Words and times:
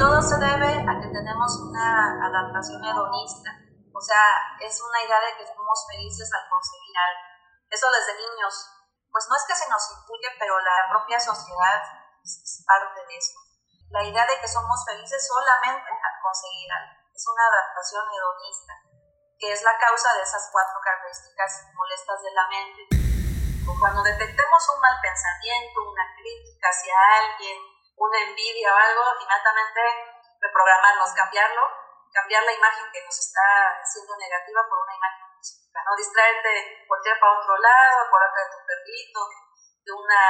todo 0.00 0.16
se 0.24 0.40
debe 0.40 0.80
a 0.80 0.92
que 0.96 1.12
tenemos 1.12 1.60
una 1.60 2.16
adaptación 2.24 2.80
hedonista, 2.80 3.52
o 3.92 4.00
sea, 4.00 4.56
es 4.56 4.80
una 4.80 4.96
idea 5.04 5.20
de 5.20 5.36
que 5.36 5.44
estamos 5.44 5.76
felices 5.92 6.24
al 6.24 6.48
conseguir 6.48 6.96
algo. 6.96 7.24
Eso 7.68 7.84
desde 7.92 8.16
niños, 8.16 8.48
pues 9.12 9.28
no 9.28 9.36
es 9.36 9.44
que 9.44 9.60
se 9.60 9.68
nos 9.68 9.84
inculque, 9.92 10.32
pero 10.40 10.56
la 10.56 10.88
propia 10.88 11.20
sociedad 11.20 11.84
es 12.24 12.64
parte 12.64 12.96
de 12.96 13.12
eso. 13.12 13.36
La 13.92 14.00
idea 14.00 14.24
de 14.24 14.40
que 14.40 14.48
somos 14.48 14.80
felices 14.88 15.20
solamente 15.20 15.92
al 15.92 16.16
conseguir 16.24 16.72
algo. 16.72 16.96
Es 17.12 17.24
una 17.28 17.44
adaptación 17.44 18.08
hedonista, 18.08 18.72
que 19.36 19.52
es 19.52 19.60
la 19.60 19.76
causa 19.76 20.16
de 20.16 20.24
esas 20.24 20.48
cuatro 20.48 20.80
características 20.80 21.68
molestas 21.76 22.24
de 22.24 22.32
la 22.32 22.48
mente. 22.48 22.82
Cuando 23.68 24.00
detectemos 24.00 24.62
un 24.72 24.80
mal 24.80 24.96
pensamiento, 24.96 25.92
una 25.92 26.08
crítica 26.16 26.72
hacia 26.72 26.96
alguien, 27.20 27.79
una 28.00 28.18
envidia 28.24 28.72
o 28.72 28.76
algo, 28.80 29.04
inmediatamente 29.20 29.80
reprogramarnos, 30.40 31.12
cambiarlo, 31.12 31.62
cambiar 32.08 32.42
la 32.42 32.56
imagen 32.56 32.88
que 32.88 33.04
nos 33.04 33.12
está 33.12 33.76
siendo 33.84 34.16
negativa 34.16 34.64
por 34.64 34.80
una 34.80 34.96
imagen 34.96 35.28
positiva, 35.36 35.84
no 35.84 35.92
distraerte, 35.94 36.84
voltear 36.88 37.20
para 37.20 37.36
otro 37.36 37.54
lado, 37.60 37.94
acordarte 38.00 38.40
de 38.40 38.50
tu 38.56 38.60
perrito, 38.64 39.20
de, 39.84 39.92
una, 39.92 40.20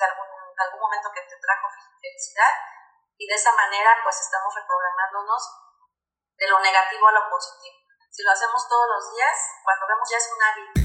de 0.00 0.04
algún, 0.08 0.28
de 0.32 0.62
algún 0.64 0.80
momento 0.80 1.12
que 1.12 1.22
te 1.28 1.36
trajo 1.36 1.68
felicidad, 2.00 2.54
y 3.20 3.28
de 3.28 3.36
esa 3.36 3.52
manera 3.52 4.00
pues 4.02 4.16
estamos 4.16 4.48
reprogramándonos 4.56 5.42
de 6.40 6.48
lo 6.48 6.58
negativo 6.60 7.04
a 7.06 7.12
lo 7.12 7.28
positivo. 7.28 7.84
Si 8.08 8.24
lo 8.24 8.32
hacemos 8.32 8.66
todos 8.66 8.88
los 8.88 9.14
días, 9.14 9.36
cuando 9.62 9.86
vemos 9.86 10.08
ya 10.08 10.16
es 10.16 10.28
un 10.32 10.42
hábito. 10.42 10.80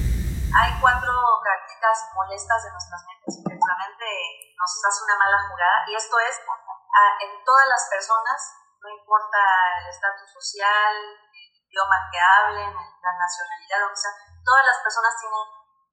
Hay 0.52 0.70
cuatro 0.80 1.12
características 1.42 2.12
molestas 2.14 2.62
de 2.62 2.70
nuestras 2.70 3.02
mentes, 3.08 3.34
que 3.66 3.74
la 3.74 3.82
mente 3.82 4.06
nos 4.54 4.70
hace 4.78 5.02
una 5.02 5.18
mala 5.18 5.38
jugada, 5.50 5.82
y 5.90 5.94
esto 5.98 6.14
es 6.22 6.38
en 6.38 7.44
todas 7.44 7.66
las 7.68 7.82
personas, 7.90 8.38
no 8.80 8.88
importa 8.88 9.38
el 9.82 9.88
estatus 9.90 10.30
social, 10.30 10.94
el 11.34 11.50
idioma 11.66 12.08
que 12.10 12.18
hablen, 12.20 12.72
la 12.72 13.12
nacionalidad, 13.18 13.90
que 13.90 13.96
sea, 13.96 14.14
todas 14.44 14.64
las 14.64 14.78
personas 14.80 15.12
tienen 15.18 15.44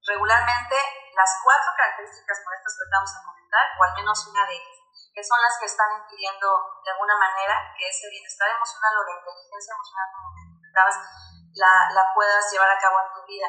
regularmente 0.06 0.75
las 1.16 1.31
cuatro 1.44 1.72
características 1.75 2.38
molestas 2.45 2.73
que 2.78 2.94
vamos 2.94 3.12
a 3.17 3.23
comentar, 3.25 3.66
o 3.80 3.84
al 3.84 3.94
menos 3.97 4.28
una 4.30 4.45
de 4.45 4.53
ellas, 4.53 4.78
que 5.12 5.23
son 5.23 5.40
las 5.42 5.58
que 5.59 5.66
están 5.66 5.90
impidiendo 5.97 6.47
de 6.86 6.92
alguna 6.92 7.17
manera 7.17 7.73
que 7.75 7.90
ese 7.90 8.09
bienestar 8.09 8.47
emocional 8.53 8.94
o 8.95 9.03
la 9.03 9.17
inteligencia 9.17 9.73
emocional, 9.73 10.08
como 10.14 10.30
comentabas, 10.30 10.95
la, 11.58 11.73
la 11.94 12.14
puedas 12.14 12.52
llevar 12.52 12.69
a 12.69 12.80
cabo 12.80 12.97
en 13.02 13.09
tu 13.14 13.22
vida. 13.28 13.47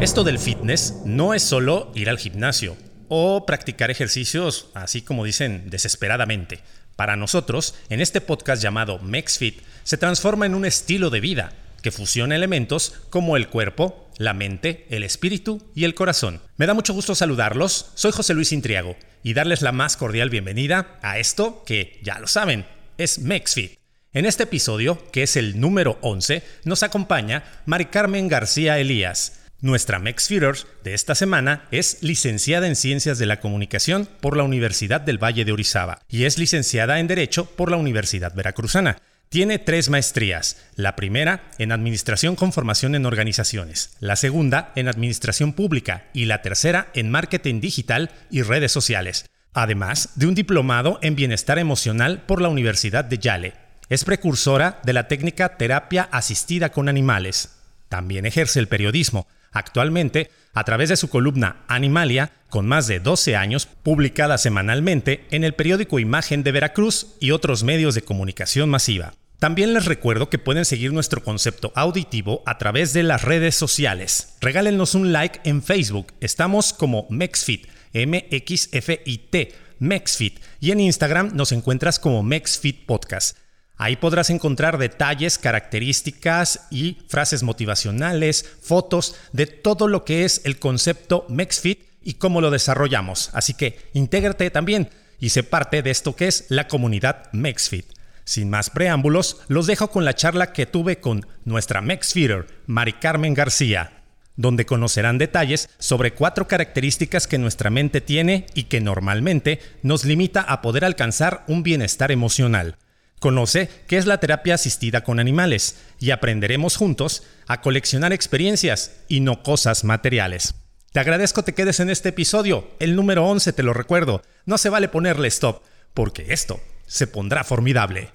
Esto 0.00 0.24
del 0.24 0.38
fitness 0.38 1.02
no 1.04 1.34
es 1.34 1.46
solo 1.46 1.90
ir 1.94 2.10
al 2.10 2.18
gimnasio 2.18 2.91
o 3.14 3.44
practicar 3.44 3.90
ejercicios 3.90 4.68
así 4.72 5.02
como 5.02 5.26
dicen 5.26 5.68
desesperadamente. 5.68 6.60
Para 6.96 7.14
nosotros, 7.14 7.74
en 7.90 8.00
este 8.00 8.22
podcast 8.22 8.62
llamado 8.62 9.00
MexFit, 9.00 9.60
se 9.82 9.98
transforma 9.98 10.46
en 10.46 10.54
un 10.54 10.64
estilo 10.64 11.10
de 11.10 11.20
vida 11.20 11.52
que 11.82 11.90
fusiona 11.90 12.36
elementos 12.36 12.94
como 13.10 13.36
el 13.36 13.48
cuerpo, 13.48 14.08
la 14.16 14.32
mente, 14.32 14.86
el 14.88 15.04
espíritu 15.04 15.62
y 15.74 15.84
el 15.84 15.94
corazón. 15.94 16.40
Me 16.56 16.64
da 16.64 16.72
mucho 16.72 16.94
gusto 16.94 17.14
saludarlos, 17.14 17.90
soy 17.96 18.12
José 18.12 18.32
Luis 18.32 18.50
Intriago 18.50 18.96
y 19.22 19.34
darles 19.34 19.60
la 19.60 19.72
más 19.72 19.98
cordial 19.98 20.30
bienvenida 20.30 20.98
a 21.02 21.18
esto 21.18 21.64
que, 21.66 22.00
ya 22.02 22.18
lo 22.18 22.28
saben, 22.28 22.64
es 22.96 23.18
MexFit. 23.18 23.78
En 24.14 24.24
este 24.24 24.44
episodio, 24.44 25.10
que 25.12 25.24
es 25.24 25.36
el 25.36 25.60
número 25.60 25.98
11, 26.00 26.42
nos 26.64 26.82
acompaña 26.82 27.44
Mari 27.66 27.86
Carmen 27.86 28.28
García 28.28 28.78
Elías, 28.78 29.41
nuestra 29.62 30.00
MexFeeder 30.00 30.56
de 30.82 30.92
esta 30.92 31.14
semana 31.14 31.66
es 31.70 31.98
licenciada 32.02 32.66
en 32.66 32.76
Ciencias 32.76 33.18
de 33.18 33.26
la 33.26 33.40
Comunicación 33.40 34.08
por 34.20 34.36
la 34.36 34.42
Universidad 34.42 35.00
del 35.00 35.22
Valle 35.22 35.44
de 35.44 35.52
Orizaba 35.52 36.00
y 36.08 36.24
es 36.24 36.36
licenciada 36.36 36.98
en 36.98 37.06
Derecho 37.06 37.46
por 37.46 37.70
la 37.70 37.76
Universidad 37.76 38.34
Veracruzana. 38.34 38.98
Tiene 39.28 39.58
tres 39.58 39.88
maestrías, 39.88 40.58
la 40.74 40.94
primera 40.94 41.48
en 41.58 41.72
Administración 41.72 42.36
con 42.36 42.52
formación 42.52 42.94
en 42.96 43.06
organizaciones, 43.06 43.96
la 44.00 44.16
segunda 44.16 44.72
en 44.74 44.88
Administración 44.88 45.54
Pública 45.54 46.10
y 46.12 46.26
la 46.26 46.42
tercera 46.42 46.88
en 46.92 47.08
Marketing 47.08 47.60
Digital 47.60 48.10
y 48.30 48.42
redes 48.42 48.72
sociales, 48.72 49.30
además 49.54 50.10
de 50.16 50.26
un 50.26 50.34
diplomado 50.34 50.98
en 51.02 51.14
Bienestar 51.14 51.58
Emocional 51.58 52.24
por 52.26 52.42
la 52.42 52.48
Universidad 52.48 53.04
de 53.04 53.18
Yale. 53.18 53.54
Es 53.88 54.04
precursora 54.04 54.80
de 54.84 54.92
la 54.92 55.06
técnica 55.06 55.56
terapia 55.56 56.08
asistida 56.10 56.70
con 56.70 56.88
animales. 56.88 57.56
También 57.88 58.26
ejerce 58.26 58.58
el 58.58 58.68
periodismo, 58.68 59.28
Actualmente, 59.52 60.30
a 60.54 60.64
través 60.64 60.88
de 60.88 60.96
su 60.96 61.08
columna 61.08 61.64
Animalia, 61.68 62.32
con 62.48 62.66
más 62.66 62.86
de 62.86 63.00
12 63.00 63.36
años, 63.36 63.66
publicada 63.66 64.38
semanalmente 64.38 65.26
en 65.30 65.44
el 65.44 65.54
periódico 65.54 65.98
Imagen 65.98 66.42
de 66.42 66.52
Veracruz 66.52 67.14
y 67.20 67.30
otros 67.30 67.62
medios 67.62 67.94
de 67.94 68.02
comunicación 68.02 68.68
masiva. 68.68 69.14
También 69.38 69.74
les 69.74 69.86
recuerdo 69.86 70.30
que 70.30 70.38
pueden 70.38 70.64
seguir 70.64 70.92
nuestro 70.92 71.24
concepto 71.24 71.72
auditivo 71.74 72.44
a 72.46 72.58
través 72.58 72.92
de 72.92 73.02
las 73.02 73.22
redes 73.22 73.56
sociales. 73.56 74.36
Regálenos 74.40 74.94
un 74.94 75.12
like 75.12 75.40
en 75.42 75.62
Facebook. 75.62 76.12
Estamos 76.20 76.72
como 76.72 77.08
MexFit, 77.10 77.66
M-X-F-I-T, 77.92 79.52
MexFit. 79.80 80.38
Y 80.60 80.70
en 80.70 80.78
Instagram 80.78 81.32
nos 81.34 81.50
encuentras 81.50 81.98
como 81.98 82.22
MexFit 82.22 82.86
Podcast. 82.86 83.36
Ahí 83.82 83.96
podrás 83.96 84.30
encontrar 84.30 84.78
detalles, 84.78 85.38
características 85.38 86.68
y 86.70 86.98
frases 87.08 87.42
motivacionales, 87.42 88.48
fotos 88.62 89.16
de 89.32 89.46
todo 89.46 89.88
lo 89.88 90.04
que 90.04 90.24
es 90.24 90.40
el 90.44 90.60
concepto 90.60 91.26
MexFit 91.28 91.80
y 92.00 92.14
cómo 92.14 92.40
lo 92.40 92.52
desarrollamos. 92.52 93.30
Así 93.32 93.54
que 93.54 93.80
intégrate 93.92 94.48
también 94.52 94.88
y 95.18 95.30
sé 95.30 95.42
parte 95.42 95.82
de 95.82 95.90
esto 95.90 96.14
que 96.14 96.28
es 96.28 96.44
la 96.48 96.68
comunidad 96.68 97.24
MexFit. 97.32 97.86
Sin 98.22 98.50
más 98.50 98.70
preámbulos, 98.70 99.38
los 99.48 99.66
dejo 99.66 99.90
con 99.90 100.04
la 100.04 100.14
charla 100.14 100.52
que 100.52 100.66
tuve 100.66 101.00
con 101.00 101.26
nuestra 101.44 101.80
MexFeeder, 101.80 102.46
Mari 102.66 102.92
Carmen 102.92 103.34
García, 103.34 104.04
donde 104.36 104.64
conocerán 104.64 105.18
detalles 105.18 105.68
sobre 105.80 106.14
cuatro 106.14 106.46
características 106.46 107.26
que 107.26 107.38
nuestra 107.38 107.68
mente 107.68 108.00
tiene 108.00 108.46
y 108.54 108.64
que 108.64 108.80
normalmente 108.80 109.58
nos 109.82 110.04
limita 110.04 110.40
a 110.40 110.62
poder 110.62 110.84
alcanzar 110.84 111.42
un 111.48 111.64
bienestar 111.64 112.12
emocional. 112.12 112.76
Conoce 113.22 113.70
qué 113.86 113.98
es 113.98 114.06
la 114.06 114.18
terapia 114.18 114.56
asistida 114.56 115.04
con 115.04 115.20
animales 115.20 115.76
y 116.00 116.10
aprenderemos 116.10 116.76
juntos 116.76 117.22
a 117.46 117.60
coleccionar 117.60 118.12
experiencias 118.12 118.96
y 119.06 119.20
no 119.20 119.44
cosas 119.44 119.84
materiales. 119.84 120.56
Te 120.90 120.98
agradezco 120.98 121.44
te 121.44 121.54
quedes 121.54 121.78
en 121.78 121.88
este 121.88 122.08
episodio, 122.08 122.68
el 122.80 122.96
número 122.96 123.24
11 123.24 123.52
te 123.52 123.62
lo 123.62 123.74
recuerdo. 123.74 124.22
No 124.44 124.58
se 124.58 124.70
vale 124.70 124.88
ponerle 124.88 125.28
stop, 125.28 125.62
porque 125.94 126.32
esto 126.32 126.58
se 126.88 127.06
pondrá 127.06 127.44
formidable. 127.44 128.10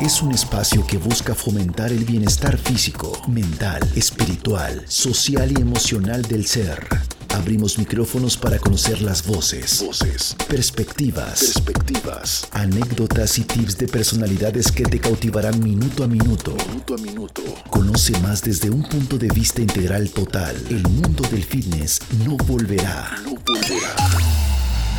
Es 0.00 0.22
un 0.22 0.32
espacio 0.32 0.86
que 0.86 0.96
busca 0.96 1.34
fomentar 1.34 1.92
el 1.92 2.06
bienestar 2.06 2.56
físico, 2.56 3.12
mental, 3.28 3.86
espiritual, 3.94 4.86
social 4.88 5.52
y 5.52 5.60
emocional 5.60 6.22
del 6.22 6.46
ser 6.46 6.88
Abrimos 7.34 7.78
micrófonos 7.78 8.36
para 8.36 8.58
conocer 8.58 9.00
las 9.02 9.26
voces, 9.26 9.84
voces, 9.86 10.36
perspectivas, 10.48 11.40
perspectivas, 11.40 12.48
anécdotas 12.52 13.38
y 13.38 13.44
tips 13.44 13.78
de 13.78 13.86
personalidades 13.86 14.72
que 14.72 14.82
te 14.82 14.98
cautivarán 14.98 15.62
minuto 15.62 16.02
a 16.04 16.08
minuto. 16.08 16.54
Minuto 16.68 16.94
a 16.94 16.98
minuto. 16.98 17.42
Conoce 17.70 18.18
más 18.20 18.42
desde 18.42 18.68
un 18.68 18.82
punto 18.82 19.16
de 19.16 19.28
vista 19.28 19.60
integral 19.62 20.10
total. 20.10 20.56
El 20.68 20.82
mundo 20.82 21.22
del 21.30 21.44
fitness 21.44 22.00
no 22.26 22.36
volverá, 22.36 23.10
no 23.24 23.30
volverá 23.30 23.94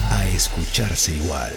a 0.09 0.28
escucharse 0.30 1.16
igual. 1.16 1.52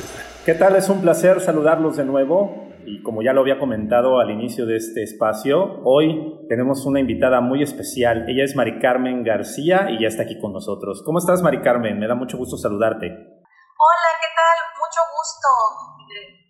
¿Qué 0.44 0.54
tal? 0.54 0.76
Es 0.76 0.88
un 0.88 1.00
placer 1.00 1.40
saludarlos 1.40 1.96
de 1.96 2.04
nuevo 2.04 2.63
y 2.86 3.02
como 3.02 3.22
ya 3.22 3.32
lo 3.32 3.40
había 3.40 3.58
comentado 3.58 4.20
al 4.20 4.30
inicio 4.30 4.66
de 4.66 4.76
este 4.76 5.02
espacio, 5.02 5.80
hoy 5.84 6.46
tenemos 6.48 6.86
una 6.86 7.00
invitada 7.00 7.40
muy 7.40 7.62
especial. 7.62 8.28
Ella 8.28 8.44
es 8.44 8.56
Mari 8.56 8.78
Carmen 8.78 9.24
García 9.24 9.90
y 9.90 10.02
ya 10.02 10.08
está 10.08 10.24
aquí 10.24 10.40
con 10.40 10.52
nosotros. 10.52 11.02
¿Cómo 11.04 11.18
estás, 11.18 11.42
Mari 11.42 11.62
Carmen? 11.62 11.98
Me 11.98 12.06
da 12.06 12.14
mucho 12.14 12.36
gusto 12.36 12.56
saludarte. 12.56 13.06
Hola, 13.06 14.10
¿qué 14.20 14.30
tal? 14.36 14.58
Mucho 14.76 15.00
gusto 15.14 15.48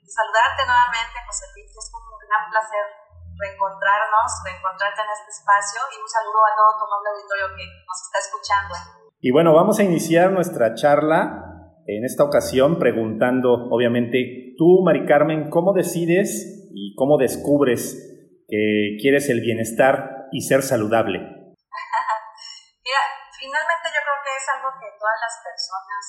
saludarte 0.06 0.62
nuevamente, 0.66 1.16
José 1.26 1.44
Luis. 1.54 1.70
Es 1.70 1.90
un 1.92 2.04
gran 2.28 2.50
placer 2.50 2.84
reencontrarnos, 3.34 4.30
reencontrarte 4.46 5.00
en 5.02 5.10
este 5.10 5.30
espacio 5.30 5.80
y 5.90 6.00
un 6.00 6.08
saludo 6.08 6.38
a 6.46 6.52
todo 6.54 6.70
tu 6.78 6.84
noble 6.86 7.08
auditorio 7.10 7.46
que 7.56 7.64
nos 7.82 7.98
está 8.06 8.18
escuchando. 8.18 8.74
Y 9.20 9.30
bueno, 9.32 9.54
vamos 9.54 9.78
a 9.78 9.82
iniciar 9.82 10.30
nuestra 10.30 10.74
charla 10.74 11.43
en 11.86 12.04
esta 12.04 12.24
ocasión 12.24 12.78
preguntando, 12.78 13.68
obviamente, 13.68 14.56
tú, 14.56 14.80
Mari 14.84 15.04
Carmen, 15.04 15.50
¿cómo 15.50 15.76
decides 15.76 16.70
y 16.72 16.96
cómo 16.96 17.18
descubres 17.18 18.00
que 18.48 18.96
quieres 19.00 19.28
el 19.28 19.40
bienestar 19.40 20.28
y 20.32 20.40
ser 20.40 20.62
saludable? 20.62 21.20
Mira, 22.84 23.02
finalmente 23.36 23.86
yo 23.92 24.00
creo 24.00 24.18
que 24.24 24.32
es 24.32 24.46
algo 24.48 24.68
que 24.80 24.88
todas 24.96 25.18
las 25.20 25.34
personas 25.44 26.02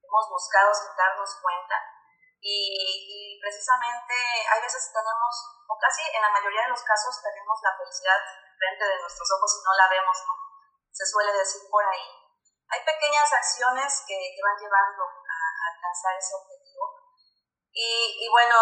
hemos 0.00 0.24
buscado 0.32 0.72
sin 0.72 0.96
darnos 0.96 1.28
cuenta 1.44 1.76
y, 2.40 3.38
precisamente 3.42 4.14
hay 4.48 4.60
veces 4.62 4.90
tenemos, 4.94 5.34
o 5.66 5.74
casi 5.76 6.02
en 6.14 6.22
la 6.22 6.30
mayoría 6.30 6.62
de 6.62 6.72
los 6.72 6.82
casos 6.82 7.20
tenemos 7.20 7.58
la 7.62 7.74
felicidad 7.74 8.18
frente 8.54 8.84
de 8.86 9.00
nuestros 9.02 9.28
ojos 9.34 9.50
y 9.58 9.64
no 9.66 9.72
la 9.76 9.90
vemos. 9.90 10.16
Se 10.90 11.04
suele 11.06 11.32
decir 11.34 11.66
por 11.68 11.82
ahí 11.84 12.21
hay 12.68 12.80
pequeñas 12.84 13.32
acciones 13.32 14.04
que 14.06 14.16
te 14.16 14.42
van 14.42 14.58
llevando 14.58 15.02
a 15.02 15.38
alcanzar 15.74 16.16
ese 16.16 16.34
objetivo 16.34 17.02
Y, 17.72 18.20
y, 18.20 18.28
bueno, 18.28 18.56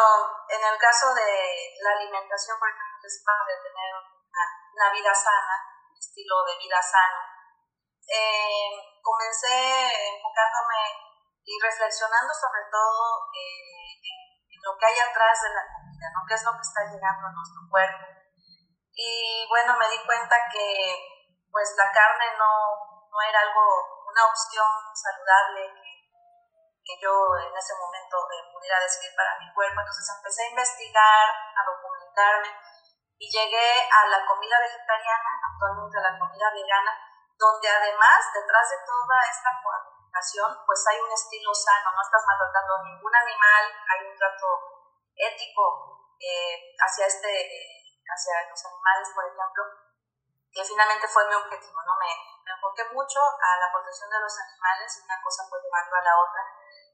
en 0.48 0.62
el 0.62 0.78
caso 0.78 1.12
de 1.14 1.74
la 1.82 1.90
alimentación, 1.98 2.58
por 2.58 2.70
ejemplo, 2.70 2.90
es 3.02 3.24
de 3.26 3.56
tener 3.58 3.90
una, 3.98 4.92
vida 4.92 5.14
sana, 5.14 5.56
un 5.90 5.98
estilo 5.98 6.44
de 6.46 6.58
vida 6.58 6.80
sano. 6.80 7.18
Eh, 8.06 9.00
comencé 9.02 10.14
enfocándome 10.14 11.10
y 11.42 11.58
reflexionando 11.58 12.32
sobre 12.34 12.62
todo 12.70 13.26
eh, 13.34 13.98
en, 13.98 14.60
lo 14.62 14.76
que 14.76 14.86
hay 14.86 14.98
atrás 14.98 15.42
de 15.42 15.50
la 15.56 15.64
comida, 15.72 16.06
¿no? 16.12 16.20
¿Qué 16.28 16.34
es 16.34 16.44
lo 16.44 16.52
que 16.52 16.62
está 16.62 16.84
llegando 16.84 17.26
a 17.26 17.32
nuestro 17.32 17.62
cuerpo? 17.70 18.04
Y 18.92 19.46
bueno, 19.48 19.74
me 19.78 19.88
di 19.88 20.04
cuenta 20.04 20.36
que 20.52 21.48
pues 21.50 21.74
la 21.76 21.90
carne 21.90 22.36
no, 22.36 22.89
no 23.10 23.18
era 23.26 23.40
algo, 23.42 24.06
una 24.06 24.22
opción 24.26 24.70
saludable 24.94 25.66
que, 25.74 25.92
que 26.86 26.94
yo 27.02 27.12
en 27.42 27.54
ese 27.54 27.74
momento 27.74 28.16
eh, 28.30 28.46
pudiera 28.54 28.78
decidir 28.78 29.10
para 29.18 29.38
mi 29.38 29.52
cuerpo. 29.52 29.80
Entonces 29.80 30.06
empecé 30.14 30.46
a 30.46 30.50
investigar, 30.50 31.26
a 31.30 31.62
documentarme 31.66 32.50
y 33.18 33.26
llegué 33.28 33.90
a 33.90 34.06
la 34.06 34.24
comida 34.24 34.56
vegetariana, 34.58 35.30
actualmente 35.44 35.98
a 35.98 36.06
la 36.08 36.18
comida 36.18 36.48
vegana, 36.54 36.92
donde 37.36 37.68
además 37.68 38.18
detrás 38.32 38.70
de 38.70 38.78
toda 38.86 39.18
esta 39.28 39.50
pues 40.66 40.80
hay 40.88 41.00
un 41.00 41.12
estilo 41.12 41.54
sano, 41.54 41.90
no 41.94 42.02
estás 42.02 42.22
maltratando 42.26 42.74
a 42.76 42.84
ningún 42.84 43.14
animal, 43.14 43.64
hay 43.88 44.06
un 44.06 44.16
trato 44.16 44.46
ético 45.16 46.14
eh, 46.20 46.76
hacia, 46.78 47.06
este, 47.06 47.32
hacia 48.04 48.48
los 48.48 48.60
animales, 48.64 49.08
por 49.14 49.24
ejemplo, 49.24 49.64
que 50.52 50.64
finalmente 50.64 51.06
fue 51.06 51.26
mi 51.28 51.34
objetivo, 51.34 51.78
¿no? 51.86 51.94
Me, 51.98 52.10
me 52.44 52.50
enfoqué 52.50 52.84
mucho 52.92 53.20
a 53.22 53.50
la 53.58 53.70
protección 53.70 54.10
de 54.10 54.20
los 54.20 54.34
animales 54.38 54.90
y 54.98 55.04
una 55.06 55.18
cosa 55.22 55.46
fue 55.48 55.58
llevando 55.62 55.94
a 55.94 56.02
la 56.02 56.14
otra. 56.18 56.42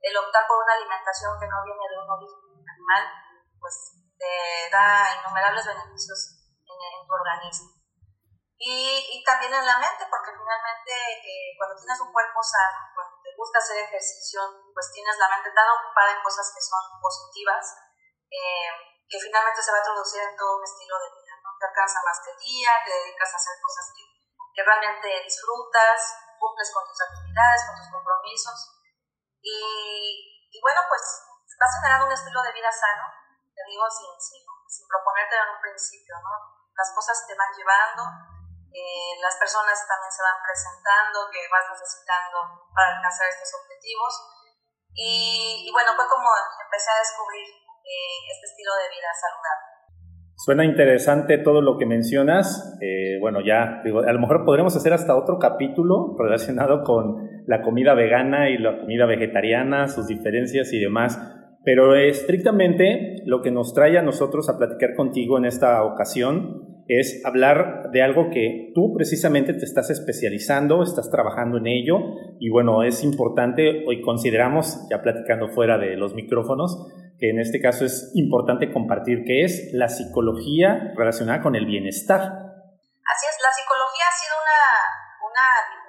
El 0.00 0.16
optar 0.16 0.46
por 0.46 0.62
una 0.62 0.74
alimentación 0.76 1.40
que 1.40 1.48
no 1.48 1.64
viene 1.64 1.84
de 1.88 1.98
un 1.98 2.10
origen 2.10 2.60
animal, 2.68 3.02
pues 3.58 3.96
te 4.18 4.68
da 4.70 5.08
innumerables 5.16 5.66
beneficios 5.66 6.36
en, 6.64 6.76
en 6.76 7.06
tu 7.06 7.12
organismo. 7.12 7.76
Y, 8.56 9.04
y, 9.12 9.22
también 9.22 9.52
en 9.52 9.66
la 9.66 9.76
mente, 9.76 10.08
porque 10.08 10.32
finalmente 10.32 10.92
eh, 11.20 11.52
cuando 11.60 11.76
tienes 11.76 12.00
un 12.00 12.10
cuerpo 12.10 12.40
sano, 12.40 12.88
cuando 12.96 13.20
te 13.20 13.36
gusta 13.36 13.58
hacer 13.58 13.84
ejercicio, 13.84 14.40
pues 14.72 14.90
tienes 14.92 15.12
la 15.18 15.28
mente 15.28 15.52
tan 15.52 15.68
ocupada 15.76 16.16
en 16.16 16.22
cosas 16.24 16.48
que 16.56 16.60
son 16.64 16.80
positivas, 16.96 17.76
eh, 18.32 18.72
que 19.04 19.20
finalmente 19.20 19.60
se 19.60 19.72
va 19.72 19.78
a 19.78 19.84
traducir 19.84 20.22
en 20.24 20.36
todo 20.36 20.56
un 20.56 20.64
estilo 20.64 20.96
de 20.96 21.10
vida. 21.20 21.25
Te 21.58 21.66
alcanza 21.66 22.00
más 22.04 22.20
que 22.24 22.32
día, 22.36 22.70
te 22.84 22.92
dedicas 22.92 23.32
a 23.32 23.36
hacer 23.36 23.56
cosas 23.62 23.86
que, 23.96 24.04
que 24.54 24.62
realmente 24.62 25.08
disfrutas, 25.24 25.98
cumples 26.38 26.70
con 26.72 26.84
tus 26.84 27.00
actividades, 27.00 27.64
con 27.66 27.76
tus 27.76 27.90
compromisos. 27.90 28.58
Y, 29.40 30.48
y 30.52 30.58
bueno, 30.60 30.80
pues 30.88 31.02
vas 31.58 31.72
generando 31.80 32.06
un 32.06 32.12
estilo 32.12 32.42
de 32.42 32.52
vida 32.52 32.72
sano, 32.72 33.08
te 33.54 33.62
digo, 33.68 33.88
sin, 33.88 34.12
sin, 34.20 34.44
sin 34.68 34.86
proponerte 34.88 35.36
en 35.36 35.56
un 35.56 35.60
principio, 35.60 36.16
¿no? 36.20 36.32
Las 36.76 36.92
cosas 36.92 37.24
te 37.26 37.34
van 37.34 37.48
llevando, 37.56 38.04
eh, 38.76 39.16
las 39.24 39.36
personas 39.36 39.80
también 39.88 40.12
se 40.12 40.22
van 40.22 40.36
presentando, 40.44 41.30
que 41.32 41.48
vas 41.48 41.64
necesitando 41.72 42.68
para 42.76 42.96
alcanzar 42.96 43.28
estos 43.28 43.48
objetivos. 43.56 44.12
Y, 44.92 45.70
bueno, 45.72 45.96
fue 45.96 46.08
como 46.08 46.28
empecé 46.60 46.90
a 46.90 47.00
descubrir 47.00 47.48
eh, 47.48 48.18
este 48.32 48.46
estilo 48.46 48.74
de 48.76 48.88
vida 48.88 49.08
saludable. 49.12 49.75
Suena 50.38 50.66
interesante 50.66 51.38
todo 51.38 51.62
lo 51.62 51.78
que 51.78 51.86
mencionas. 51.86 52.76
Eh, 52.82 53.16
bueno, 53.20 53.40
ya, 53.40 53.80
digo, 53.84 54.00
a 54.00 54.12
lo 54.12 54.20
mejor 54.20 54.44
podremos 54.44 54.76
hacer 54.76 54.92
hasta 54.92 55.16
otro 55.16 55.38
capítulo 55.38 56.14
relacionado 56.18 56.84
con 56.84 57.16
la 57.46 57.62
comida 57.62 57.94
vegana 57.94 58.50
y 58.50 58.58
la 58.58 58.78
comida 58.78 59.06
vegetariana, 59.06 59.88
sus 59.88 60.06
diferencias 60.06 60.74
y 60.74 60.78
demás. 60.78 61.18
Pero 61.64 61.96
estrictamente 61.96 63.22
lo 63.24 63.40
que 63.40 63.50
nos 63.50 63.72
trae 63.72 63.96
a 63.96 64.02
nosotros 64.02 64.48
a 64.50 64.58
platicar 64.58 64.94
contigo 64.94 65.38
en 65.38 65.46
esta 65.46 65.82
ocasión 65.84 66.84
es 66.86 67.24
hablar 67.24 67.90
de 67.90 68.02
algo 68.02 68.30
que 68.30 68.72
tú 68.74 68.92
precisamente 68.94 69.54
te 69.54 69.64
estás 69.64 69.90
especializando, 69.90 70.82
estás 70.82 71.10
trabajando 71.10 71.58
en 71.58 71.66
ello 71.66 71.98
y 72.38 72.50
bueno, 72.50 72.84
es 72.84 73.02
importante, 73.02 73.84
hoy 73.88 74.02
consideramos, 74.02 74.86
ya 74.90 75.02
platicando 75.02 75.48
fuera 75.48 75.78
de 75.78 75.96
los 75.96 76.14
micrófonos, 76.14 76.86
que 77.18 77.30
en 77.30 77.40
este 77.40 77.60
caso 77.60 77.84
es 77.84 78.12
importante 78.14 78.72
compartir 78.72 79.24
que 79.24 79.44
es 79.44 79.72
la 79.72 79.88
psicología 79.88 80.92
relacionada 80.96 81.42
con 81.42 81.56
el 81.56 81.66
bienestar. 81.66 82.20
Así 82.20 83.24
es, 83.26 83.36
la 83.42 83.52
psicología 83.52 84.04
ha 84.08 84.16
sido 84.16 84.34
una, 84.36 84.60
una, 85.30 85.46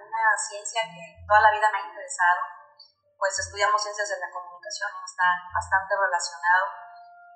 una 0.07 0.23
ciencia 0.37 0.81
que 0.87 1.23
toda 1.27 1.41
la 1.41 1.51
vida 1.51 1.67
me 1.71 1.79
ha 1.79 1.87
interesado, 1.87 2.41
pues 3.17 3.37
estudiamos 3.39 3.81
ciencias 3.81 4.07
de 4.07 4.19
la 4.19 4.31
comunicación 4.31 4.89
y 4.93 5.03
está 5.03 5.27
bastante 5.51 5.93
relacionado. 5.95 6.65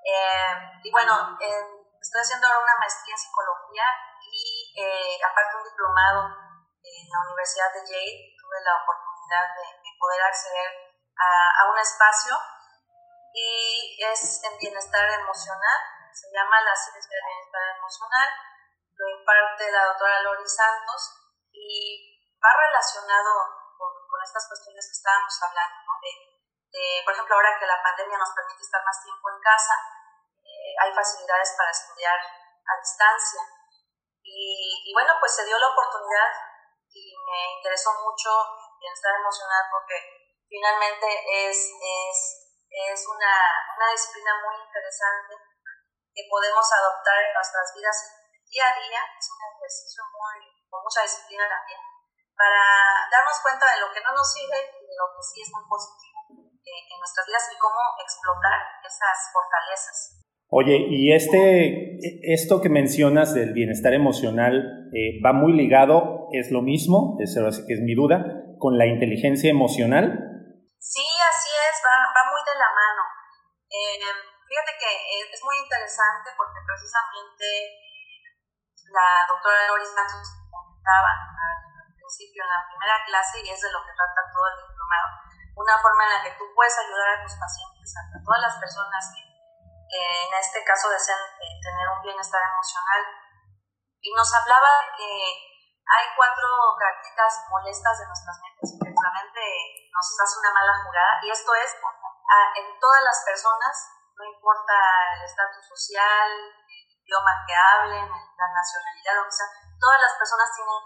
Eh, 0.02 0.82
y 0.84 0.92
bueno, 0.92 1.38
en 1.42 1.82
Estoy 2.02 2.18
haciendo 2.18 2.48
ahora 2.48 2.66
una 2.66 2.82
maestría 2.82 3.14
en 3.14 3.22
psicología 3.22 3.86
y 4.26 4.74
eh, 4.74 5.22
aparte 5.22 5.54
un 5.54 5.70
diplomado 5.70 6.34
en 6.82 7.06
la 7.06 7.20
Universidad 7.30 7.70
de 7.78 7.86
Yale. 7.86 8.34
Tuve 8.42 8.58
la 8.66 8.74
oportunidad 8.82 9.46
de, 9.54 9.86
poder 10.02 10.22
acceder 10.26 10.70
a, 11.14 11.70
un 11.70 11.78
espacio 11.78 12.34
y 13.34 13.98
es 14.04 14.44
en 14.44 14.58
bienestar 14.58 15.10
emocional. 15.10 15.80
Se 16.14 16.28
llama 16.32 16.62
la 16.62 16.76
ciencia 16.76 17.16
de 17.16 17.28
bienestar 17.28 17.78
emocional. 17.78 18.30
Lo 18.96 19.10
imparte 19.10 19.72
la 19.72 19.86
doctora 19.86 20.22
Lori 20.22 20.48
Santos 20.48 21.02
y 21.52 22.38
va 22.38 22.52
relacionado 22.56 23.32
con, 23.78 24.22
estas 24.22 24.48
cuestiones 24.48 24.86
que 24.86 24.98
estábamos 25.02 25.34
hablando, 25.42 25.82
¿no? 25.82 25.94
de, 26.72 27.02
por 27.04 27.14
ejemplo, 27.14 27.36
ahora 27.36 27.58
que 27.60 27.66
la 27.66 27.82
pandemia 27.82 28.18
nos 28.18 28.30
permite 28.38 28.62
estar 28.62 28.84
más 28.86 29.02
tiempo 29.02 29.30
en 29.34 29.42
casa, 29.42 29.76
hay 30.82 30.94
facilidades 30.94 31.54
para 31.58 31.72
estudiar 31.72 32.18
a 32.18 32.74
distancia. 32.80 33.42
Y, 34.24 34.94
bueno, 34.94 35.14
pues 35.20 35.36
se 35.36 35.46
dio 35.46 35.58
la 35.58 35.68
oportunidad 35.68 36.30
y 36.94 37.16
me 37.18 37.58
interesó 37.58 37.92
mucho 38.04 38.30
bienestar 38.80 39.16
emocional 39.16 39.64
porque 39.72 39.96
finalmente 40.48 41.08
es, 41.50 41.58
es, 41.58 42.41
es 42.72 43.04
una, 43.04 43.36
una 43.76 43.88
disciplina 43.92 44.32
muy 44.48 44.56
interesante 44.64 45.36
que 46.16 46.24
podemos 46.32 46.64
adoptar 46.64 47.20
en 47.28 47.36
nuestras 47.36 47.68
vidas 47.76 47.98
día 48.48 48.68
a 48.68 48.76
día. 48.80 49.02
Es 49.20 49.28
un 49.28 49.42
ejercicio 49.44 50.02
muy, 50.12 50.40
con 50.72 50.84
mucha 50.84 51.04
disciplina 51.04 51.48
también, 51.48 51.80
para 52.36 52.64
darnos 53.12 53.38
cuenta 53.44 53.68
de 53.76 53.84
lo 53.84 53.92
que 53.92 54.04
no 54.04 54.12
nos 54.16 54.28
sirve 54.28 54.60
y 54.60 54.84
de 54.88 54.96
lo 54.96 55.08
que 55.16 55.22
sí 55.24 55.40
es 55.44 55.52
muy 55.52 55.64
positivo 55.68 56.20
eh, 56.64 56.84
en 56.88 56.98
nuestras 57.00 57.28
vidas 57.28 57.46
y 57.52 57.60
cómo 57.60 57.80
explotar 58.00 58.60
esas 58.84 59.18
fortalezas. 59.32 60.22
Oye, 60.52 60.76
y 60.92 61.14
este, 61.16 61.96
esto 62.28 62.60
que 62.60 62.68
mencionas 62.68 63.34
del 63.34 63.54
bienestar 63.54 63.94
emocional 63.94 64.92
eh, 64.92 65.22
va 65.24 65.32
muy 65.32 65.54
ligado, 65.54 66.28
es 66.34 66.52
lo 66.52 66.62
mismo, 66.62 67.16
que 67.18 67.24
es 67.24 67.80
mi 67.80 67.96
duda, 67.96 68.44
con 68.60 68.78
la 68.78 68.86
inteligencia 68.86 69.50
emocional. 69.50 70.31
Sí, 70.82 71.06
así 71.06 71.52
es, 71.54 71.78
va, 71.86 72.26
muy 72.26 72.42
de 72.42 72.58
la 72.58 72.74
mano. 72.74 73.06
Eh, 73.70 74.02
fíjate 74.50 74.74
que 74.82 74.90
es 75.30 75.42
muy 75.46 75.56
interesante 75.62 76.34
porque 76.34 76.58
precisamente 76.66 77.46
la 78.90 79.30
doctora 79.30 79.70
Loris 79.70 79.94
Santos 79.94 80.26
comentaba 80.50 81.14
al 81.14 81.94
principio 81.94 82.42
en 82.42 82.50
la 82.50 82.66
primera 82.66 82.98
clase 83.06 83.46
y 83.46 83.50
es 83.54 83.62
de 83.62 83.70
lo 83.70 83.86
que 83.86 83.94
trata 83.94 84.26
todo 84.34 84.46
el 84.50 84.58
diplomado, 84.66 85.08
una 85.54 85.78
forma 85.78 86.02
en 86.10 86.14
la 86.18 86.24
que 86.26 86.34
tú 86.34 86.50
puedes 86.58 86.74
ayudar 86.74 87.14
a 87.14 87.22
tus 87.22 87.38
pacientes, 87.38 87.94
a 88.02 88.18
todas 88.26 88.42
las 88.42 88.58
personas 88.58 89.06
que 89.14 89.22
en 89.94 90.34
este 90.34 90.66
caso 90.66 90.90
desean 90.90 91.22
eh, 91.46 91.62
tener 91.62 91.86
un 91.94 92.02
bienestar 92.02 92.42
emocional. 92.42 93.06
Y 94.02 94.10
nos 94.18 94.34
hablaba 94.34 94.66
de 94.82 94.98
que 94.98 95.51
hay 95.92 96.06
cuatro 96.16 96.48
características 96.80 97.34
molestas 97.50 98.00
de 98.00 98.08
nuestras 98.08 98.38
mentes, 98.40 98.70
que 98.80 98.90
la 98.96 99.12
mente 99.12 99.44
nos 99.92 100.08
hace 100.24 100.40
una 100.40 100.54
mala 100.56 100.74
jugada, 100.84 101.20
y 101.24 101.32
esto 101.32 101.52
es 101.56 101.76
en 102.56 102.80
todas 102.80 103.04
las 103.04 103.20
personas, 103.28 103.76
no 104.16 104.24
importa 104.24 104.74
el 105.16 105.24
estatus 105.24 105.68
social, 105.68 106.32
el 106.32 106.86
idioma 107.04 107.44
que 107.44 107.56
hablen, 107.56 108.08
la 108.08 108.48
nacionalidad, 108.48 109.26
que 109.26 109.32
sea, 109.32 109.52
todas 109.80 110.00
las 110.00 110.14
personas 110.16 110.48
tienen 110.56 110.80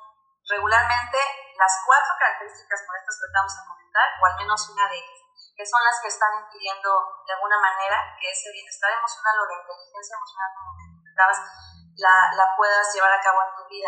regularmente 0.50 1.18
las 1.58 1.74
cuatro 1.86 2.14
características 2.18 2.82
molestas 2.88 3.16
que 3.22 3.34
vamos 3.34 3.54
a 3.58 3.66
comentar, 3.66 4.08
o 4.22 4.26
al 4.26 4.36
menos 4.38 4.70
una 4.74 4.90
de 4.90 4.98
ellas 4.98 5.26
que 5.56 5.66
son 5.66 5.80
las 5.84 6.00
que 6.02 6.12
están 6.12 6.36
impidiendo 6.44 6.92
de 7.26 7.34
alguna 7.34 7.60
manera 7.60 7.96
que 8.20 8.30
ese 8.30 8.52
bienestar 8.52 8.92
emocional 8.92 9.40
o 9.40 9.48
la 9.48 9.56
inteligencia 9.64 10.16
emocional, 10.16 10.52
la, 11.96 12.16
la 12.36 12.56
puedas 12.58 12.94
llevar 12.94 13.14
a 13.14 13.22
cabo 13.22 13.40
en 13.40 13.56
tu 13.56 13.64
vida. 13.70 13.88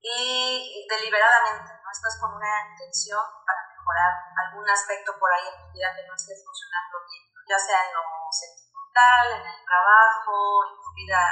Y 0.00 0.86
deliberadamente, 0.88 1.72
¿no? 1.82 1.88
Estás 1.90 2.18
con 2.20 2.34
una 2.34 2.52
intención 2.70 3.22
para 3.44 3.60
mejorar 3.66 4.12
algún 4.46 4.68
aspecto 4.68 5.12
por 5.18 5.32
ahí 5.32 5.48
en 5.48 5.58
tu 5.58 5.66
vida 5.72 5.94
que 5.94 6.06
no 6.06 6.14
estés 6.14 6.44
funcionando 6.44 7.02
bien, 7.08 7.24
ya 7.48 7.58
sea 7.58 7.88
en 7.88 7.94
lo 7.94 8.02
sentimental, 8.30 9.24
en 9.40 9.46
el 9.46 9.60
trabajo, 9.66 10.36
en 10.68 10.74
tu 10.78 10.90
vida 10.94 11.22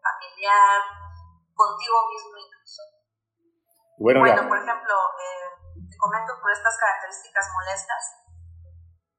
familiar, 0.00 0.80
contigo 1.54 1.96
mismo 2.08 2.36
incluso. 2.38 2.82
Bueno, 3.98 4.20
bueno 4.20 4.48
por 4.48 4.58
ejemplo, 4.58 4.96
eh, 5.20 5.86
te 5.90 5.96
comento 5.98 6.32
por 6.40 6.50
estas 6.50 6.78
características 6.78 7.46
molestas, 7.52 8.22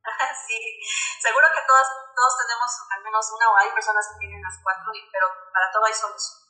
sí, 0.48 0.60
seguro 1.19 1.48
que 1.55 1.63
todos, 1.63 1.88
todos 2.12 2.33
tenemos 2.43 2.69
al 2.91 3.01
menos 3.03 3.24
una 3.31 3.48
o 3.51 3.57
hay 3.57 3.72
personas 3.72 4.03
que 4.12 4.19
tienen 4.19 4.43
las 4.43 4.60
cuatro, 4.62 4.91
pero 5.12 5.27
para 5.53 5.72
todo 5.72 5.86
hay 5.86 5.95
solución. 5.95 6.43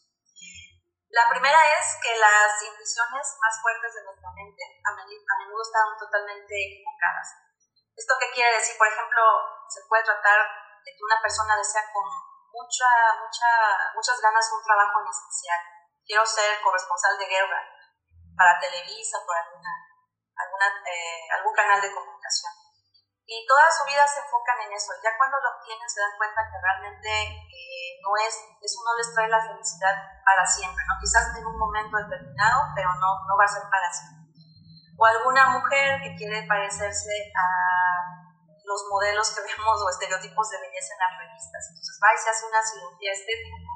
La 1.14 1.30
primera 1.30 1.62
es 1.78 1.86
que 2.02 2.18
las 2.18 2.58
intuiciones 2.58 3.38
más 3.38 3.54
fuertes 3.62 3.94
de 3.94 4.02
nuestra 4.02 4.34
mente 4.34 4.66
a 4.82 4.90
menudo 4.98 5.62
están 5.62 5.94
totalmente 5.94 6.58
equivocadas. 6.58 7.30
¿Esto 7.94 8.18
qué 8.18 8.34
quiere 8.34 8.58
decir? 8.58 8.74
Por 8.82 8.90
ejemplo, 8.90 9.22
se 9.70 9.86
puede 9.86 10.02
tratar 10.02 10.42
de 10.82 10.90
que 10.90 11.06
una 11.06 11.22
persona 11.22 11.54
desea 11.54 11.86
con 11.94 12.10
mucha, 12.50 12.90
mucha, 13.22 13.94
muchas 13.94 14.18
ganas 14.26 14.58
un 14.58 14.66
trabajo 14.66 15.06
en 15.06 15.14
especial. 15.14 15.62
Quiero 16.02 16.26
ser 16.26 16.58
corresponsal 16.66 17.14
de 17.22 17.30
guerra 17.30 17.62
para 18.34 18.58
Televisa, 18.58 19.22
por 19.22 19.38
alguna, 19.38 19.70
alguna, 20.34 20.66
eh, 20.82 21.30
algún 21.30 21.54
canal 21.54 21.80
de 21.80 21.94
comunicación 21.94 22.63
y 23.26 23.48
toda 23.48 23.72
su 23.72 23.88
vida 23.88 24.04
se 24.04 24.20
enfocan 24.20 24.60
en 24.68 24.74
eso. 24.76 24.92
Ya 25.00 25.16
cuando 25.16 25.40
lo 25.40 25.56
obtienen 25.56 25.88
se 25.88 26.02
dan 26.02 26.18
cuenta 26.20 26.44
que 26.44 26.60
realmente 26.60 27.10
eh, 27.48 28.00
no 28.04 28.12
es, 28.20 28.36
eso 28.60 28.84
no 28.84 28.92
les 29.00 29.14
trae 29.16 29.32
la 29.32 29.40
felicidad 29.40 29.96
para 30.28 30.44
siempre, 30.46 30.84
¿no? 30.84 31.00
Quizás 31.00 31.32
en 31.32 31.48
un 31.48 31.58
momento 31.58 31.98
determinado, 32.04 32.68
pero 32.76 32.92
no, 33.00 33.24
no 33.24 33.34
va 33.40 33.46
a 33.46 33.56
ser 33.56 33.64
para 33.72 33.88
siempre. 33.88 34.28
O 35.00 35.06
alguna 35.06 35.56
mujer 35.56 36.04
que 36.04 36.16
quiere 36.20 36.44
parecerse 36.48 37.32
a 37.32 37.48
los 38.68 38.82
modelos 38.92 39.32
que 39.32 39.42
vemos 39.48 39.80
o 39.80 39.90
estereotipos 39.90 40.50
de 40.52 40.60
belleza 40.60 40.94
en 40.94 41.00
las 41.00 41.16
revistas. 41.24 41.64
Entonces 41.72 41.96
va 42.04 42.12
y 42.12 42.18
se 42.20 42.30
hace 42.30 42.44
una 42.44 42.62
cirugía 42.62 43.12
estética. 43.16 43.72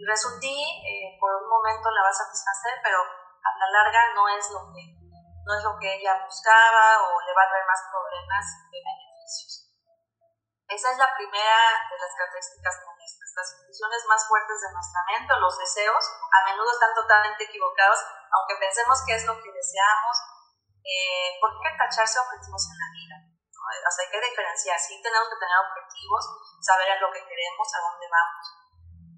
Y 0.00 0.02
resultí, 0.08 0.56
eh, 0.56 1.20
por 1.20 1.36
un 1.36 1.48
momento 1.52 1.92
la 1.92 2.00
va 2.00 2.08
a 2.08 2.16
satisfacer, 2.16 2.80
pero 2.80 2.96
a 2.96 3.50
la 3.60 3.68
larga 3.68 4.00
no 4.16 4.24
es 4.32 4.48
lo 4.48 4.72
que 4.72 4.99
no 5.44 5.52
es 5.56 5.62
lo 5.64 5.78
que 5.78 5.88
ella 5.88 6.20
buscaba 6.24 7.02
o 7.02 7.20
le 7.20 7.32
va 7.32 7.42
a 7.42 7.50
traer 7.50 7.66
más 7.66 7.82
problemas 7.90 8.44
de 8.70 8.78
beneficios. 8.78 9.70
Esa 10.70 10.92
es 10.92 10.98
la 10.98 11.10
primera 11.16 11.58
de 11.90 11.96
las 11.98 12.12
características 12.14 12.74
monistas. 12.86 13.28
Las 13.34 13.48
intuiciones 13.58 14.02
más 14.06 14.22
fuertes 14.28 14.58
de 14.60 14.72
nuestra 14.72 15.02
mente 15.10 15.40
los 15.40 15.58
deseos 15.58 16.04
a 16.30 16.38
menudo 16.46 16.70
están 16.70 16.94
totalmente 16.94 17.44
equivocados, 17.44 17.98
aunque 18.30 18.54
pensemos 18.60 19.02
que 19.02 19.14
es 19.18 19.24
lo 19.26 19.34
que 19.42 19.50
deseamos. 19.50 20.16
Eh, 20.84 21.36
¿Por 21.40 21.58
qué 21.58 21.74
tacharse 21.76 22.22
objetivos 22.22 22.70
en 22.70 22.78
la 22.78 22.90
vida? 22.94 23.16
O 23.60 23.90
sea, 23.90 24.04
hay 24.06 24.10
que 24.10 24.22
diferenciar. 24.30 24.78
Sí 24.78 25.02
tenemos 25.02 25.28
que 25.28 25.42
tener 25.42 25.58
objetivos, 25.58 26.22
saber 26.62 26.90
a 26.94 27.00
lo 27.00 27.10
que 27.10 27.26
queremos, 27.26 27.66
a 27.74 27.82
dónde 27.90 28.06
vamos, 28.06 28.46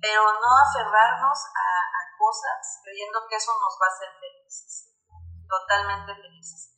pero 0.01 0.25
no 0.25 0.51
aferrarnos 0.57 1.39
a, 1.53 1.67
a 1.85 2.03
cosas 2.17 2.81
creyendo 2.83 3.29
que 3.29 3.37
eso 3.37 3.53
nos 3.61 3.77
va 3.77 3.87
a 3.87 3.95
hacer 3.95 4.11
felices 4.19 4.92
totalmente 5.53 6.17
felices. 6.17 6.73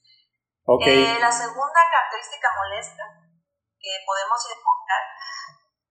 Eh, 0.67 1.19
la 1.21 1.31
segunda 1.31 1.81
característica 1.93 2.49
molesta 2.57 3.05
que 3.79 3.93
podemos 4.03 4.41
identificar 4.49 5.03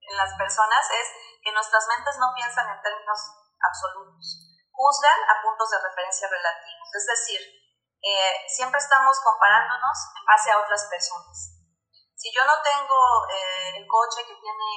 en 0.01 0.17
las 0.17 0.33
personas 0.35 0.83
es 0.91 1.07
que 1.39 1.53
nuestras 1.53 1.87
mentes 1.87 2.17
no 2.17 2.33
piensan 2.35 2.67
en 2.67 2.81
términos 2.81 3.19
absolutos, 3.61 4.67
juzgan 4.73 5.19
a 5.29 5.39
puntos 5.45 5.69
de 5.69 5.79
referencia 5.79 6.27
relativos, 6.27 6.89
es 6.91 7.05
decir, 7.05 7.41
eh, 8.03 8.43
siempre 8.49 8.79
estamos 8.81 9.15
comparándonos 9.23 9.97
en 10.19 10.25
base 10.25 10.51
a 10.51 10.59
otras 10.59 10.89
personas. 10.91 11.63
Si 12.17 12.33
yo 12.33 12.43
no 12.43 12.57
tengo 12.59 12.99
eh, 13.31 13.77
el 13.77 13.87
coche 13.87 14.25
que 14.27 14.35
tiene 14.35 14.69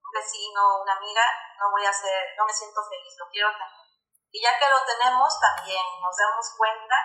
un 0.00 0.12
vecino, 0.14 0.80
una 0.80 0.94
amiga, 0.96 1.24
no 1.58 1.70
voy 1.70 1.84
a 1.84 1.92
ser, 1.92 2.32
no 2.38 2.46
me 2.46 2.52
siento 2.52 2.80
feliz, 2.88 3.12
lo 3.18 3.28
quiero 3.28 3.50
tener. 3.52 3.86
Y 4.30 4.42
ya 4.42 4.58
que 4.58 4.68
lo 4.68 4.80
tenemos, 4.84 5.40
también 5.40 5.84
nos 6.00 6.16
damos 6.16 6.46
cuenta 6.56 6.96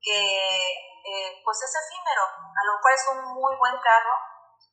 que 0.00 0.18
eh, 1.04 1.42
pues 1.44 1.62
es 1.62 1.72
efímero. 1.74 2.22
A 2.22 2.62
lo 2.66 2.72
mejor 2.76 2.92
es 2.92 3.04
un 3.08 3.20
muy 3.34 3.56
buen 3.56 3.76
carro, 3.80 4.14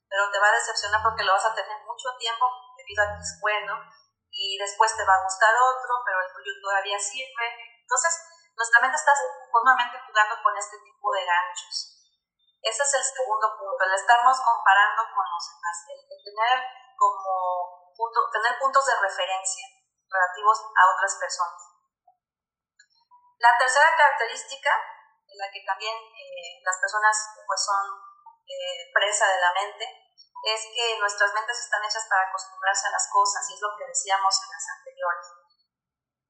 pero 0.10 0.30
te 0.32 0.40
va 0.40 0.48
a 0.50 0.58
decepcionar 0.58 1.02
porque 1.02 1.24
lo 1.24 1.34
vas 1.34 1.46
a 1.46 1.56
tener 1.56 1.78
mucho 1.86 2.10
tiempo 2.18 2.46
debido 2.78 3.04
a 3.04 3.08
que 3.16 3.22
es 3.22 3.40
bueno 3.42 3.74
y 4.32 4.58
después 4.60 4.96
te 4.96 5.06
va 5.06 5.16
a 5.16 5.24
gustar 5.24 5.56
otro, 5.56 6.04
pero 6.06 6.20
el 6.20 6.34
tuyo 6.34 6.52
todavía 6.62 7.00
sirve. 7.00 7.48
Entonces, 7.80 8.14
nuestra 8.56 8.82
mente 8.82 8.96
está 8.96 9.12
continuamente 9.52 10.00
jugando 10.06 10.36
con 10.44 10.58
este 10.58 10.78
tipo 10.80 11.12
de 11.12 11.26
ganchos. 11.26 11.96
Ese 12.60 12.82
es 12.82 12.94
el 12.96 13.04
segundo 13.04 13.48
punto, 13.60 13.78
el 13.86 13.94
estarnos 13.94 14.42
comparando 14.42 15.04
con 15.14 15.24
los 15.24 15.44
demás, 15.54 15.76
el, 15.86 16.02
tener 16.24 16.58
como 16.98 17.94
punto, 17.96 18.20
tener 18.32 18.58
puntos 18.58 18.86
de 18.86 18.96
referencia 19.00 19.66
relativos 20.10 20.58
a 20.74 20.82
otras 20.96 21.14
personas. 21.16 21.62
La 23.38 23.54
tercera 23.60 23.86
característica 23.96 24.72
la 25.38 25.52
que 25.52 25.64
también 25.66 25.96
eh, 25.96 26.62
las 26.64 26.78
personas 26.80 27.16
pues 27.46 27.62
son 27.64 27.84
eh, 28.48 28.92
presa 28.94 29.28
de 29.28 29.40
la 29.40 29.52
mente, 29.54 29.86
es 30.46 30.62
que 30.74 31.00
nuestras 31.00 31.34
mentes 31.34 31.60
están 31.60 31.84
hechas 31.84 32.06
para 32.10 32.30
acostumbrarse 32.30 32.88
a 32.88 32.92
las 32.92 33.10
cosas 33.12 33.50
y 33.50 33.54
es 33.56 33.62
lo 33.62 33.76
que 33.78 33.88
decíamos 33.88 34.34
en 34.44 34.50
las 34.52 34.66
anteriores. 34.78 35.28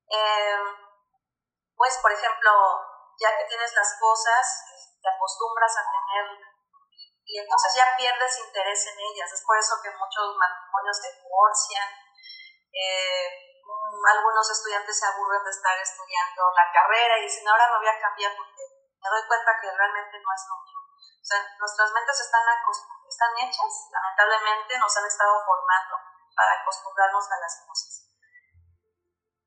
Em, 0.07 0.63
pues, 1.75 1.97
por 2.01 2.12
ejemplo, 2.12 2.51
ya 3.19 3.35
que 3.38 3.45
tienes 3.45 3.74
las 3.75 3.97
cosas, 4.00 4.43
te 5.01 5.09
acostumbras 5.09 5.77
a 5.77 5.83
tenerlas 5.91 6.55
y 7.25 7.39
entonces 7.39 7.74
ya 7.74 7.97
pierdes 7.97 8.38
interés 8.38 8.85
en 8.85 9.00
ellas. 9.00 9.33
Es 9.33 9.41
por 9.41 9.57
eso 9.57 9.81
que 9.81 9.89
muchos 9.89 10.38
matrimonios 10.38 10.97
se 11.01 11.09
divorcian. 11.19 11.89
Eh, 12.71 13.27
algunos 14.05 14.45
estudiantes 14.51 15.00
se 15.00 15.05
aburren 15.07 15.43
de 15.43 15.50
estar 15.50 15.77
estudiando 15.79 16.41
la 16.53 16.69
carrera 16.71 17.17
y 17.17 17.24
dicen, 17.24 17.47
ahora 17.47 17.65
me 17.71 17.77
voy 17.77 17.89
a 17.89 18.00
cambiar 18.00 18.31
porque 18.38 18.62
me 19.05 19.21
doy 19.21 19.27
cuenta 19.29 19.53
que 19.62 19.69
realmente 19.69 20.17
no 20.17 20.29
es 20.33 20.43
lo 20.50 20.55
mío. 20.65 20.81
O 20.81 21.25
sea, 21.25 21.39
nuestras 21.62 21.89
mentes 21.93 22.17
están, 22.21 22.41
están 23.05 23.33
hechas, 23.38 23.74
lamentablemente 23.93 24.77
nos 24.81 24.97
han 24.97 25.05
estado 25.05 25.38
formando 25.45 25.93
para 26.33 26.51
acostumbrarnos 26.62 27.25
a 27.29 27.38
las 27.38 27.53
cosas. 27.65 28.05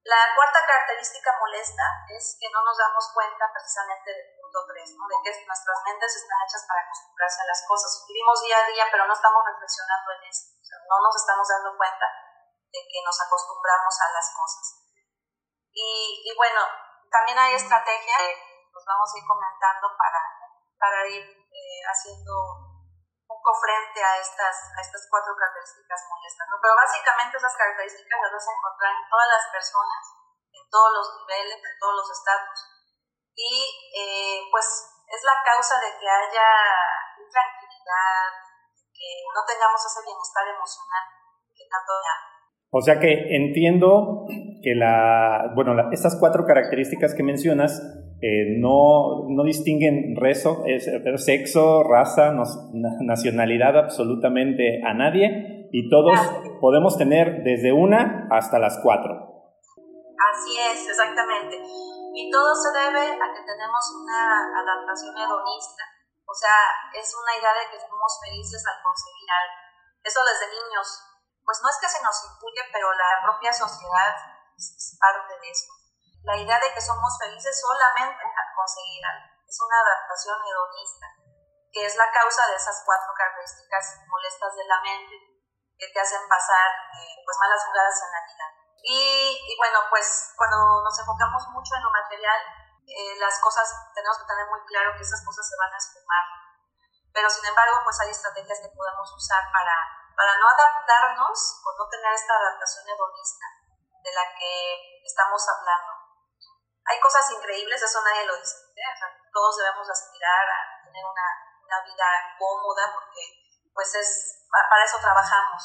La 0.06 0.30
cuarta 0.34 0.64
característica 0.64 1.36
molesta 1.38 1.84
es 2.08 2.38
que 2.40 2.48
no 2.48 2.62
nos 2.64 2.78
damos 2.78 3.10
cuenta 3.12 3.44
precisamente 3.52 4.08
del 4.08 4.30
punto 4.40 4.64
3, 4.64 4.96
¿no? 4.96 5.04
de 5.04 5.18
que 5.20 5.44
nuestras 5.44 5.78
mentes 5.84 6.16
están 6.16 6.38
hechas 6.46 6.64
para 6.64 6.80
acostumbrarse 6.80 7.42
a 7.42 7.50
las 7.50 7.60
cosas. 7.66 7.90
Vivimos 8.08 8.40
día 8.40 8.56
a 8.56 8.66
día, 8.72 8.86
pero 8.90 9.04
no 9.04 9.12
estamos 9.12 9.42
reflexionando 9.44 10.08
en 10.16 10.22
eso. 10.30 10.54
O 10.54 10.64
sea, 10.64 10.78
no 10.86 10.96
nos 11.02 11.14
estamos 11.14 11.46
dando 11.46 11.76
cuenta 11.76 12.06
de 12.72 12.80
que 12.88 13.00
nos 13.04 13.20
acostumbramos 13.20 13.94
a 14.00 14.08
las 14.14 14.26
cosas. 14.32 14.66
Y, 15.76 16.24
y 16.24 16.32
bueno, 16.36 16.62
también 17.10 17.38
hay 17.38 17.52
estrategia 18.68 18.92
vamos 18.92 19.08
a 19.08 19.18
ir 19.18 19.26
comentando 19.26 19.87
para, 19.96 20.20
para 20.78 20.98
ir 21.08 21.25
eh, 21.25 21.80
haciendo 21.88 22.32
un 22.32 23.26
poco 23.26 23.50
frente 23.60 24.00
a 24.00 24.12
estas, 24.20 24.56
a 24.76 24.80
estas 24.80 25.08
cuatro 25.08 25.32
características 25.37 26.00
molestas. 26.08 26.46
Pero 26.60 26.75
básicamente 26.76 27.37
esas 27.37 27.56
características 27.56 28.18
las 28.22 28.32
vas 28.32 28.48
a 28.48 28.56
encontrar 28.56 28.90
en 28.92 29.04
todas 29.08 29.28
las 29.28 29.44
personas, 29.52 30.02
en 30.52 30.64
todos 30.68 30.90
los 30.92 31.06
niveles, 31.20 31.58
en 31.60 31.76
todos 31.80 31.94
los 31.96 32.08
estatus. 32.12 32.60
Y 33.38 33.52
eh, 33.94 34.38
pues 34.50 34.66
es 35.08 35.22
la 35.25 35.37
causa 35.44 35.80
de 35.80 35.96
que 35.96 36.08
haya 36.08 36.50
intranquilidad, 37.16 38.28
que 38.92 39.08
no 39.32 39.40
tengamos 39.46 39.80
ese 39.80 40.02
bienestar 40.04 40.44
emocional 40.48 41.04
que 41.54 41.64
tanto 41.70 41.92
ya. 42.02 42.16
O 42.70 42.80
sea 42.82 43.00
que 43.00 43.34
entiendo 43.34 44.26
que 44.62 44.75
la, 44.75 45.52
bueno, 45.54 45.72
estas 45.90 46.16
cuatro 46.20 46.44
características 46.44 47.14
que 47.14 47.22
mencionas 47.22 47.80
eh, 48.20 48.58
no, 48.58 49.30
no, 49.30 49.44
distinguen 49.44 50.18
rezo, 50.18 50.66
es, 50.66 50.90
sexo, 51.22 51.84
raza, 51.87 52.34
nacionalidad 53.00 53.78
absolutamente 53.78 54.82
a 54.82 54.92
nadie 54.92 55.70
y 55.70 55.88
todos 55.88 56.18
podemos 56.60 56.98
tener 56.98 57.44
desde 57.44 57.70
una 57.72 58.26
hasta 58.30 58.58
las 58.58 58.80
cuatro. 58.82 59.14
Así 60.18 60.50
es, 60.58 60.88
exactamente. 60.90 61.62
Y 61.62 62.30
todo 62.30 62.50
se 62.58 62.75
debe 62.75 63.06
a 63.06 63.26
que 63.30 63.42
tenemos 63.46 63.82
una 64.02 64.50
adaptación 64.66 65.14
hedonista, 65.14 65.84
o 66.26 66.34
sea, 66.34 66.58
es 66.98 67.06
una 67.14 67.38
idea 67.38 67.54
de 67.54 67.70
que 67.70 67.78
somos 67.78 68.18
felices 68.18 68.58
al 68.66 68.82
conseguir 68.82 69.30
algo. 69.30 69.58
Eso 70.02 70.20
desde 70.26 70.58
niños, 70.58 70.87
pues 71.46 71.62
no 71.62 71.70
es 71.70 71.78
que 71.78 71.87
se 71.87 72.02
nos 72.02 72.18
inculque, 72.34 72.66
pero 72.75 72.90
la 72.98 73.22
propia 73.22 73.54
sociedad 73.54 74.10
es 74.58 74.98
parte 74.98 75.38
de 75.38 75.50
eso 75.54 75.77
la 76.25 76.37
idea 76.37 76.58
de 76.58 76.72
que 76.75 76.80
somos 76.80 77.16
felices 77.18 77.60
solamente 77.60 78.22
al 78.25 78.48
conseguir 78.54 79.04
algo. 79.06 79.28
Es 79.46 79.58
una 79.60 79.80
adaptación 79.80 80.37
hedonista, 80.44 81.06
que 81.72 81.87
es 81.87 81.96
la 81.96 82.10
causa 82.12 82.46
de 82.48 82.56
esas 82.56 82.82
cuatro 82.84 83.12
características 83.16 84.04
molestas 84.06 84.56
de 84.56 84.64
la 84.66 84.80
mente 84.82 85.14
que 85.78 85.88
te 85.88 86.00
hacen 86.00 86.28
pasar 86.28 86.68
eh, 86.98 87.22
pues 87.25 87.38
malas 87.38 87.64
jugadas 87.64 87.96
en 88.02 88.12
la 88.12 88.22
vida. 88.26 88.46
Y, 88.82 89.56
bueno, 89.58 89.80
pues 89.90 90.34
cuando 90.37 90.82
nos 90.82 90.98
enfocamos 90.98 91.42
mucho 91.50 91.75
en 91.76 91.82
lo 91.82 91.90
material, 91.90 92.40
eh, 92.87 93.18
las 93.18 93.38
cosas 93.40 93.66
tenemos 93.94 94.18
que 94.18 94.26
tener 94.26 94.46
muy 94.48 94.60
claro 94.66 94.94
que 94.96 95.02
esas 95.02 95.25
cosas 95.25 95.48
se 95.48 95.56
van 95.58 95.72
a 95.72 95.78
esfumar. 95.78 96.25
Pero 97.12 97.30
sin 97.30 97.46
embargo, 97.46 97.80
pues 97.84 97.98
hay 98.00 98.10
estrategias 98.10 98.60
que 98.60 98.75
podemos 98.75 99.12
usar 99.12 99.50
para, 99.52 99.76
para 100.14 100.38
no 100.38 100.46
adaptarnos 100.48 101.62
o 101.64 101.68
no 101.78 101.88
tener 101.88 102.12
esta 102.12 102.34
adaptación 102.34 102.88
hedonista 102.88 103.46
de 104.02 104.12
la 104.12 104.34
que 104.34 105.02
estamos 105.04 105.42
hablando 105.48 105.88
hay 106.88 106.99
cosas 107.00 107.30
increíbles, 107.30 107.83
eso 107.83 108.00
nadie 108.00 108.25
lo 108.25 108.37
dice. 108.37 108.57
todos 109.33 109.57
debemos 109.57 109.85
aspirar 109.88 110.45
a 110.49 110.85
tener 110.85 111.04
una, 111.04 111.28
una 111.61 111.78
vida 111.85 112.09
cómoda, 112.40 112.88
porque 112.97 113.45
pues 113.75 113.95
es, 113.95 114.49
para 114.49 114.85
eso 114.85 114.97
trabajamos. 114.99 115.62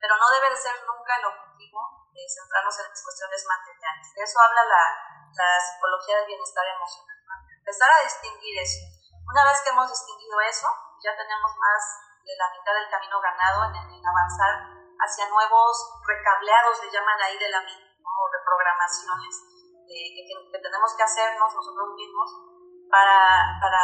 Pero 0.00 0.16
no 0.18 0.28
debe 0.28 0.50
de 0.50 0.56
ser 0.58 0.74
nunca 0.82 1.16
el 1.16 1.24
objetivo 1.24 2.10
de 2.10 2.20
centrarnos 2.28 2.78
en 2.82 2.90
las 2.90 3.02
cuestiones 3.02 3.46
materiales. 3.46 4.12
De 4.12 4.22
eso 4.22 4.40
habla 4.42 4.64
la, 4.64 4.84
la 5.32 5.48
psicología 5.62 6.18
del 6.18 6.26
bienestar 6.26 6.66
emocional. 6.66 7.16
Empezar 7.46 7.90
a 7.90 8.02
distinguir 8.02 8.58
eso. 8.58 8.82
Una 9.22 9.46
vez 9.46 9.62
que 9.62 9.70
hemos 9.70 9.88
distinguido 9.88 10.40
eso, 10.40 10.66
ya 10.98 11.16
tenemos 11.16 11.50
más 11.56 11.82
de 12.26 12.34
la 12.36 12.50
mitad 12.50 12.74
del 12.74 12.90
camino 12.90 13.20
ganado 13.22 13.70
en, 13.70 13.74
en 13.76 14.02
avanzar 14.02 14.66
hacia 14.98 15.28
nuevos 15.28 16.02
recableados, 16.02 16.82
le 16.82 16.90
llaman 16.90 17.20
ahí 17.22 17.38
de 17.38 17.48
la 17.48 17.60
mente, 17.60 18.02
o 18.02 18.28
reprogramaciones 18.32 19.55
que, 19.86 20.58
tenemos 20.58 20.90
que 20.96 21.02
hacernos 21.02 21.48
nosotros 21.54 21.88
mismos 21.94 22.28
para, 22.90 23.58
para 23.62 23.82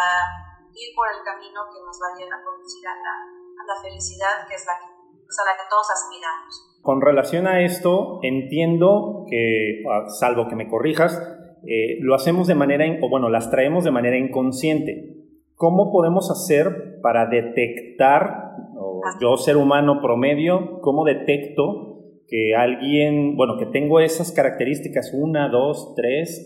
ir 0.74 0.90
por 0.94 1.06
el 1.08 1.22
camino 1.22 1.62
que 1.70 1.80
nos 1.80 1.96
vaya 1.98 2.26
a 2.26 2.42
conducir 2.42 2.86
a 2.86 2.96
la, 2.96 3.14
a 3.22 3.62
la 3.66 3.76
felicidad, 3.80 4.46
que 4.48 4.54
es 4.54 4.66
la 4.66 4.74
que, 4.78 4.90
pues, 5.22 5.38
a 5.38 5.44
la 5.46 5.54
que 5.56 5.68
todos 5.70 5.86
aspiramos. 5.90 6.80
Con 6.82 7.00
relación 7.00 7.46
a 7.46 7.60
esto, 7.62 8.18
entiendo 8.22 9.24
que, 9.28 9.82
ah, 9.86 10.08
salvo 10.08 10.48
que 10.48 10.56
me 10.56 10.68
corrijas, 10.68 11.16
eh, 11.64 11.98
lo 12.00 12.14
hacemos 12.14 12.46
de 12.48 12.54
manera, 12.54 12.84
o 13.02 13.08
bueno, 13.08 13.28
las 13.28 13.50
traemos 13.50 13.84
de 13.84 13.92
manera 13.92 14.18
inconsciente. 14.18 15.22
¿Cómo 15.54 15.92
podemos 15.92 16.30
hacer 16.30 17.00
para 17.02 17.26
detectar, 17.26 18.56
o 18.76 19.00
yo 19.20 19.36
ser 19.36 19.56
humano 19.56 20.00
promedio, 20.02 20.80
cómo 20.80 21.04
detecto 21.04 21.91
que 22.32 22.56
alguien, 22.56 23.36
bueno, 23.36 23.60
que 23.60 23.68
tengo 23.68 24.00
esas 24.00 24.32
características, 24.32 25.12
una, 25.12 25.52
dos, 25.52 25.92
tres, 25.92 26.40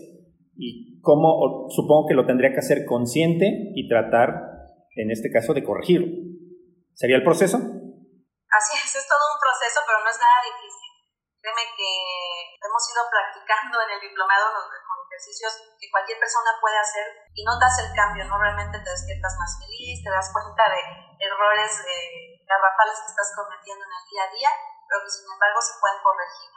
y 0.59 0.99
cómo, 0.99 1.71
supongo 1.71 2.11
que 2.11 2.17
lo 2.19 2.27
tendría 2.27 2.51
que 2.51 2.59
hacer 2.59 2.83
consciente 2.83 3.71
y 3.71 3.87
tratar, 3.87 4.67
en 4.99 5.15
este 5.15 5.31
caso, 5.31 5.55
de 5.55 5.63
corregirlo. 5.63 6.11
¿Sería 6.91 7.15
el 7.15 7.23
proceso? 7.23 7.55
Así 7.55 8.73
es, 8.75 8.91
es 8.99 9.07
todo 9.07 9.23
un 9.31 9.39
proceso, 9.39 9.79
pero 9.87 10.03
no 10.03 10.11
es 10.11 10.19
nada 10.19 10.39
difícil. 10.43 10.91
Créeme 11.39 11.63
que 11.71 11.91
hemos 12.59 12.83
ido 12.91 13.07
practicando 13.07 13.79
en 13.87 13.89
el 13.95 14.01
diplomado 14.03 14.43
con 14.59 14.67
ejercicios 15.07 15.55
que 15.79 15.87
cualquier 15.87 16.19
persona 16.19 16.51
puede 16.59 16.83
hacer 16.83 17.31
y 17.31 17.47
notas 17.47 17.79
el 17.79 17.95
cambio, 17.95 18.27
¿no? 18.27 18.35
Realmente 18.35 18.83
te 18.83 18.91
despiertas 18.91 19.39
más 19.39 19.55
feliz, 19.55 20.03
te 20.03 20.11
das 20.11 20.35
cuenta 20.35 20.67
de 20.67 20.83
errores 21.23 21.71
de 21.79 21.97
garrafales 22.43 22.99
que 23.07 23.11
estás 23.15 23.31
cometiendo 23.39 23.87
en 23.87 23.93
el 23.95 24.03
día 24.11 24.23
a 24.27 24.33
día 24.35 24.51
pero 24.87 25.03
que 25.03 25.11
sin 25.11 25.27
embargo 25.27 25.59
se 25.61 25.77
pueden 25.79 25.99
corregir. 26.01 26.49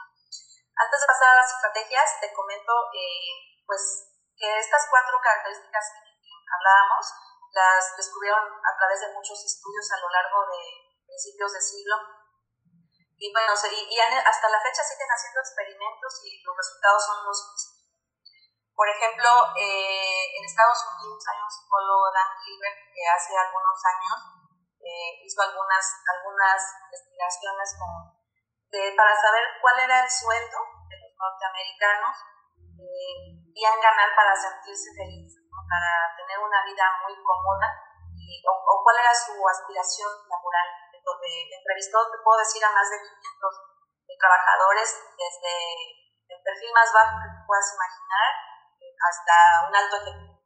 Antes 0.75 0.97
de 1.01 1.07
pasar 1.07 1.29
a 1.29 1.39
las 1.43 1.51
estrategias, 1.51 2.19
te 2.19 2.33
comento 2.33 2.73
eh, 2.95 3.61
pues 3.67 4.11
que 4.35 4.47
estas 4.57 4.87
cuatro 4.89 5.19
características 5.21 5.85
que 5.99 6.31
hablábamos 6.49 7.05
las 7.51 7.97
descubrieron 7.97 8.41
a 8.41 8.71
través 8.79 9.01
de 9.01 9.13
muchos 9.13 9.37
estudios 9.43 9.85
a 9.91 9.99
lo 9.99 10.09
largo 10.09 10.39
de 10.47 10.61
principios 11.05 11.53
de 11.53 11.61
siglo. 11.61 11.95
Y 13.21 13.31
bueno, 13.31 13.53
y, 13.53 13.99
hasta 13.99 14.49
la 14.49 14.61
fecha 14.61 14.81
siguen 14.81 15.11
haciendo 15.11 15.39
experimentos 15.41 16.25
y 16.25 16.41
los 16.41 16.57
resultados 16.57 17.05
son 17.05 17.25
los 17.27 17.37
mismos. 17.53 17.81
Por 18.73 18.89
ejemplo, 18.89 19.29
eh, 19.53 20.25
en 20.33 20.43
Estados 20.43 20.81
Unidos 20.97 21.21
hay 21.29 21.37
un 21.37 21.51
psicólogo, 21.51 22.09
Dan 22.09 22.33
Gilbert, 22.41 22.81
que 22.89 23.03
hace 23.05 23.37
algunos 23.37 23.77
años 23.85 24.17
eh, 24.81 25.21
hizo 25.21 25.41
algunas, 25.43 25.85
algunas 26.09 26.57
investigaciones 26.89 27.77
con 27.77 28.20
para 28.71 29.11
saber 29.19 29.43
cuál 29.59 29.79
era 29.83 29.99
el 29.99 30.09
sueldo 30.09 30.57
de 30.87 30.95
los 30.95 31.11
norteamericanos 31.19 32.15
eh, 32.79 33.65
a 33.67 33.75
ganar 33.75 34.15
para 34.15 34.31
sentirse 34.31 34.95
felices, 34.95 35.43
para 35.51 35.91
tener 36.15 36.39
una 36.39 36.63
vida 36.63 36.87
muy 37.03 37.13
cómoda 37.19 37.67
y, 38.15 38.39
o, 38.47 38.83
cuál 38.83 38.95
era 38.95 39.13
su 39.13 39.35
aspiración 39.35 40.07
laboral. 40.07 40.67
Donde 41.03 41.27
te 41.51 42.23
puedo 42.23 42.37
decir, 42.39 42.63
a 42.63 42.71
más 42.71 42.87
de 42.89 43.01
500 43.01 43.11
eh, 43.11 44.17
trabajadores, 44.17 44.87
desde 45.17 45.53
el 46.29 46.39
perfil 46.39 46.71
más 46.71 46.93
bajo 46.93 47.17
que 47.19 47.43
puedas 47.43 47.73
imaginar 47.75 48.31
hasta 49.01 49.35
un 49.67 49.75
alto 49.75 49.95
ejecutivo. 49.97 50.39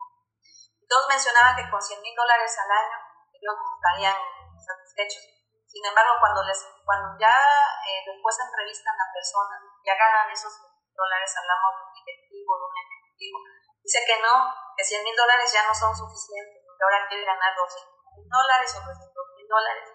Todos 0.87 1.07
mencionaban 1.09 1.55
que 1.55 1.69
con 1.69 1.81
100 1.81 2.01
mil 2.01 2.15
dólares 2.15 2.55
al 2.57 2.71
año 2.71 2.97
ellos 3.35 3.55
estarían 3.77 4.15
satisfechos 4.57 5.35
sin 5.75 5.83
embargo, 5.83 6.15
cuando, 6.23 6.39
les, 6.47 6.55
cuando 6.87 7.19
ya 7.19 7.35
eh, 7.35 7.99
después 8.07 8.31
entrevistan 8.39 8.95
a 8.95 9.11
personas, 9.11 9.59
ya 9.83 9.91
ganan 9.99 10.31
esos 10.31 10.55
dólares, 10.95 11.27
hablamos 11.35 11.75
de 11.75 11.83
un 11.83 11.93
directivo, 11.99 12.51
de 12.55 12.63
un 12.63 12.77
ejecutivo, 12.79 13.37
dice 13.83 13.99
que 14.07 14.23
no, 14.23 14.55
que 14.71 14.87
100 14.87 15.03
mil 15.03 15.11
dólares 15.19 15.51
ya 15.51 15.67
no 15.67 15.75
son 15.75 15.91
suficientes, 15.91 16.63
porque 16.63 16.79
ahora 16.79 17.03
quiere 17.11 17.27
ganar 17.27 17.51
200 17.51 17.91
mil 17.91 18.23
dólares 18.23 18.71
o 18.71 18.87
300 18.87 19.35
mil 19.35 19.47
dólares. 19.51 19.87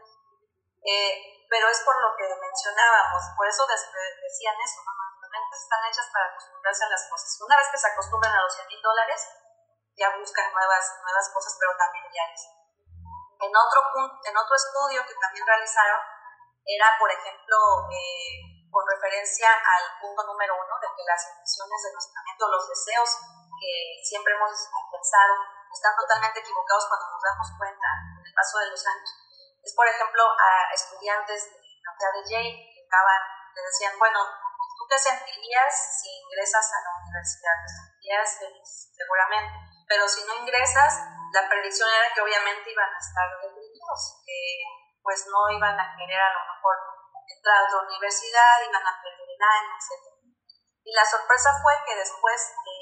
Eh, 0.85 1.49
pero 1.49 1.65
es 1.73 1.81
por 1.81 1.97
lo 1.97 2.13
que 2.13 2.29
mencionábamos, 2.29 3.33
por 3.33 3.49
eso 3.49 3.65
decían 3.65 4.61
eso, 4.61 4.85
¿no? 4.85 4.93
están 5.57 5.81
hechas 5.89 6.13
para 6.13 6.29
acostumbrarse 6.29 6.85
a 6.85 6.93
las 6.93 7.09
cosas. 7.09 7.41
Una 7.41 7.57
vez 7.57 7.69
que 7.73 7.81
se 7.81 7.89
acostumbran 7.89 8.37
a 8.37 8.43
los 8.45 8.53
100 8.53 8.69
mil 8.69 8.83
dólares, 8.85 9.21
ya 9.97 10.13
buscan 10.13 10.53
nuevas, 10.53 10.85
nuevas 11.01 11.27
cosas, 11.33 11.57
pero 11.57 11.73
también 11.73 12.05
ya 12.13 12.29
en 13.41 13.53
otro, 13.57 13.81
en 14.25 14.37
otro 14.37 14.55
estudio 14.55 15.01
que 15.07 15.17
también 15.17 15.47
realizaron, 15.47 16.01
era, 16.65 16.97
por 16.99 17.11
ejemplo, 17.11 17.57
eh, 17.89 18.69
con 18.71 18.85
referencia 18.87 19.49
al 19.49 19.85
punto 20.01 20.23
número 20.29 20.55
uno, 20.55 20.75
de 20.81 20.89
que 20.95 21.05
las 21.09 21.21
intenciones 21.25 21.81
de 21.83 21.93
nuestra 21.93 22.21
mente 22.23 22.45
o 22.45 22.53
los 22.53 22.69
deseos 22.69 23.11
que 23.59 23.73
siempre 24.05 24.33
hemos 24.33 24.53
pensado 24.93 25.35
están 25.73 25.95
totalmente 25.97 26.41
equivocados 26.41 26.87
cuando 26.89 27.07
nos 27.11 27.23
damos 27.23 27.49
cuenta 27.59 27.89
en 28.19 28.27
el 28.27 28.35
paso 28.35 28.59
de 28.59 28.71
los 28.71 28.83
años. 28.87 29.11
Es, 29.63 29.75
por 29.75 29.87
ejemplo, 29.87 30.23
a 30.25 30.73
estudiantes 30.73 31.51
de 31.53 31.61
la 31.85 32.11
de 32.13 32.23
Yale 32.29 32.55
que 32.73 32.81
acaban, 32.87 33.23
te 33.55 33.61
decían, 33.61 33.99
bueno, 33.99 34.21
¿tú 34.25 34.85
te 34.89 34.99
sentirías 34.99 35.73
si 36.01 36.09
ingresas 36.09 36.65
a 36.73 36.81
la 36.81 36.91
universidad? 37.05 37.57
¿Te 37.61 37.69
sentirías 37.69 38.39
feliz? 38.39 38.71
Seguramente. 38.97 39.53
Pero 39.89 40.09
si 40.09 40.25
no 40.25 40.35
ingresas, 40.41 41.20
la 41.33 41.49
predicción 41.49 41.89
era 41.89 42.13
que 42.13 42.23
obviamente 42.23 42.71
iban 42.71 42.91
a 42.91 42.99
estar 42.99 43.27
deprimidos, 43.43 44.23
que 44.27 44.41
pues 45.03 45.27
no 45.27 45.49
iban 45.51 45.79
a 45.79 45.95
querer 45.97 46.21
a 46.21 46.33
lo 46.35 46.55
mejor 46.55 46.77
entrar 47.27 47.57
a 47.59 47.65
otra 47.67 47.87
universidad, 47.87 48.63
iban 48.67 48.87
a 48.87 49.01
perder 49.03 49.29
el 49.31 49.43
año, 49.43 49.71
etc. 49.79 50.21
Y 50.85 50.93
la 50.93 51.05
sorpresa 51.05 51.51
fue 51.63 51.73
que 51.87 51.95
después 51.95 52.41
de, 52.65 52.81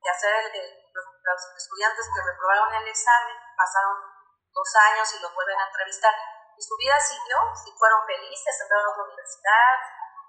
de 0.00 0.08
hacer 0.10 0.32
el, 0.56 0.82
los, 0.92 1.40
estudiantes 1.56 2.06
que 2.08 2.26
reprobaron 2.26 2.74
el 2.74 2.88
examen, 2.88 3.36
pasaron 3.56 3.96
dos 4.52 4.70
años 4.90 5.06
y 5.14 5.20
los 5.20 5.34
vuelven 5.34 5.60
a 5.60 5.66
entrevistar, 5.66 6.14
y 6.56 6.62
su 6.62 6.76
vida 6.76 6.98
siguió, 7.00 7.36
si 7.56 7.72
fueron 7.78 8.04
felices, 8.06 8.60
entraron 8.60 8.86
a 8.86 8.92
otra 8.92 9.04
universidad, 9.04 9.76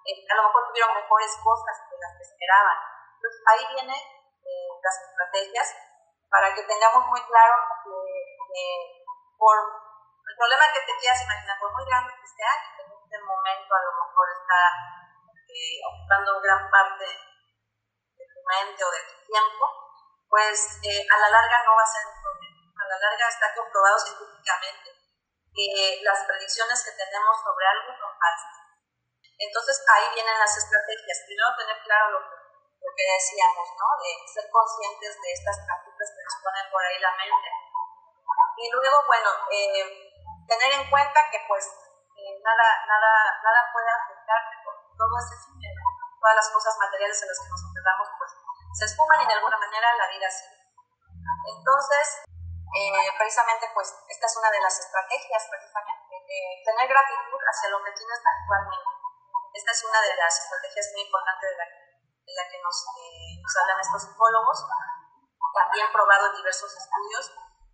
eh, 0.05 0.25
a 0.29 0.35
lo 0.35 0.43
mejor 0.47 0.67
tuvieron 0.67 0.95
mejores 0.95 1.31
cosas 1.43 1.75
que 1.89 1.95
las 1.99 2.11
que 2.17 2.23
esperaban. 2.23 2.77
Entonces 3.15 3.41
ahí 3.47 3.63
vienen 3.75 3.99
eh, 3.99 4.69
las 4.83 4.95
estrategias 5.07 5.67
para 6.33 6.49
que 6.49 6.65
tengamos 6.65 7.05
muy 7.13 7.21
claro 7.29 7.53
que, 7.85 8.65
por 9.37 9.53
el 9.53 10.35
problema 10.35 10.65
que 10.73 10.81
te 10.81 10.97
quieras 10.97 11.21
imaginar, 11.21 11.61
por 11.61 11.69
muy 11.77 11.85
grande 11.85 12.09
que 12.09 12.25
sea, 12.25 12.57
que 12.73 12.81
en 12.81 12.89
este 12.89 13.17
momento 13.21 13.69
a 13.69 13.85
lo 13.85 13.91
mejor 14.01 14.25
está 14.33 14.61
eh, 15.45 15.77
ocupando 15.85 16.41
gran 16.41 16.65
parte 16.73 17.05
de 17.05 18.25
tu 18.33 18.39
mente 18.49 18.81
o 18.81 18.89
de 18.89 19.03
tu 19.13 19.15
tiempo, 19.29 19.63
pues 20.25 20.81
eh, 20.81 21.05
a 21.05 21.17
la 21.21 21.29
larga 21.29 21.61
no 21.69 21.77
va 21.77 21.85
a 21.85 21.93
ser 21.93 22.01
un 22.09 22.17
problema. 22.17 22.65
A 22.81 22.87
la 22.89 22.97
larga 22.97 23.29
está 23.29 23.53
comprobado 23.53 23.99
científicamente 24.01 24.89
que 25.53 26.01
las 26.01 26.25
predicciones 26.25 26.81
que 26.81 26.97
tenemos 26.97 27.37
sobre 27.45 27.65
algo 27.77 27.93
son 27.93 28.09
falsas. 28.09 28.57
Entonces 29.37 29.85
ahí 29.85 30.17
vienen 30.17 30.39
las 30.39 30.57
estrategias. 30.57 31.29
Primero 31.29 31.53
tener 31.61 31.77
claro 31.85 32.09
lo 32.09 32.21
que 32.25 32.43
lo 32.83 32.91
que 32.91 33.05
decíamos, 33.07 33.67
¿no? 33.79 33.87
De 34.03 34.11
ser 34.27 34.45
conscientes 34.51 35.13
de 35.21 35.29
estas 35.31 35.57
prácticas 35.63 35.92
que 36.11 36.23
nos 36.23 36.35
ponen 36.43 36.65
por 36.71 36.83
ahí 36.83 36.97
la 36.99 37.13
mente. 37.15 37.49
Y 38.57 38.65
luego, 38.71 38.97
bueno, 39.07 39.29
eh, 39.51 39.83
tener 40.47 40.71
en 40.73 40.89
cuenta 40.89 41.19
que 41.31 41.39
pues 41.47 41.63
eh, 42.17 42.33
nada, 42.43 42.67
nada, 42.87 43.11
nada 43.43 43.59
puede 43.71 43.89
afectarte 43.89 44.53
porque 44.63 44.87
todo 44.97 45.13
es 45.19 45.29
efímero. 45.31 45.81
Todas 46.19 46.35
las 46.35 46.49
cosas 46.51 46.75
materiales 46.79 47.19
en 47.23 47.27
las 47.27 47.39
que 47.39 47.51
nos 47.51 47.63
enfrentamos 47.63 48.07
pues 48.17 48.31
se 48.79 48.85
esfuman 48.85 49.21
y 49.21 49.27
de 49.27 49.35
alguna 49.37 49.57
manera 49.57 49.87
la 49.97 50.07
vida 50.07 50.29
sigue. 50.31 50.59
Entonces, 51.51 52.23
eh, 52.27 53.09
precisamente 53.17 53.67
pues 53.73 53.91
esta 54.07 54.25
es 54.25 54.35
una 54.37 54.49
de 54.49 54.61
las 54.61 54.75
estrategias 54.79 55.43
precisamente, 55.51 56.15
tener 56.63 56.87
gratitud 56.87 57.41
hacia 57.43 57.69
lo 57.69 57.83
que 57.83 57.91
tienes 57.91 58.19
actualmente. 58.23 58.91
Esta 59.53 59.71
es 59.71 59.83
una 59.83 60.01
de 60.01 60.15
las 60.15 60.33
estrategias 60.39 60.89
muy 60.95 61.01
importantes 61.05 61.49
de 61.51 61.57
la 61.57 61.65
de 62.23 62.33
la 62.33 62.45
que 62.47 62.59
nos, 62.63 62.77
eh, 62.97 63.35
nos 63.41 63.53
hablan 63.59 63.79
estos 63.79 64.01
psicólogos, 64.07 64.57
también 65.53 65.91
probado 65.91 66.27
en 66.27 66.35
diversos 66.35 66.71
estudios, 66.75 67.31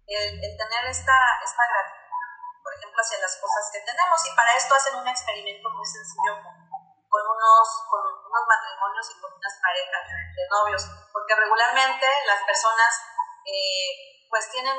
el, 0.07 0.57
tener 0.57 0.83
esta, 0.85 1.17
esta 1.43 1.63
gratitud, 1.69 2.63
por 2.63 2.73
ejemplo, 2.75 2.99
hacia 3.01 3.19
las 3.19 3.35
cosas 3.37 3.69
que 3.71 3.79
tenemos. 3.81 4.19
Y 4.25 4.35
para 4.35 4.55
esto 4.55 4.75
hacen 4.75 4.95
un 4.95 5.07
experimento 5.07 5.69
muy 5.69 5.85
sencillo 5.85 6.43
con, 6.43 7.23
unos, 7.23 7.67
con 7.89 8.01
unos 8.03 8.43
matrimonios 8.47 9.05
y 9.11 9.21
con 9.21 9.33
unas 9.33 9.55
parejas 9.61 10.03
de 10.35 10.43
novios, 10.49 10.83
porque 11.13 11.35
regularmente 11.35 12.07
las 12.25 12.43
personas 12.43 12.91
eh, 13.45 14.27
pues 14.29 14.49
tienen 14.51 14.77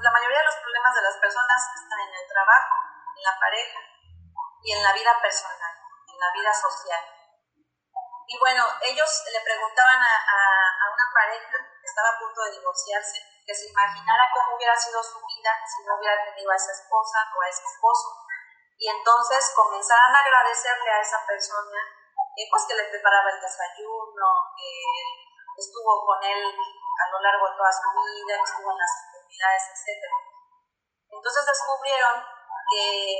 la 0.00 0.10
mayoría 0.12 0.38
de 0.38 0.44
los 0.44 0.56
problemas 0.62 0.94
de 0.94 1.02
las 1.02 1.16
personas 1.16 1.60
están 1.74 2.00
en 2.06 2.14
el 2.14 2.26
trabajo, 2.28 2.74
en 3.16 3.22
la 3.22 3.34
pareja 3.38 3.80
y 4.62 4.72
en 4.72 4.82
la 4.82 4.92
vida 4.92 5.10
personal, 5.20 5.74
en 6.06 6.18
la 6.20 6.30
vida 6.32 6.52
social. 6.54 7.02
Y 8.26 8.38
bueno, 8.38 8.64
ellos 8.82 9.10
le 9.32 9.40
preguntaban 9.40 10.00
a, 10.00 10.14
a, 10.14 10.84
una 10.92 11.06
pareja 11.12 11.58
que 11.58 11.86
estaba 11.86 12.10
a 12.10 12.18
punto 12.18 12.42
de 12.44 12.52
divorciarse 12.52 13.18
que 13.44 13.54
se 13.54 13.68
imaginara 13.68 14.30
cómo 14.32 14.56
hubiera 14.56 14.76
sido 14.76 15.02
su 15.02 15.18
vida 15.26 15.50
si 15.66 15.84
no 15.84 15.98
hubiera 15.98 16.16
tenido 16.24 16.50
a 16.50 16.56
esa 16.56 16.72
esposa 16.72 17.18
o 17.34 17.42
a 17.42 17.48
ese 17.48 17.64
esposo. 17.64 18.08
Y 18.78 18.88
entonces 18.88 19.52
comenzaban 19.54 20.14
a 20.14 20.20
agradecerle 20.20 20.90
a 20.90 21.00
esa 21.00 21.26
persona 21.26 21.78
eh, 22.36 22.48
pues 22.48 22.64
que 22.66 22.74
le 22.74 22.88
preparaba 22.88 23.30
el 23.30 23.40
desayuno, 23.40 24.26
que 24.56 25.60
estuvo 25.60 26.06
con 26.06 26.22
él 26.24 26.40
a 26.42 27.10
lo 27.10 27.18
largo 27.20 27.44
de 27.50 27.56
toda 27.56 27.72
su 27.72 27.88
vida, 27.92 28.36
que 28.38 28.48
estuvo 28.48 28.70
en 28.72 28.78
las 28.78 28.94
comunidades, 29.12 29.62
etc. 29.68 30.02
Entonces 31.12 31.46
descubrieron 31.46 32.24
que 32.72 33.18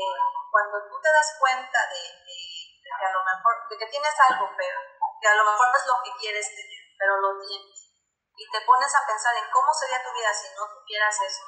cuando 0.51 0.77
tú 0.89 0.97
te 1.01 1.13
das 1.13 1.37
cuenta 1.39 1.79
de, 1.93 2.03
que 2.33 3.05
a 3.05 3.13
lo 3.13 3.21
mejor, 3.25 3.69
de 3.69 3.77
que 3.77 3.87
tienes 3.87 4.15
algo, 4.31 4.49
pero 4.57 4.92
que 5.23 5.29
a 5.31 5.39
lo 5.39 5.47
mejor 5.47 5.67
no 5.71 5.79
es 5.79 5.87
lo 5.87 5.97
que 6.03 6.13
quieres 6.19 6.51
tener, 6.51 6.83
pero 6.99 7.15
lo 7.23 7.39
tienes, 7.39 7.95
y 8.35 8.45
te 8.51 8.61
pones 8.67 8.91
a 8.91 9.07
pensar 9.07 9.31
en 9.39 9.47
cómo 9.55 9.71
sería 9.71 10.03
tu 10.03 10.11
vida 10.11 10.35
si 10.35 10.51
no 10.59 10.67
tuvieras 10.67 11.15
eso, 11.23 11.47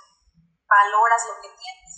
valoras 0.63 1.27
lo 1.27 1.35
que 1.43 1.51
tienes, 1.51 1.91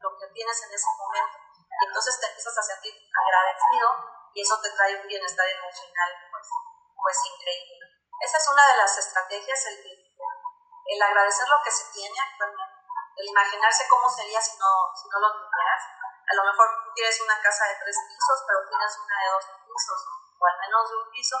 lo 0.00 0.16
que 0.16 0.26
tienes 0.32 0.56
en 0.64 0.72
ese 0.72 0.90
momento, 0.96 1.36
y 1.52 1.84
entonces 1.84 2.18
te 2.18 2.26
empiezas 2.32 2.56
a 2.56 2.62
sentir 2.62 2.94
agradecido 3.12 3.88
y 4.32 4.40
eso 4.40 4.56
te 4.60 4.70
trae 4.72 4.96
un 4.96 5.06
bienestar 5.06 5.46
emocional 5.46 6.10
pues, 6.32 6.48
pues 6.96 7.16
increíble. 7.28 7.84
Esa 8.24 8.38
es 8.38 8.48
una 8.48 8.66
de 8.66 8.76
las 8.76 8.98
estrategias, 8.98 9.66
el, 9.66 9.78
el 9.84 11.02
agradecer 11.02 11.46
lo 11.48 11.60
que 11.62 11.70
se 11.70 11.92
tiene 11.92 12.18
actualmente, 12.18 12.88
el 13.16 13.26
imaginarse 13.28 13.86
cómo 13.86 14.08
sería 14.08 14.40
si 14.40 14.56
no, 14.58 14.72
si 14.96 15.08
no 15.12 15.20
lo 15.20 15.28
tuvieras. 15.28 15.82
A 16.28 16.34
lo 16.34 16.44
mejor 16.44 16.66
tú 16.84 16.90
quieres 16.94 17.20
una 17.20 17.40
casa 17.40 17.64
de 17.68 17.76
tres 17.84 17.96
pisos, 18.08 18.38
pero 18.46 18.68
tienes 18.68 18.92
una 18.96 19.16
de 19.22 19.28
dos 19.32 19.44
pisos, 19.64 20.00
o 20.38 20.42
al 20.46 20.58
menos 20.62 20.88
de 20.90 20.96
un 20.96 21.10
piso, 21.10 21.36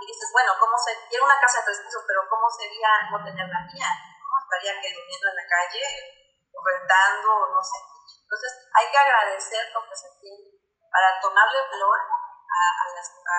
y 0.00 0.06
dices, 0.06 0.30
bueno, 0.32 0.52
¿cómo 0.58 0.78
se, 0.78 0.94
quiero 1.08 1.24
una 1.24 1.40
casa 1.40 1.58
de 1.58 1.64
tres 1.66 1.80
pisos, 1.82 2.04
pero 2.06 2.22
¿cómo 2.30 2.46
sería 2.50 3.10
no 3.10 3.18
tener 3.22 3.46
la 3.48 3.66
mía? 3.66 3.90
Estaría 4.42 4.80
que 4.80 4.94
durmiendo 4.94 5.26
en 5.28 5.36
la 5.36 5.46
calle, 5.46 5.82
rentando, 6.54 7.30
no 7.50 7.62
sé. 7.62 7.78
Entonces, 8.22 8.52
hay 8.72 8.86
que 8.90 8.98
agradecer 8.98 9.72
lo 9.74 9.82
que 9.88 9.96
se 9.96 10.08
tiene 10.20 10.54
para 10.90 11.20
tomarle 11.20 11.58
valor 11.70 11.98
a, 11.98 12.86
las, 12.94 13.08
a, 13.10 13.38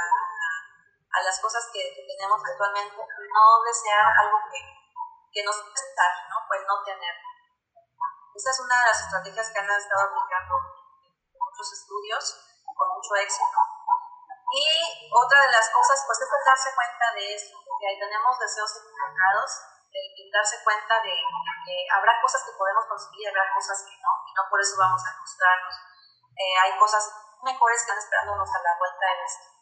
a 1.11 1.19
las 1.23 1.39
cosas 1.39 1.69
que, 1.73 1.81
tenemos 2.05 2.41
actualmente, 2.43 2.95
no 2.95 3.45
desear 3.65 4.05
algo 4.19 4.37
que, 4.51 4.59
que 5.31 5.43
nos 5.43 5.55
estar, 5.55 6.11
¿no? 6.29 6.35
Pues 6.47 6.61
no 6.67 6.83
tener. 6.83 7.15
Esa 8.35 8.51
es 8.51 8.59
una 8.59 8.79
de 8.79 8.85
las 8.85 9.01
estrategias 9.01 9.49
que 9.51 9.59
han 9.59 9.69
estado 9.71 10.03
aplicando 10.03 10.55
en 11.33 11.39
muchos 11.39 11.73
estudios 11.73 12.23
con 12.75 12.89
mucho 12.95 13.15
éxito. 13.15 13.59
Y 14.49 14.65
otra 15.13 15.45
de 15.45 15.51
las 15.51 15.69
cosas, 15.69 16.03
pues 16.05 16.17
es 16.21 16.29
darse 16.45 16.73
cuenta 16.73 17.05
de 17.13 17.35
eso, 17.35 17.53
que 17.53 17.85
ahí 17.85 17.99
tenemos 17.99 18.33
deseos 18.39 18.71
equivocados, 18.81 19.49
el 19.89 20.29
darse 20.33 20.57
cuenta 20.63 21.01
de 21.01 21.13
que 21.65 21.75
habrá 21.93 22.21
cosas 22.21 22.41
que 22.45 22.57
podemos 22.57 22.85
conseguir 22.85 23.29
habrá 23.29 23.45
cosas 23.53 23.81
que 23.85 23.93
no, 23.97 24.13
y 24.25 24.31
no 24.33 24.43
por 24.49 24.61
eso 24.61 24.77
vamos 24.77 25.01
a 25.05 25.13
frustrarnos. 25.17 25.75
Eh, 26.37 26.57
hay 26.57 26.77
cosas 26.77 27.03
mejores 27.41 27.77
que 27.77 27.93
están 27.93 27.97
esperándonos 27.97 28.49
a 28.49 28.61
la 28.61 28.77
vuelta 28.77 29.05
de 29.05 29.17
la 29.17 29.25
esquina 29.25 29.59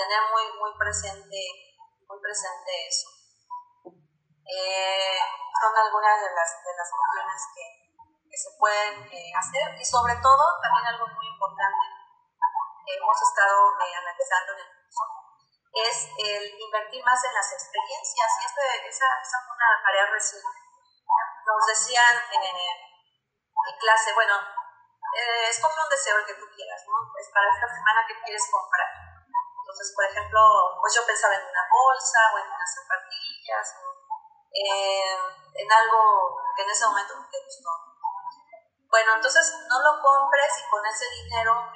tener 0.00 0.22
muy, 0.32 0.44
muy, 0.58 0.72
presente, 0.78 1.40
muy 2.08 2.18
presente 2.20 2.70
eso. 2.88 3.08
Eh, 3.84 5.20
son 5.60 5.72
algunas 5.76 6.16
de 6.20 6.30
las, 6.32 6.50
de 6.64 6.72
las 6.72 6.88
cuestiones 6.88 7.40
que, 7.54 7.64
que 8.24 8.36
se 8.36 8.50
pueden 8.58 9.04
eh, 9.12 9.32
hacer 9.36 9.76
y 9.78 9.84
sobre 9.84 10.16
todo 10.16 10.42
también 10.62 10.86
algo 10.94 11.06
muy 11.14 11.26
importante 11.26 11.99
hemos 12.96 13.18
estado 13.22 13.56
eh, 13.80 13.94
analizando 13.94 14.52
en 14.52 14.60
el 14.60 14.70
curso 14.74 15.04
es 15.70 16.10
el 16.18 16.42
invertir 16.58 17.02
más 17.04 17.22
en 17.24 17.34
las 17.34 17.52
experiencias 17.52 18.30
y 18.42 18.44
este, 18.46 18.88
esa, 18.88 19.06
esa 19.22 19.38
fue 19.46 19.54
una 19.54 19.82
tarea 19.84 20.06
reciente. 20.10 20.58
Nos 21.46 21.66
decían 21.66 22.16
en, 22.32 22.42
en 22.42 23.78
clase, 23.78 24.12
bueno, 24.14 24.34
eh, 25.14 25.48
escoge 25.48 25.78
un 25.78 25.90
deseo 25.90 26.18
el 26.18 26.26
que 26.26 26.34
tú 26.34 26.46
quieras, 26.54 26.82
¿no? 26.86 26.94
Pues 27.12 27.30
para 27.32 27.46
esta 27.54 27.68
semana 27.70 28.02
que 28.06 28.18
quieres 28.22 28.42
comprar 28.50 29.10
entonces, 29.70 29.94
por 29.94 30.04
ejemplo, 30.04 30.40
pues 30.82 30.94
yo 30.98 31.06
pensaba 31.06 31.32
en 31.32 31.46
una 31.46 31.64
bolsa 31.70 32.18
o 32.34 32.38
en 32.42 32.46
unas 32.50 32.74
zapatillas, 32.74 33.66
en 34.50 35.70
algo 35.70 36.42
que 36.56 36.62
en 36.62 36.70
ese 36.70 36.86
momento 36.86 37.14
te 37.30 37.38
gustó. 37.38 37.70
Bueno, 38.90 39.14
entonces 39.14 39.46
no 39.70 39.78
lo 39.78 40.02
compres 40.02 40.50
y 40.58 40.68
con 40.68 40.84
ese 40.84 41.06
dinero 41.22 41.70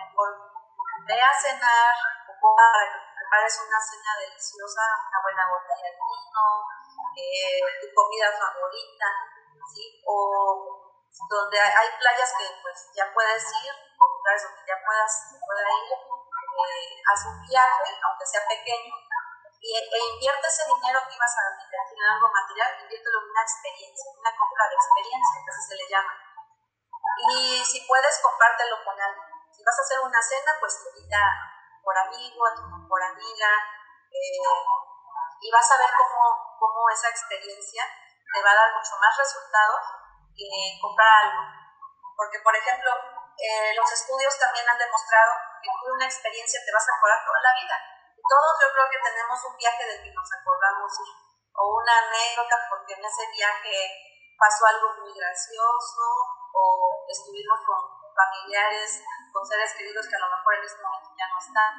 ve 1.06 1.20
a 1.20 1.32
cenar 1.32 1.94
o 2.28 2.32
para 2.40 2.84
que 2.92 2.98
prepares 3.14 3.54
una 3.60 3.80
cena 3.80 4.12
deliciosa, 4.20 4.84
una 5.08 5.20
buena 5.22 5.44
botella 5.48 5.88
de 5.92 6.00
vino, 6.00 6.44
eh, 7.16 7.60
tu 7.80 7.86
comida 7.94 8.28
favorita, 8.32 9.08
¿sí? 9.72 10.02
O 10.06 10.84
donde 11.28 11.60
hay 11.60 11.88
playas 11.98 12.32
que 12.36 12.46
pues 12.60 12.90
ya 12.94 13.06
puedes 13.14 13.44
ir, 13.62 13.72
lugares 13.72 14.42
donde 14.42 14.62
ya 14.66 14.76
puedas, 14.84 15.12
pueda 15.40 15.62
ir, 15.62 15.92
eh, 15.94 17.02
haz 17.06 17.20
un 17.26 17.40
viaje, 17.42 17.90
aunque 18.02 18.26
sea 18.26 18.42
pequeño, 18.48 18.94
y, 19.64 19.72
e 19.72 19.98
invierte 20.14 20.46
ese 20.46 20.64
dinero 20.68 21.00
que 21.08 21.16
ibas 21.16 21.34
a 21.38 21.64
invertir 21.64 21.96
en 21.96 22.10
algo 22.12 22.28
material, 22.28 22.68
inviértelo 22.84 23.18
en 23.20 23.30
una 23.30 23.42
experiencia, 23.42 24.12
una 24.12 24.36
compra 24.36 24.68
de 24.68 24.74
experiencia, 24.76 25.40
que 25.40 25.50
así 25.50 25.62
se 25.68 25.76
le 25.76 25.88
llama. 25.88 26.12
Y 27.16 27.64
si 27.64 27.80
puedes, 27.86 28.20
compártelo 28.20 28.76
con 28.84 29.00
alguien. 29.00 29.33
Vas 29.64 29.79
a 29.79 29.83
hacer 29.83 29.98
una 30.00 30.20
cena, 30.20 30.53
pues 30.61 30.77
invita 30.92 31.20
por 31.83 31.96
amigo, 31.96 32.44
por 32.88 33.03
amiga, 33.03 33.50
eh, 34.12 34.38
y 35.40 35.50
vas 35.50 35.70
a 35.72 35.79
ver 35.79 35.90
cómo, 35.96 36.57
cómo 36.61 36.88
esa 36.90 37.09
experiencia 37.09 37.85
te 37.85 38.42
va 38.42 38.50
a 38.53 38.61
dar 38.61 38.70
mucho 38.77 38.96
más 39.00 39.16
resultados 39.16 39.81
que 40.37 40.79
comprar 40.81 41.24
algo. 41.24 41.42
Porque, 42.16 42.38
por 42.40 42.55
ejemplo, 42.55 42.90
eh, 43.37 43.74
los 43.74 43.90
estudios 43.90 44.38
también 44.38 44.68
han 44.68 44.79
demostrado 44.79 45.33
que 45.61 45.68
con 45.68 45.92
una 45.96 46.07
experiencia 46.07 46.61
te 46.64 46.72
vas 46.72 46.87
a 46.88 46.96
acordar 46.96 47.24
toda 47.24 47.40
la 47.40 47.55
vida. 47.61 47.77
Y 48.16 48.22
todos 48.22 48.53
yo 48.62 48.68
creo 48.72 48.88
que 48.90 49.05
tenemos 49.05 49.38
un 49.44 49.57
viaje 49.57 49.85
del 49.85 50.03
que 50.03 50.14
nos 50.14 50.29
acordamos 50.33 50.92
o 51.55 51.62
una 51.79 51.94
anécdota 51.98 52.57
porque 52.70 52.94
en 52.94 53.05
ese 53.05 53.27
viaje 53.31 53.74
pasó 54.38 54.66
algo 54.66 54.94
muy 55.03 55.14
gracioso 55.14 56.03
o 56.53 57.07
estuvimos 57.09 57.59
con 57.66 58.03
familiares, 58.14 59.03
con 59.35 59.42
seres 59.44 59.74
queridos 59.74 60.07
que 60.07 60.16
a 60.16 60.22
lo 60.22 60.31
mejor 60.31 60.55
en 60.55 60.64
este 60.64 60.83
momento 60.83 61.11
ya 61.18 61.29
no 61.29 61.38
están. 61.38 61.72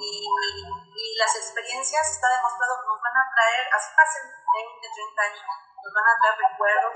Y, 0.00 0.24
y 0.24 1.04
las 1.20 1.36
experiencias, 1.36 2.10
está 2.10 2.28
demostrado, 2.32 2.80
nos 2.88 3.00
van 3.00 3.16
a 3.20 3.28
traer, 3.28 3.68
así 3.68 3.88
pasen 3.94 4.24
20, 4.24 4.88
30 4.88 5.22
años, 5.22 5.44
nos 5.44 5.92
van 5.92 6.08
a 6.08 6.16
traer 6.18 6.36
recuerdos 6.48 6.94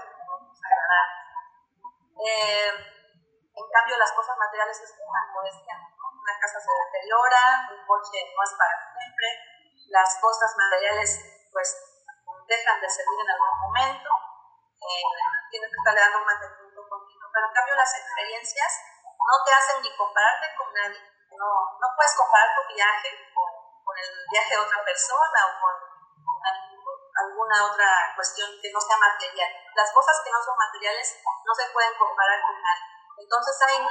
agradables. 0.64 1.28
Eh, 2.18 2.70
en 3.58 3.66
cambio, 3.70 3.96
las 3.98 4.12
cosas 4.12 4.36
materiales 4.38 4.80
es 4.80 4.94
como 4.96 5.42
decían, 5.42 5.78
una 5.78 6.34
casa 6.40 6.58
se 6.60 6.72
deteriora, 6.72 7.68
un 7.70 7.82
coche 7.86 8.18
no 8.34 8.40
es 8.42 8.52
para 8.58 8.76
siempre, 8.96 9.28
las 9.88 10.18
cosas 10.20 10.50
materiales 10.56 11.20
pues 11.52 11.68
dejan 12.46 12.80
de 12.80 12.88
servir 12.88 13.18
en 13.20 13.30
algún 13.30 13.58
momento, 13.60 14.10
eh, 14.78 15.02
tienes 15.50 15.70
que 15.70 15.76
estarle 15.76 16.00
dando 16.00 16.24
mantenimiento 16.24 16.67
pero 17.32 17.46
en 17.46 17.54
cambio 17.54 17.74
las 17.74 17.94
experiencias 17.94 18.72
no 19.04 19.36
te 19.44 19.52
hacen 19.52 19.82
ni 19.82 19.90
compararte 19.96 20.46
con 20.56 20.72
nadie, 20.72 21.02
no, 21.36 21.50
no 21.78 21.86
puedes 21.94 22.14
comparar 22.16 22.48
tu 22.56 22.74
viaje 22.74 23.10
con, 23.34 23.48
el 23.98 24.10
viaje 24.30 24.54
de 24.54 24.62
otra 24.62 24.84
persona 24.84 25.38
o 25.48 25.50
con, 25.60 25.74
alguna 27.18 27.66
otra 27.66 28.14
cuestión 28.14 28.46
que 28.62 28.70
no 28.70 28.80
sea 28.80 28.96
material. 28.96 29.50
Las 29.74 29.90
cosas 29.90 30.22
que 30.22 30.30
no 30.30 30.38
son 30.38 30.54
materiales 30.54 31.18
no 31.44 31.52
se 31.52 31.66
pueden 31.74 31.90
comparar 31.98 32.38
con 32.46 32.54
nadie. 32.62 32.86
Entonces 33.18 33.58
ahí 33.66 33.82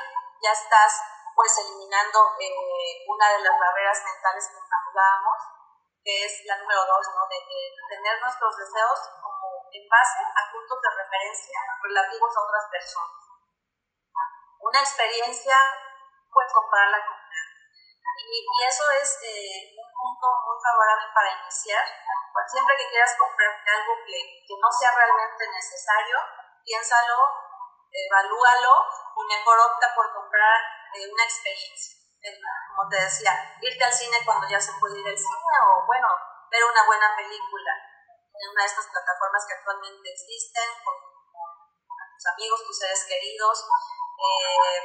ya 0.42 0.52
estás 0.52 1.04
pues 1.36 1.52
eliminando 1.60 2.20
eh, 2.40 3.04
una 3.06 3.30
de 3.30 3.40
las 3.44 3.60
barreras 3.60 4.00
mentales 4.02 4.48
que 4.48 4.58
hablábamos, 4.58 5.38
que 6.04 6.26
es 6.26 6.34
la 6.46 6.58
número 6.58 6.82
dos, 6.88 7.04
¿no? 7.14 7.28
de, 7.28 7.38
tener 7.90 8.22
nuestros 8.22 8.58
deseos 8.58 9.00
como 9.22 9.70
en 9.72 9.86
base 9.92 10.24
a 10.24 10.42
puntos 10.52 10.82
de 10.82 10.90
referencia 10.90 11.60
relativos 11.84 12.32
a 12.32 12.42
otras 12.42 12.66
personas. 12.72 13.17
Una 14.68 14.84
experiencia 14.84 15.56
puedes 16.28 16.52
compararla 16.52 17.00
con 17.08 17.16
una. 17.16 17.42
Y, 18.20 18.44
y 18.44 18.58
eso 18.68 18.84
es 19.00 19.16
eh, 19.24 19.72
un 19.80 19.88
punto 19.96 20.28
muy 20.44 20.60
favorable 20.60 21.08
para 21.16 21.40
iniciar. 21.40 21.88
siempre 22.52 22.76
que 22.76 22.90
quieras 22.92 23.16
comprar 23.16 23.64
algo 23.64 23.94
que, 24.04 24.20
no 24.60 24.70
sea 24.72 24.92
realmente 24.92 25.48
necesario, 25.48 26.18
piénsalo, 26.68 27.16
evalúalo 27.88 28.76
y 29.16 29.24
mejor 29.40 29.58
opta 29.72 29.88
por 29.96 30.12
comprar 30.12 30.60
eh, 31.00 31.08
una 31.08 31.24
experiencia. 31.24 31.96
Como 32.76 32.90
te 32.90 33.00
decía, 33.00 33.32
irte 33.62 33.84
al 33.86 33.94
cine 33.94 34.20
cuando 34.26 34.50
ya 34.50 34.60
se 34.60 34.76
puede 34.84 35.00
ir 35.00 35.08
al 35.08 35.18
cine 35.18 35.54
o, 35.64 35.86
bueno, 35.88 36.08
ver 36.52 36.64
una 36.66 36.84
buena 36.84 37.16
película 37.16 37.72
en 38.36 38.52
una 38.52 38.64
de 38.64 38.68
estas 38.68 38.88
plataformas 38.92 39.46
que 39.48 39.54
actualmente 39.54 40.12
existen, 40.12 40.70
tus 40.84 42.28
amigos, 42.34 42.66
tus 42.66 42.78
seres 42.78 43.06
queridos, 43.08 43.64
eh, 44.18 44.82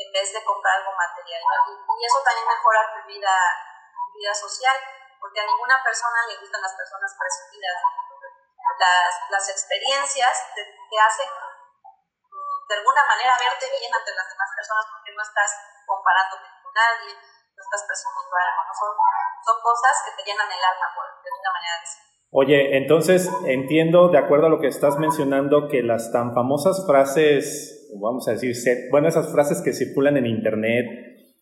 en 0.00 0.12
vez 0.12 0.32
de 0.32 0.44
comprar 0.44 0.78
algo 0.78 0.92
material. 0.96 1.42
Y, 1.42 2.06
eso 2.06 2.22
también 2.24 2.48
mejora 2.48 2.80
tu 2.94 3.06
vida, 3.06 3.34
vida 4.14 4.34
social, 4.34 4.76
porque 5.20 5.40
a 5.40 5.46
ninguna 5.46 5.82
persona 5.84 6.26
le 6.26 6.40
gustan 6.40 6.62
las 6.62 6.74
personas 6.74 7.12
presumidas. 7.12 7.76
Las, 8.78 9.14
las 9.28 9.48
experiencias 9.50 10.32
te, 10.54 10.62
hacen 10.98 11.28
mm, 11.28 12.68
de 12.68 12.74
alguna 12.74 13.04
manera 13.04 13.36
verte 13.36 13.68
bien 13.68 13.92
ante 13.92 14.14
las 14.14 14.28
demás 14.28 14.48
personas 14.56 14.86
porque 14.88 15.12
no 15.12 15.22
estás 15.22 15.50
comparándote 15.84 16.48
con 16.62 16.72
nadie, 16.72 17.12
no 17.12 17.60
estás 17.60 17.84
presumiendo 17.84 18.32
algo, 18.40 18.64
¿no? 18.64 18.72
son, 18.72 18.96
son 19.44 19.60
cosas 19.60 19.94
que 20.06 20.12
te 20.16 20.24
llenan 20.24 20.50
el 20.50 20.64
alma, 20.64 20.86
por, 20.94 21.04
de 21.04 21.28
una 21.28 21.52
manera 21.52 21.74
de 21.74 21.80
decir. 21.80 22.09
Oye, 22.32 22.76
entonces 22.76 23.28
entiendo, 23.48 24.08
de 24.08 24.18
acuerdo 24.18 24.46
a 24.46 24.50
lo 24.50 24.60
que 24.60 24.68
estás 24.68 24.98
mencionando, 25.00 25.66
que 25.66 25.82
las 25.82 26.12
tan 26.12 26.32
famosas 26.32 26.86
frases, 26.86 27.90
vamos 28.00 28.28
a 28.28 28.32
decir, 28.32 28.54
bueno, 28.92 29.08
esas 29.08 29.32
frases 29.32 29.60
que 29.62 29.72
circulan 29.72 30.16
en 30.16 30.26
Internet, 30.26 30.86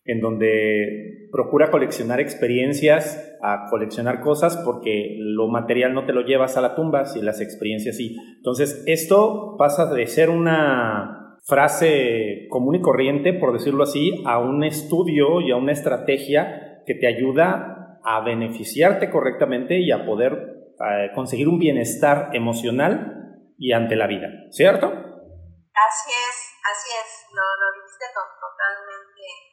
en 0.06 0.20
donde 0.20 1.28
procura 1.30 1.70
coleccionar 1.70 2.20
experiencias 2.20 3.36
a 3.42 3.66
coleccionar 3.68 4.22
cosas 4.22 4.56
porque 4.64 5.16
lo 5.18 5.48
material 5.48 5.92
no 5.92 6.06
te 6.06 6.14
lo 6.14 6.22
llevas 6.22 6.56
a 6.56 6.62
la 6.62 6.74
tumba, 6.74 7.04
si 7.04 7.20
las 7.20 7.42
experiencias 7.42 7.98
sí. 7.98 8.16
Entonces, 8.38 8.82
esto 8.86 9.56
pasa 9.58 9.92
de 9.92 10.06
ser 10.06 10.30
una 10.30 11.36
frase 11.44 12.46
común 12.48 12.76
y 12.76 12.80
corriente, 12.80 13.34
por 13.34 13.52
decirlo 13.52 13.82
así, 13.82 14.22
a 14.24 14.38
un 14.38 14.64
estudio 14.64 15.42
y 15.42 15.50
a 15.50 15.56
una 15.56 15.72
estrategia 15.72 16.82
que 16.86 16.94
te 16.94 17.06
ayuda 17.06 18.00
a 18.02 18.24
beneficiarte 18.24 19.10
correctamente 19.10 19.78
y 19.80 19.90
a 19.90 20.06
poder 20.06 20.57
eh, 20.78 21.10
conseguir 21.14 21.48
un 21.48 21.58
bienestar 21.58 22.30
emocional 22.32 23.52
y 23.58 23.72
ante 23.72 23.96
la 23.96 24.06
vida, 24.06 24.28
¿cierto? 24.50 24.86
Así 24.86 26.10
es, 26.10 26.36
así 26.62 26.90
es, 26.94 27.26
lo, 27.34 27.42
lo 27.42 27.82
dijiste 27.82 28.06
totalmente 28.14 29.48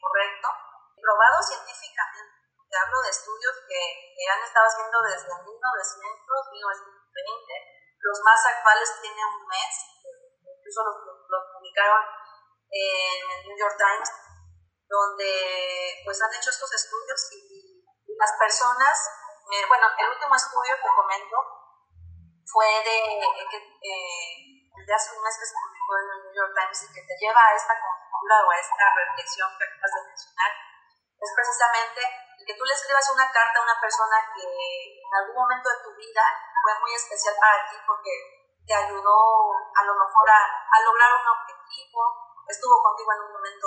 correcto. 0.00 0.48
Probado 0.96 1.38
científicamente, 1.42 2.34
te 2.66 2.76
hablo 2.78 2.98
de 3.02 3.10
estudios 3.10 3.54
que, 3.68 3.82
han 4.26 4.42
estado 4.42 4.66
haciendo 4.66 4.98
desde 5.06 5.30
1900, 5.30 5.46
1920, 6.50 7.46
los 8.00 8.18
más 8.26 8.40
actuales 8.42 8.90
tienen 9.02 9.22
un 9.22 9.46
mes, 9.46 9.74
incluso 10.42 10.82
los, 10.82 10.96
los 11.30 11.42
publicaron 11.54 12.02
en 12.70 13.22
el 13.22 13.40
New 13.46 13.58
York 13.58 13.76
Times, 13.78 14.10
donde 14.88 16.02
pues 16.02 16.18
han 16.22 16.34
hecho 16.34 16.50
estos 16.50 16.72
estudios 16.74 17.20
y 17.38 17.86
las 18.18 18.32
personas 18.34 18.94
eh, 19.46 19.64
bueno, 19.68 19.86
el 19.98 20.08
último 20.10 20.34
estudio 20.34 20.74
que 20.74 20.90
comento 20.90 21.38
fue 22.50 22.66
de, 22.82 22.98
eh, 23.14 24.66
de 24.74 24.92
hace 24.94 25.14
un 25.14 25.22
mes 25.22 25.38
que 25.38 25.46
se 25.46 25.54
publicó 25.54 25.92
en 26.02 26.08
el 26.10 26.20
New 26.26 26.34
York 26.34 26.50
Times 26.50 26.82
y 26.82 26.90
que 26.90 27.06
te 27.06 27.14
lleva 27.14 27.42
a 27.46 27.54
esta 27.54 27.74
conjetura 27.78 28.42
o 28.42 28.50
a 28.50 28.58
esta 28.58 28.86
reflexión 28.90 29.46
que 29.54 29.70
acabas 29.70 29.92
de 29.94 30.06
mencionar, 30.10 30.50
es 31.14 31.30
precisamente 31.30 32.00
que 32.42 32.54
tú 32.58 32.64
le 32.66 32.74
escribas 32.74 33.06
una 33.14 33.30
carta 33.30 33.58
a 33.58 33.66
una 33.70 33.78
persona 33.80 34.18
que 34.34 34.42
en 34.42 35.12
algún 35.14 35.34
momento 35.34 35.66
de 35.70 35.82
tu 35.82 35.90
vida 35.94 36.22
fue 36.62 36.74
muy 36.82 36.94
especial 36.94 37.34
para 37.38 37.70
ti 37.70 37.76
porque 37.86 38.10
te 38.66 38.74
ayudó 38.74 39.18
a 39.78 39.82
lo 39.86 39.94
mejor 39.94 40.26
a, 40.30 40.42
a 40.42 40.76
lograr 40.82 41.10
un 41.22 41.26
objetivo, 41.38 42.02
estuvo 42.46 42.82
contigo 42.82 43.14
en 43.14 43.30
un 43.30 43.32
momento 43.34 43.66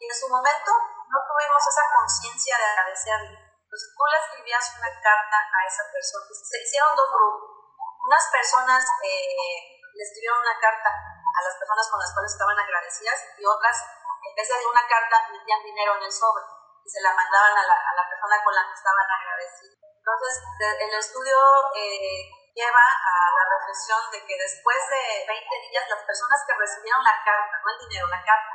y 0.00 0.04
en 0.08 0.16
su 0.16 0.28
momento 0.28 0.72
no 1.08 1.18
tuvimos 1.28 1.60
esa 1.60 1.84
conciencia 1.92 2.56
de 2.56 2.64
agradecerle 2.64 3.43
entonces 3.74 3.90
tú 3.90 4.06
le 4.06 4.18
escribías 4.22 4.64
una 4.78 4.92
carta 5.02 5.34
a 5.34 5.60
esa 5.66 5.82
persona. 5.90 6.30
Se 6.30 6.62
hicieron 6.62 6.94
dos 6.94 7.10
grupos. 7.10 7.74
Unas 8.06 8.24
personas 8.30 8.86
eh, 9.02 9.82
le 9.90 10.02
escribieron 10.06 10.38
una 10.38 10.54
carta 10.62 10.94
a 10.94 11.40
las 11.42 11.58
personas 11.58 11.90
con 11.90 11.98
las 11.98 12.14
cuales 12.14 12.30
estaban 12.30 12.54
agradecidas 12.54 13.18
y 13.34 13.42
otras, 13.42 13.74
en 14.22 14.34
vez 14.38 14.46
de 14.46 14.70
una 14.70 14.86
carta, 14.86 15.26
metían 15.26 15.58
dinero 15.66 15.98
en 15.98 16.06
el 16.06 16.12
sobre 16.14 16.46
y 16.86 16.88
se 16.88 17.02
la 17.02 17.18
mandaban 17.18 17.50
a 17.50 17.66
la, 17.66 17.74
a 17.74 17.92
la 17.98 18.04
persona 18.06 18.38
con 18.44 18.54
la 18.54 18.62
que 18.62 18.78
estaban 18.78 19.08
agradecidas. 19.10 19.74
Entonces, 19.82 20.34
el 20.78 20.94
estudio 20.94 21.38
eh, 21.74 22.30
lleva 22.54 22.86
a 22.86 23.14
la 23.34 23.44
reflexión 23.58 23.98
de 24.14 24.22
que 24.22 24.38
después 24.38 24.78
de 24.86 25.26
20 25.26 25.34
días, 25.66 25.88
las 25.90 26.04
personas 26.06 26.38
que 26.46 26.54
recibieron 26.54 27.02
la 27.02 27.18
carta, 27.26 27.58
no 27.58 27.72
el 27.74 27.88
dinero, 27.88 28.06
la 28.06 28.22
carta, 28.22 28.52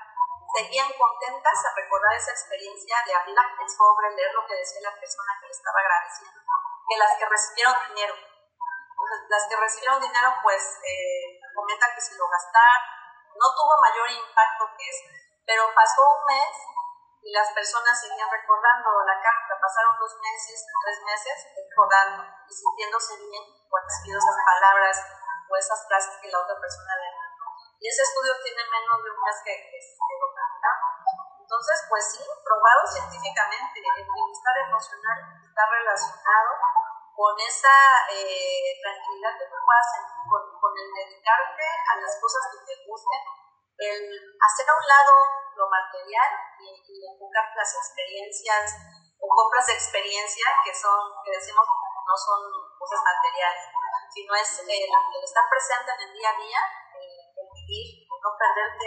seguían 0.56 0.90
contentas 0.98 1.58
a 1.66 1.76
recordar 1.76 2.14
esa 2.16 2.32
experiencia 2.32 2.98
de 3.06 3.14
el 3.14 3.70
sobre, 3.70 4.16
leer 4.16 4.34
lo 4.34 4.46
que 4.48 4.56
decía 4.56 4.82
la 4.90 5.00
persona 5.00 5.38
que 5.40 5.48
le 5.48 5.54
estaba 5.54 5.80
agradeciendo, 5.80 6.40
que 6.88 6.98
las 6.98 7.14
que 7.18 7.26
recibieron 7.26 7.76
dinero. 7.90 8.16
las 9.30 9.48
que 9.48 9.56
recibieron 9.56 10.02
dinero, 10.02 10.30
pues, 10.44 10.80
eh, 10.84 11.40
comentan 11.56 11.96
que 11.96 12.02
se 12.02 12.18
lo 12.18 12.28
gastaron, 12.28 13.00
no 13.40 13.48
tuvo 13.56 13.74
mayor 13.82 14.10
impacto 14.12 14.70
que 14.78 14.90
eso, 14.90 15.08
pero 15.46 15.74
pasó 15.74 16.02
un 16.02 16.26
mes 16.26 16.54
y 17.22 17.32
las 17.32 17.52
personas 17.54 18.00
seguían 18.00 18.30
recordando 18.30 18.90
la 19.06 19.18
carta, 19.22 19.60
pasaron 19.60 19.98
dos 20.00 20.14
meses, 20.20 20.66
tres 20.84 21.00
meses 21.04 21.38
recordando 21.56 22.24
y 22.48 22.54
sintiéndose 22.54 23.18
bien 23.18 23.44
cuando 23.70 23.90
esas 23.90 24.38
palabras 24.46 24.98
o 25.50 25.56
esas 25.56 25.88
frases 25.88 26.18
que 26.22 26.30
la 26.30 26.40
otra 26.40 26.60
persona 26.60 26.94
le 26.96 27.29
y 27.80 27.88
ese 27.88 28.04
estudio 28.04 28.36
tiene 28.44 28.60
menos 28.68 29.00
de 29.00 29.10
un 29.10 29.20
mes 29.24 29.40
que, 29.40 29.56
que, 29.56 29.80
lo 29.80 30.28
Entonces, 31.40 31.78
pues 31.88 32.04
sí, 32.12 32.20
probado 32.44 32.84
científicamente, 32.92 33.80
el 33.80 34.04
bienestar 34.04 34.56
emocional 34.68 35.20
está 35.40 35.64
relacionado 35.64 36.52
con 37.16 37.40
esa 37.40 37.72
eh, 38.12 38.76
tranquilidad 38.84 39.32
que 39.40 39.48
tú 39.48 39.56
puedas 39.64 39.88
sentir, 39.96 40.24
con, 40.28 40.72
el 40.76 40.90
dedicarte 40.92 41.66
a 41.88 41.94
las 42.04 42.20
cosas 42.20 42.44
que 42.52 42.60
te 42.68 42.76
gusten, 42.84 43.24
el 43.80 44.04
hacer 44.44 44.68
a 44.68 44.76
un 44.76 44.88
lado 44.88 45.14
lo 45.56 45.66
material 45.72 46.32
y, 46.60 46.84
y 46.84 46.96
enfocar 47.08 47.48
las 47.56 47.72
experiencias 47.76 48.76
o 49.20 49.28
compras 49.28 49.68
de 49.68 49.80
experiencia 49.80 50.48
que 50.64 50.76
son, 50.76 51.16
que 51.24 51.32
decimos 51.32 51.64
no 51.64 52.16
son 52.18 52.42
cosas 52.76 53.00
materiales, 53.04 53.72
sino 54.12 54.36
es 54.36 54.60
el, 54.60 54.68
el 54.68 55.24
estar 55.24 55.46
presente 55.48 55.92
en 55.96 56.10
el 56.10 56.14
día 56.14 56.30
a 56.32 56.40
día 56.42 56.62
no 57.70 58.30
perderte 58.38 58.86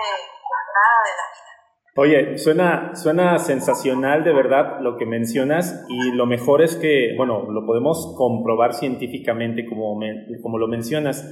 nada 0.74 0.98
de 1.04 1.12
la 1.16 1.26
vida. 1.32 1.52
Oye, 1.94 2.38
suena, 2.38 2.94
suena 2.94 3.38
sensacional 3.38 4.24
de 4.24 4.32
verdad 4.32 4.80
lo 4.80 4.96
que 4.96 5.04
mencionas 5.04 5.84
y 5.88 6.12
lo 6.12 6.24
mejor 6.26 6.62
es 6.62 6.76
que, 6.76 7.14
bueno, 7.16 7.50
lo 7.50 7.66
podemos 7.66 8.14
comprobar 8.16 8.72
científicamente 8.72 9.66
como, 9.66 10.00
como 10.42 10.58
lo 10.58 10.68
mencionas. 10.68 11.22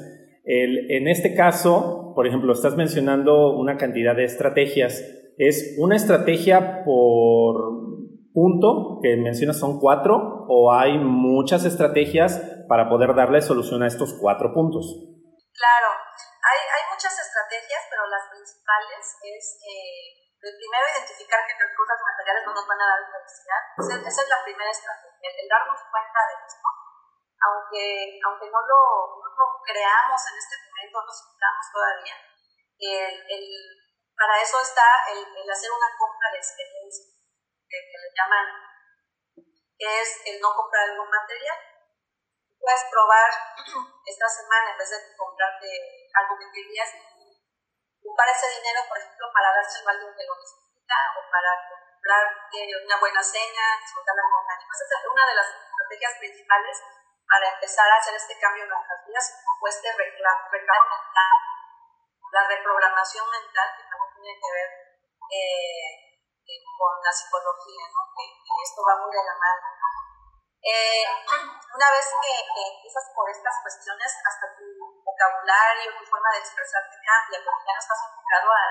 El, 0.45 0.91
en 0.91 1.09
este 1.09 1.35
caso, 1.35 2.13
por 2.15 2.27
ejemplo, 2.27 2.53
estás 2.53 2.77
mencionando 2.77 3.57
una 3.57 3.79
cantidad 3.79 4.15
de 4.15 4.25
estrategias. 4.25 5.03
¿Es 5.39 5.77
una 5.79 5.97
estrategia 5.97 6.85
por 6.85 7.81
punto 8.35 8.99
que 9.03 9.17
mencionas 9.17 9.59
son 9.59 9.81
cuatro 9.81 10.45
o 10.49 10.73
hay 10.73 10.99
muchas 10.99 11.65
estrategias 11.65 12.65
para 12.69 12.89
poder 12.89 13.15
darle 13.15 13.41
solución 13.41 13.83
a 13.83 13.87
estos 13.87 14.13
cuatro 14.21 14.53
puntos? 14.53 14.85
Claro, 15.55 15.89
hay, 16.51 16.83
muchas 16.91 17.15
estrategias, 17.19 17.87
pero 17.91 18.07
las 18.07 18.29
principales 18.29 19.05
es, 19.23 19.45
eh, 19.63 20.35
primero, 20.41 20.85
identificar 20.91 21.47
que 21.47 21.55
las 21.55 21.73
cosas 21.77 21.99
materiales 22.03 22.43
no 22.47 22.55
nos 22.55 22.67
van 22.67 22.81
a 22.81 22.91
dar 22.91 23.03
felicidad. 23.07 23.63
Esa, 23.79 24.23
es 24.23 24.29
la 24.29 24.43
primera 24.45 24.71
estrategia, 24.71 25.31
el, 25.31 25.49
darnos 25.49 25.81
cuenta 25.91 26.21
de 26.27 26.35
esto. 26.47 26.67
Aunque, 27.41 28.21
aunque 28.27 28.47
no, 28.51 28.61
lo, 28.61 28.83
no 29.25 29.45
creamos 29.65 30.21
en 30.29 30.37
este 30.37 30.57
momento, 30.61 30.97
no 31.01 31.13
sintamos 31.13 31.67
todavía, 31.73 32.17
el, 32.81 33.15
el, 33.17 33.45
para 34.17 34.41
eso 34.41 34.61
está 34.61 34.85
el, 35.09 35.25
el, 35.25 35.49
hacer 35.51 35.71
una 35.71 35.89
compra 35.97 36.29
de 36.33 36.39
experiencia, 36.39 37.17
que, 37.65 37.79
que 37.81 37.99
le 37.99 38.11
llaman, 38.13 38.47
que 39.79 39.89
es 40.03 40.21
el 40.27 40.41
no 40.41 40.53
comprar 40.53 40.91
algo 40.91 41.07
material 41.07 41.70
puedes 42.61 42.85
probar 42.93 43.31
esta 44.05 44.29
semana 44.29 44.71
en 44.71 44.79
vez 44.79 44.91
de 44.91 45.17
comprarte 45.17 45.69
algo 46.13 46.37
que 46.37 46.53
querías, 46.53 46.93
ocupar 48.05 48.29
ese 48.29 48.61
dinero, 48.61 48.85
por 48.89 48.99
ejemplo, 48.99 49.27
para 49.33 49.53
dárselo 49.57 49.89
a 49.89 49.93
alguien 49.97 50.13
que 50.13 50.29
lo 50.29 50.37
necesita 50.37 50.97
o 51.17 51.21
para 51.33 51.51
comprarte 51.69 52.61
una 52.85 52.97
buena 53.01 53.23
cena, 53.25 53.81
disfrutarla 53.81 54.25
con 54.29 54.45
ánimo. 54.45 54.71
Esa 54.73 54.85
es 54.85 55.07
una 55.09 55.25
de 55.27 55.35
las 55.35 55.49
estrategias 55.49 56.15
principales 56.21 56.77
para 57.25 57.47
empezar 57.49 57.89
a 57.89 57.97
hacer 57.97 58.15
este 58.15 58.39
cambio 58.39 58.65
en 58.65 58.71
nuestras 58.71 59.07
vidas, 59.07 59.27
o 59.61 59.69
este 59.69 59.89
reclamo 59.93 60.85
mental, 60.91 61.37
la 62.33 62.43
reprogramación 62.49 63.25
mental 63.31 63.69
que 63.77 63.85
también 63.89 64.11
tiene 64.21 64.35
que 64.41 64.51
ver 64.53 64.69
eh, 65.31 65.91
eh, 66.43 66.61
con 66.77 66.95
la 67.05 67.13
psicología, 67.13 67.85
¿no? 67.87 68.01
que, 68.11 68.25
que 68.43 68.55
esto 68.65 68.83
va 68.83 68.99
muy 68.99 69.13
de 69.15 69.23
la 69.23 69.37
mano 69.39 69.81
eh, 70.61 71.05
una 71.73 71.89
vez 71.91 72.07
que, 72.21 72.33
empiezas 72.61 73.07
por 73.17 73.25
estas 73.31 73.57
cuestiones, 73.63 74.11
hasta 74.21 74.47
tu 74.53 74.67
vocabulario, 75.01 75.97
tu 75.97 76.05
forma 76.05 76.29
de 76.33 76.41
expresarte 76.45 76.97
cambia, 77.01 77.41
porque 77.41 77.65
ya 77.65 77.75
no 77.75 77.81
estás 77.81 78.01
enfocado 78.05 78.49
a, 78.53 78.65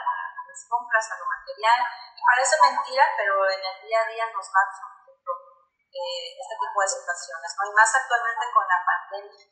las 0.50 0.62
compras, 0.70 1.06
a 1.12 1.18
lo 1.18 1.26
material. 1.26 1.80
Parece 2.20 2.56
mentira, 2.62 3.04
pero 3.18 3.34
en 3.50 3.62
el 3.64 3.78
día 3.82 4.02
a 4.02 4.10
día 4.10 4.26
nos 4.30 4.46
va 4.54 4.62
eh, 5.90 6.38
este 6.38 6.56
tipo 6.62 6.78
de 6.82 6.90
situaciones, 6.90 7.50
¿no? 7.58 7.62
Y 7.66 7.74
más 7.74 7.90
actualmente 7.96 8.46
con 8.54 8.66
la 8.68 8.80
pandemia, 8.86 9.46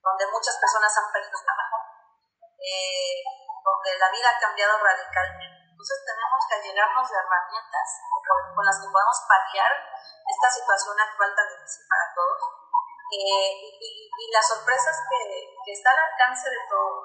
donde 0.00 0.24
muchas 0.32 0.56
personas 0.56 0.92
han 0.96 1.12
perdido 1.12 1.36
trabajo. 1.44 1.76
eh, 2.56 3.20
donde 3.66 3.98
la 3.98 4.10
vida 4.10 4.30
ha 4.30 4.40
cambiado 4.40 4.78
radicalmente. 4.78 5.55
Entonces 5.76 6.08
tenemos 6.08 6.40
que 6.48 6.56
llegarnos 6.64 7.04
de 7.04 7.20
herramientas 7.20 7.88
con, 8.08 8.64
las 8.64 8.80
que 8.80 8.88
podamos 8.88 9.18
paliar 9.28 9.68
esta 10.24 10.48
situación 10.48 10.96
actual 10.96 11.36
tan 11.36 11.52
difícil 11.52 11.84
para 11.84 12.06
todos. 12.16 12.40
Eh, 13.12 13.52
y, 13.76 14.08
y, 14.08 14.24
las 14.32 14.48
sorpresas 14.48 14.96
que, 15.04 15.20
que 15.68 15.72
están 15.76 15.92
al 15.92 16.10
alcance 16.16 16.48
de 16.48 16.64
todos 16.64 17.04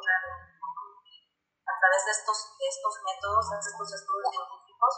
a 1.67 1.73
través 1.84 2.01
de 2.07 2.12
estos, 2.15 2.55
estos 2.57 2.95
métodos, 3.03 3.43
de 3.51 3.60
estos 3.60 3.91
estudios 3.91 4.29
científicos. 4.31 4.93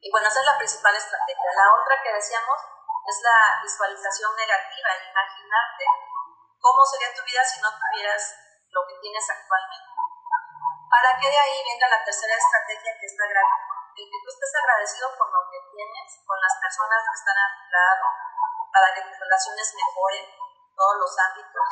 Y 0.00 0.08
bueno, 0.08 0.26
esa 0.26 0.40
es 0.40 0.48
la 0.48 0.56
principal 0.56 0.96
estrategia. 0.96 1.50
La 1.60 1.68
otra 1.68 2.00
que 2.00 2.16
decíamos 2.16 2.58
es 3.04 3.16
la 3.28 3.60
visualización 3.60 4.32
negativa, 4.40 4.88
imaginarte 5.04 5.84
cómo 6.58 6.80
sería 6.88 7.12
tu 7.12 7.22
vida 7.28 7.44
si 7.44 7.60
no 7.60 7.68
tuvieras 7.76 8.24
lo 8.72 8.80
que 8.88 8.96
tienes 9.04 9.28
actualmente. 9.28 9.93
Para 10.94 11.10
que 11.18 11.26
de 11.26 11.38
ahí 11.42 11.58
venga 11.66 11.90
la 11.90 12.04
tercera 12.06 12.38
estrategia 12.38 12.94
que 12.94 13.06
es 13.10 13.14
la 13.18 13.26
el 13.26 14.06
que 14.06 14.20
tú 14.22 14.28
estés 14.30 14.54
agradecido 14.62 15.10
por 15.18 15.26
lo 15.26 15.42
que 15.50 15.58
tienes, 15.74 16.06
con 16.22 16.38
las 16.38 16.54
personas 16.62 17.02
que 17.02 17.18
están 17.18 17.34
a 17.34 17.50
tu 17.50 17.64
lado, 17.66 18.06
para 18.70 18.94
que 18.94 19.02
tus 19.02 19.18
relaciones 19.18 19.74
mejoren 19.74 20.22
en 20.22 20.70
todos 20.70 20.96
los 21.02 21.12
ámbitos. 21.18 21.66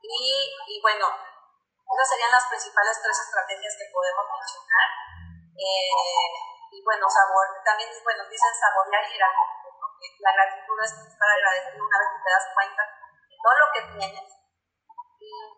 Y, 0.00 0.48
y 0.48 0.80
bueno, 0.80 1.12
esas 1.12 2.08
serían 2.08 2.32
las 2.32 2.48
principales 2.48 2.96
tres 3.04 3.20
estrategias 3.20 3.76
que 3.76 3.92
podemos 3.92 4.24
mencionar. 4.24 4.88
Eh, 5.52 6.28
y 6.72 6.80
bueno, 6.88 7.04
sabor, 7.12 7.52
también 7.68 7.92
bueno, 8.00 8.24
dicen 8.32 8.52
saborear 8.56 9.04
y 9.12 9.16
gratitud, 9.20 9.76
la 10.24 10.32
gratitud 10.32 10.76
es 10.80 10.92
estar 11.04 11.28
agradecido 11.28 11.84
una 11.84 12.00
vez 12.00 12.08
que 12.16 12.22
te 12.24 12.32
das 12.32 12.48
cuenta 12.56 12.82
de 13.28 13.36
todo 13.44 13.54
lo 13.60 13.68
que 13.76 13.82
tienes. 13.92 14.41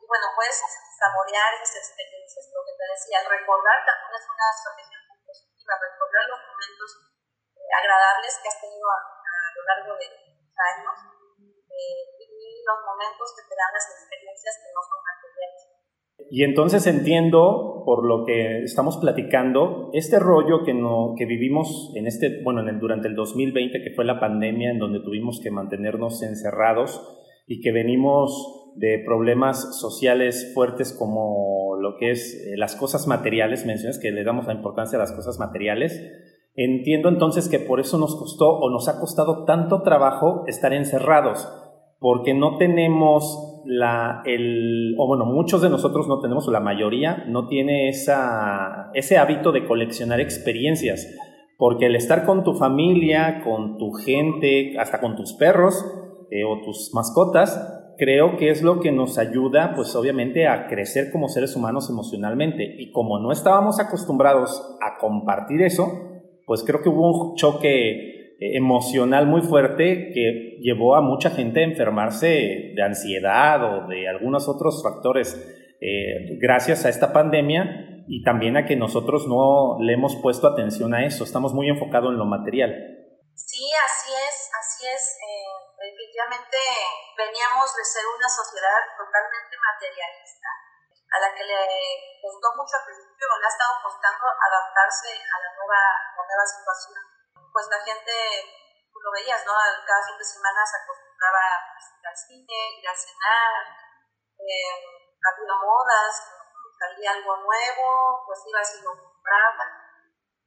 Y, 0.04 0.06
bueno, 0.06 0.28
puedes 0.36 0.60
saborear 1.00 1.48
esas 1.56 1.80
experiencias, 1.80 2.52
lo 2.52 2.60
que 2.60 2.76
te 2.76 2.84
decía, 2.92 3.24
recordar 3.24 3.80
también 3.88 4.12
es 4.20 4.26
una 4.28 4.48
estrategia 4.52 5.00
muy 5.08 5.18
positiva, 5.24 5.72
recordar 5.80 6.24
los 6.28 6.40
momentos 6.44 6.90
agradables 7.72 8.32
que 8.36 8.48
has 8.52 8.60
tenido 8.60 8.84
a, 8.84 9.00
lo 9.56 9.62
largo 9.64 9.92
de 9.96 10.04
años 10.04 10.96
eh, 11.72 12.04
y 12.20 12.60
los 12.68 12.78
momentos 12.84 13.32
que 13.32 13.48
te 13.48 13.56
dan 13.56 13.72
las 13.72 13.88
experiencias 13.96 14.54
que 14.60 14.70
no 14.76 14.80
son 14.84 15.00
materiales. 15.00 15.62
Y 16.28 16.44
entonces 16.44 16.84
entiendo, 16.84 17.80
por 17.88 18.04
lo 18.04 18.28
que 18.28 18.60
estamos 18.60 19.00
platicando, 19.00 19.88
este 19.96 20.20
rollo 20.20 20.68
que, 20.68 20.74
no, 20.74 21.16
que 21.16 21.24
vivimos 21.24 21.96
en 21.96 22.06
este, 22.06 22.44
bueno, 22.44 22.60
en 22.60 22.76
el, 22.76 22.78
durante 22.78 23.08
el 23.08 23.16
2020, 23.16 23.80
que 23.80 23.96
fue 23.96 24.04
la 24.04 24.20
pandemia, 24.20 24.68
en 24.68 24.78
donde 24.78 25.00
tuvimos 25.00 25.40
que 25.40 25.50
mantenernos 25.50 26.20
encerrados 26.20 27.00
y 27.46 27.60
que 27.60 27.72
venimos 27.72 28.72
de 28.76 29.02
problemas 29.04 29.78
sociales 29.78 30.52
fuertes 30.54 30.92
como 30.98 31.76
lo 31.80 31.96
que 31.96 32.10
es 32.10 32.34
eh, 32.46 32.56
las 32.56 32.74
cosas 32.76 33.06
materiales, 33.06 33.66
mencionas 33.66 33.98
que 33.98 34.10
le 34.10 34.24
damos 34.24 34.46
la 34.46 34.54
importancia 34.54 34.96
a 34.96 35.00
las 35.00 35.12
cosas 35.12 35.38
materiales. 35.38 36.00
Entiendo 36.56 37.08
entonces 37.08 37.48
que 37.48 37.58
por 37.58 37.80
eso 37.80 37.98
nos 37.98 38.16
costó 38.16 38.58
o 38.58 38.70
nos 38.70 38.88
ha 38.88 39.00
costado 39.00 39.44
tanto 39.44 39.82
trabajo 39.82 40.44
estar 40.46 40.72
encerrados, 40.72 41.48
porque 41.98 42.34
no 42.34 42.58
tenemos 42.58 43.62
la, 43.66 44.22
el, 44.24 44.94
o 44.98 45.06
bueno, 45.06 45.24
muchos 45.24 45.62
de 45.62 45.70
nosotros 45.70 46.06
no 46.08 46.20
tenemos, 46.20 46.46
o 46.48 46.52
la 46.52 46.60
mayoría 46.60 47.24
no 47.28 47.48
tiene 47.48 47.88
esa, 47.88 48.90
ese 48.94 49.18
hábito 49.18 49.52
de 49.52 49.66
coleccionar 49.66 50.20
experiencias, 50.20 51.08
porque 51.58 51.86
el 51.86 51.96
estar 51.96 52.24
con 52.24 52.44
tu 52.44 52.54
familia, 52.54 53.42
con 53.44 53.78
tu 53.78 53.92
gente, 53.92 54.78
hasta 54.78 55.00
con 55.00 55.16
tus 55.16 55.32
perros 55.34 55.84
eh, 56.34 56.44
o 56.44 56.60
tus 56.62 56.92
mascotas, 56.92 57.94
creo 57.96 58.36
que 58.36 58.50
es 58.50 58.62
lo 58.62 58.80
que 58.80 58.90
nos 58.90 59.18
ayuda, 59.18 59.72
pues 59.76 59.94
obviamente, 59.94 60.48
a 60.48 60.66
crecer 60.66 61.12
como 61.12 61.28
seres 61.28 61.54
humanos 61.54 61.88
emocionalmente. 61.88 62.64
Y 62.78 62.90
como 62.90 63.18
no 63.20 63.30
estábamos 63.30 63.78
acostumbrados 63.78 64.76
a 64.82 64.98
compartir 64.98 65.62
eso, 65.62 65.86
pues 66.46 66.64
creo 66.64 66.82
que 66.82 66.88
hubo 66.88 67.30
un 67.30 67.36
choque 67.36 68.14
emocional 68.40 69.26
muy 69.26 69.42
fuerte 69.42 70.10
que 70.12 70.58
llevó 70.60 70.96
a 70.96 71.00
mucha 71.00 71.30
gente 71.30 71.60
a 71.60 71.64
enfermarse 71.64 72.72
de 72.74 72.82
ansiedad 72.82 73.62
o 73.62 73.88
de 73.88 74.08
algunos 74.08 74.48
otros 74.48 74.82
factores 74.82 75.34
eh, 75.80 76.38
gracias 76.40 76.84
a 76.84 76.88
esta 76.88 77.12
pandemia 77.12 78.04
y 78.08 78.22
también 78.22 78.56
a 78.56 78.66
que 78.66 78.76
nosotros 78.76 79.26
no 79.28 79.78
le 79.80 79.94
hemos 79.94 80.16
puesto 80.16 80.46
atención 80.46 80.94
a 80.94 81.06
eso, 81.06 81.24
estamos 81.24 81.54
muy 81.54 81.68
enfocados 81.68 82.10
en 82.10 82.18
lo 82.18 82.26
material. 82.26 82.74
Sí, 83.34 83.64
así 83.86 84.12
es, 84.12 84.50
así 84.60 84.86
es. 84.86 85.16
Eh, 85.20 85.73
definitivamente 85.84 86.58
veníamos 87.16 87.68
de 87.76 87.84
ser 87.84 88.06
una 88.06 88.28
sociedad 88.28 88.80
totalmente 88.96 89.54
materialista, 89.56 90.48
a 91.12 91.18
la 91.20 91.34
que 91.34 91.44
le 91.44 91.60
costó 92.20 92.48
mucho 92.56 92.76
al 92.80 92.84
principio, 92.88 93.28
le 93.38 93.46
ha 93.46 93.52
estado 93.52 93.74
costando 93.84 94.24
adaptarse 94.24 95.12
a 95.12 95.36
la 95.44 95.50
nueva, 95.54 95.82
la 96.16 96.24
nueva 96.24 96.46
situación 96.48 97.14
pues 97.54 97.70
la 97.70 97.78
gente, 97.86 98.10
tú 98.90 98.98
lo 98.98 99.12
veías, 99.14 99.46
¿no? 99.46 99.54
Cada 99.54 100.02
fin 100.02 100.18
de 100.18 100.24
semana 100.26 100.58
se 100.66 100.82
acostumbraba 100.82 101.38
a 101.38 101.78
ir 101.78 102.02
al 102.02 102.16
cine, 102.18 102.82
ir 102.82 102.88
a 102.88 102.94
cenar, 102.98 103.62
eh, 104.42 104.74
había 105.22 105.54
modas, 105.62 106.34
salía 106.74 107.12
algo 107.12 107.36
nuevo, 107.46 108.26
pues 108.26 108.42
iba 108.50 108.58
y 108.58 108.82
lo 108.82 108.90
compraba. 108.90 109.70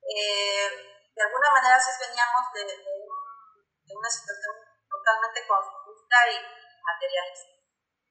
Eh, 0.03 0.67
de 1.15 1.23
alguna 1.23 1.49
manera 1.49 1.79
sí 1.79 1.91
veníamos 1.95 2.51
de, 2.53 2.65
de, 2.75 3.95
una 3.95 4.09
situación 4.09 4.66
totalmente 5.07 5.47
consumista 5.47 6.17
y 6.27 6.35
materialista. 6.83 7.55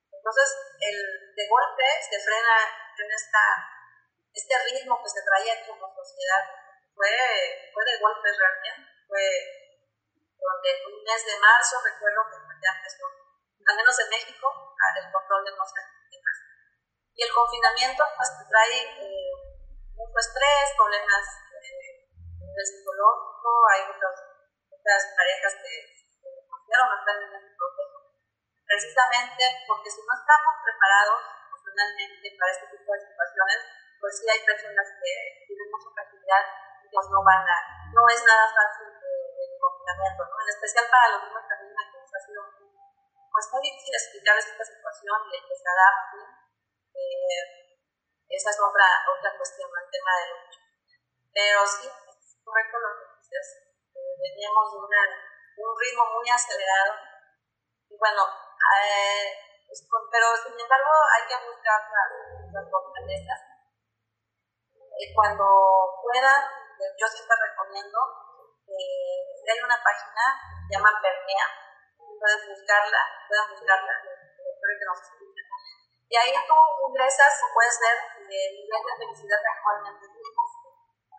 Entonces, 0.09 0.49
el, 0.81 0.97
de 1.37 1.45
golpe 1.45 1.85
se 2.01 2.17
frena 2.17 2.57
en 2.97 3.09
esta, 3.13 3.43
este 4.33 4.55
ritmo 4.65 4.97
que 4.97 5.09
se 5.13 5.21
traía 5.21 5.61
como 5.61 5.85
sociedad 5.93 6.41
fue, 6.97 7.13
fue 7.69 7.85
de 7.85 8.01
golpe 8.01 8.33
realmente. 8.33 8.81
Fue 9.05 9.21
donde 10.41 10.69
en 10.73 10.79
un 10.89 11.03
mes 11.05 11.21
de 11.21 11.37
marzo, 11.37 11.77
recuerdo 11.85 12.25
que 12.33 12.37
ya 12.65 12.73
empezó, 12.73 13.05
al 13.05 13.77
menos 13.77 13.99
en 14.01 14.09
México, 14.09 14.47
el 14.97 15.11
control 15.13 15.45
de 15.45 15.53
los 15.53 15.69
temas. 15.69 16.37
Y 17.13 17.21
el 17.21 17.33
confinamiento 17.33 18.03
pues, 18.17 18.29
trae 18.49 18.77
eh, 19.05 19.33
mucho 19.93 20.17
estrés, 20.17 20.73
problemas 20.75 21.25
eh, 21.61 22.65
psicológico, 22.65 23.49
hay 23.69 23.81
muchas, 23.85 24.17
muchas 24.69 25.01
parejas 25.13 25.53
que 25.61 25.97
divorciaron 26.67 26.99
están 26.99 27.17
en 27.23 27.31
este 27.31 27.53
proceso. 27.55 27.97
Precisamente 28.67 29.43
porque 29.67 29.89
si 29.89 30.01
no 30.03 30.11
estamos 30.11 30.53
preparados 30.67 31.21
emocionalmente 31.47 32.27
para 32.35 32.51
este 32.51 32.67
tipo 32.67 32.89
de 32.91 32.99
situaciones, 33.07 33.59
pues 33.99 34.11
sí 34.19 34.25
hay 34.27 34.41
personas 34.43 34.87
que 34.99 35.11
tienen 35.47 35.67
mucha 35.71 35.89
fragilidad 35.95 36.43
pues 36.87 37.07
no 37.11 37.19
van 37.19 37.43
a, 37.43 37.57
no 37.91 38.03
es 38.07 38.23
nada 38.23 38.47
fácil 38.47 38.87
el 38.87 39.51
confinamiento, 39.59 40.23
¿no? 40.23 40.35
En 40.39 40.49
especial 40.55 40.87
para 40.87 41.11
los 41.11 41.23
niños 41.27 41.43
también 41.43 41.75
que 41.75 41.99
ha 41.99 42.23
sido 42.23 42.41
pues 42.47 43.45
muy 43.51 43.61
difícil 43.67 43.93
explicar 43.93 44.35
esta 44.39 44.63
situación 44.63 45.19
y 45.27 45.35
que 45.35 45.55
se. 45.55 45.67
Eh, 46.97 47.43
esa 48.27 48.49
es 48.49 48.59
otra, 48.59 48.87
otra 49.07 49.37
cuestión, 49.37 49.67
el 49.67 49.91
tema 49.91 50.11
de 50.15 50.25
lucha. 50.31 50.61
Pero 51.31 51.59
sí, 51.67 51.85
es 51.85 52.39
correcto 52.43 52.75
lo 52.79 52.89
que 52.97 53.05
dices. 53.19 53.45
Eh, 53.93 54.15
veníamos 54.17 54.71
de 54.73 54.77
una, 54.79 55.26
un 55.57 55.73
ritmo 55.73 56.03
muy 56.13 56.29
acelerado. 56.29 56.93
Y 57.89 57.97
bueno, 57.97 58.21
eh, 58.21 59.47
pero 60.11 60.27
sin 60.37 60.53
embargo 60.53 60.91
hay 61.15 61.23
que 61.27 61.37
buscar 61.49 61.81
las, 61.81 62.11
las 62.53 62.65
fortalezas. 62.69 63.41
Cuando 65.13 65.45
puedan, 66.01 66.41
yo 66.97 67.07
siempre 67.07 67.35
recomiendo, 67.37 67.99
eh, 68.65 69.51
hay 69.51 69.59
una 69.61 69.77
página 69.81 70.23
que 70.41 70.73
se 70.73 70.73
llama 70.73 70.99
Permea, 71.01 71.47
puedes 71.97 72.41
buscarla, 72.49 73.01
pueden 73.29 73.49
buscarla, 73.53 73.93
espero 73.93 74.73
que 74.73 74.85
nos 74.89 75.01
escuchen. 75.01 75.45
Y 76.09 76.15
ahí 76.17 76.33
tú 76.33 76.55
ingresas 76.89 77.33
puedes 77.53 77.77
ver 77.81 77.97
el 78.17 78.51
nivel 78.57 78.81
de 78.81 78.97
felicidad 78.97 79.39
actualmente 79.43 80.07
tienes 80.07 80.51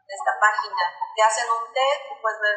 de 0.08 0.14
esta 0.16 0.34
página. 0.40 0.84
Te 1.14 1.22
hacen 1.22 1.46
un 1.50 1.64
test, 1.72 2.02
puedes 2.20 2.40
ver 2.40 2.56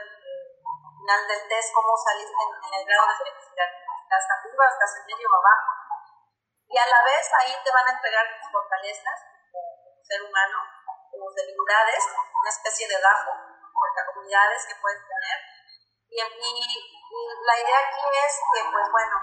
final 1.02 1.26
del 1.26 1.42
test 1.50 1.74
cómo 1.74 1.98
saliste 1.98 2.30
en, 2.30 2.74
el 2.78 2.86
grado 2.86 3.10
de 3.10 3.18
felicidad. 3.26 3.70
Estás 4.06 4.26
arriba, 4.38 4.64
estás 4.70 4.92
en 5.02 5.06
medio 5.10 5.26
o 5.26 5.36
abajo. 5.42 5.72
Y 6.70 6.78
a 6.78 6.86
la 6.86 7.02
vez 7.04 7.26
ahí 7.42 7.58
te 7.58 7.72
van 7.74 7.88
a 7.90 7.94
entregar 7.98 8.26
tus 8.38 8.52
fortalezas 8.54 9.18
como 9.50 9.98
ser 10.06 10.22
humano 10.22 10.58
tus 11.12 11.36
debilidades, 11.36 12.02
una 12.08 12.50
especie 12.50 12.88
de 12.88 12.98
DAFO, 12.98 13.34
comunidades 14.14 14.66
que 14.66 14.80
puedes 14.80 15.02
tener. 15.04 15.38
Y, 16.08 16.18
la 16.18 17.56
idea 17.60 17.80
aquí 17.84 18.04
es 18.26 18.34
que, 18.40 18.62
pues 18.72 18.88
bueno, 18.92 19.16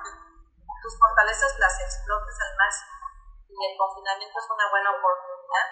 tus 0.83 0.95
fortalezas 0.99 1.59
las 1.59 1.81
explotes 1.81 2.37
al 2.45 2.57
máximo 2.57 2.93
y 3.49 3.73
el 3.73 3.79
confinamiento 3.79 4.39
es 4.39 4.51
una 4.51 4.69
buena 4.69 4.91
oportunidad. 4.93 5.69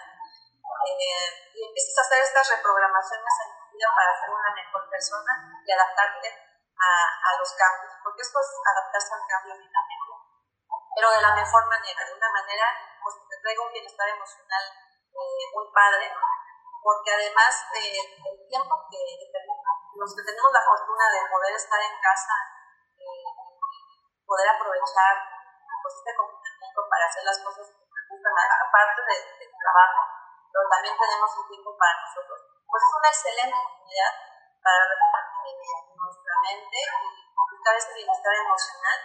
Eh, 0.86 1.28
y 1.54 1.66
empieces 1.66 1.98
a 1.98 2.02
hacer 2.02 2.20
estas 2.22 2.48
reprogramaciones 2.56 3.34
en 3.44 3.55
para 3.84 4.16
ser 4.16 4.30
una 4.32 4.52
mejor 4.56 4.88
persona 4.88 5.32
y 5.60 5.68
adaptarte 5.72 6.28
a, 6.76 7.30
los 7.36 7.52
cambios, 7.56 7.92
porque 8.04 8.22
esto 8.22 8.40
es 8.40 8.48
adaptarse 8.64 9.12
al 9.12 9.28
cambio 9.28 9.54
dinámico, 9.60 10.12
pero 10.96 11.10
de 11.12 11.20
la 11.20 11.34
mejor 11.36 11.68
manera, 11.68 12.00
de 12.04 12.14
una 12.16 12.30
manera 12.32 12.66
pues, 13.02 13.16
que 13.16 13.36
te 13.36 13.42
traiga 13.42 13.64
un 13.64 13.72
bienestar 13.72 14.08
emocional 14.08 14.64
eh, 15.12 15.44
muy 15.52 15.66
padre, 15.72 16.08
porque 16.80 17.12
además 17.12 17.52
del 17.72 18.48
tiempo 18.48 18.72
que 18.88 19.00
los 19.96 20.12
que 20.16 20.24
tenemos 20.24 20.52
la 20.52 20.64
fortuna 20.64 21.04
de 21.12 21.28
poder 21.28 21.52
estar 21.56 21.80
en 21.80 21.96
casa, 22.00 22.36
eh, 22.96 23.28
poder 24.24 24.48
aprovechar 24.48 25.12
pues, 25.82 25.94
este 26.00 26.12
confinamiento 26.16 26.80
para 26.88 27.04
hacer 27.08 27.24
las 27.24 27.40
cosas 27.44 27.66
que 27.68 27.84
nos 27.84 28.04
gustan, 28.08 28.32
aparte 28.36 29.00
del 29.04 29.52
trabajo, 29.52 30.15
pero 30.56 30.72
también 30.72 30.96
tenemos 30.96 31.28
un 31.36 31.46
tiempo 31.52 31.76
para 31.76 32.00
nosotros, 32.00 32.40
pues 32.64 32.80
es 32.80 32.92
una 32.96 33.12
excelente 33.12 33.56
oportunidad 33.60 34.12
para 34.64 34.80
nuestra 34.88 36.34
mente 36.48 36.78
y 36.80 37.08
buscar 37.36 37.76
este 37.76 37.92
bienestar 37.92 38.34
emocional, 38.40 38.98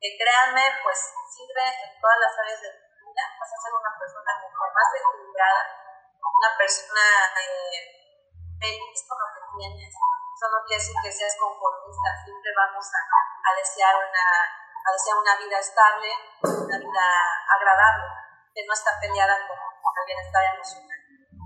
que 0.00 0.16
créanme, 0.16 0.64
pues 0.80 0.96
sirve 1.28 1.60
en 1.60 1.92
todas 2.00 2.18
las 2.24 2.32
áreas 2.40 2.60
de 2.64 2.72
tu 2.72 3.04
vida, 3.04 3.22
vas 3.36 3.52
a 3.52 3.60
ser 3.60 3.72
una 3.76 3.92
persona 4.00 4.32
mejor, 4.40 4.68
más 4.72 4.88
equilibrada, 4.96 5.62
una 6.24 6.52
persona 6.56 7.04
eh, 7.36 8.56
feliz 8.56 8.98
con 9.04 9.18
lo 9.20 9.28
que 9.36 9.44
tienes. 9.60 9.92
Eso 9.92 10.46
no 10.48 10.64
quiere 10.64 10.80
decir 10.80 10.96
que 11.04 11.12
seas 11.12 11.36
conformista, 11.36 12.16
siempre 12.24 12.48
vamos 12.56 12.86
a, 12.96 13.00
a 13.44 13.50
desear 13.60 13.92
una 13.92 14.24
a 14.88 14.92
desear 14.92 15.18
una 15.20 15.36
vida 15.36 15.58
estable, 15.58 16.08
una 16.40 16.78
vida 16.78 17.06
agradable, 17.44 18.08
que 18.54 18.64
no 18.64 18.72
está 18.72 18.96
peleada 18.98 19.36
con, 19.46 19.67
el 19.98 20.06
bienestar 20.06 20.42
emocional. 20.54 21.00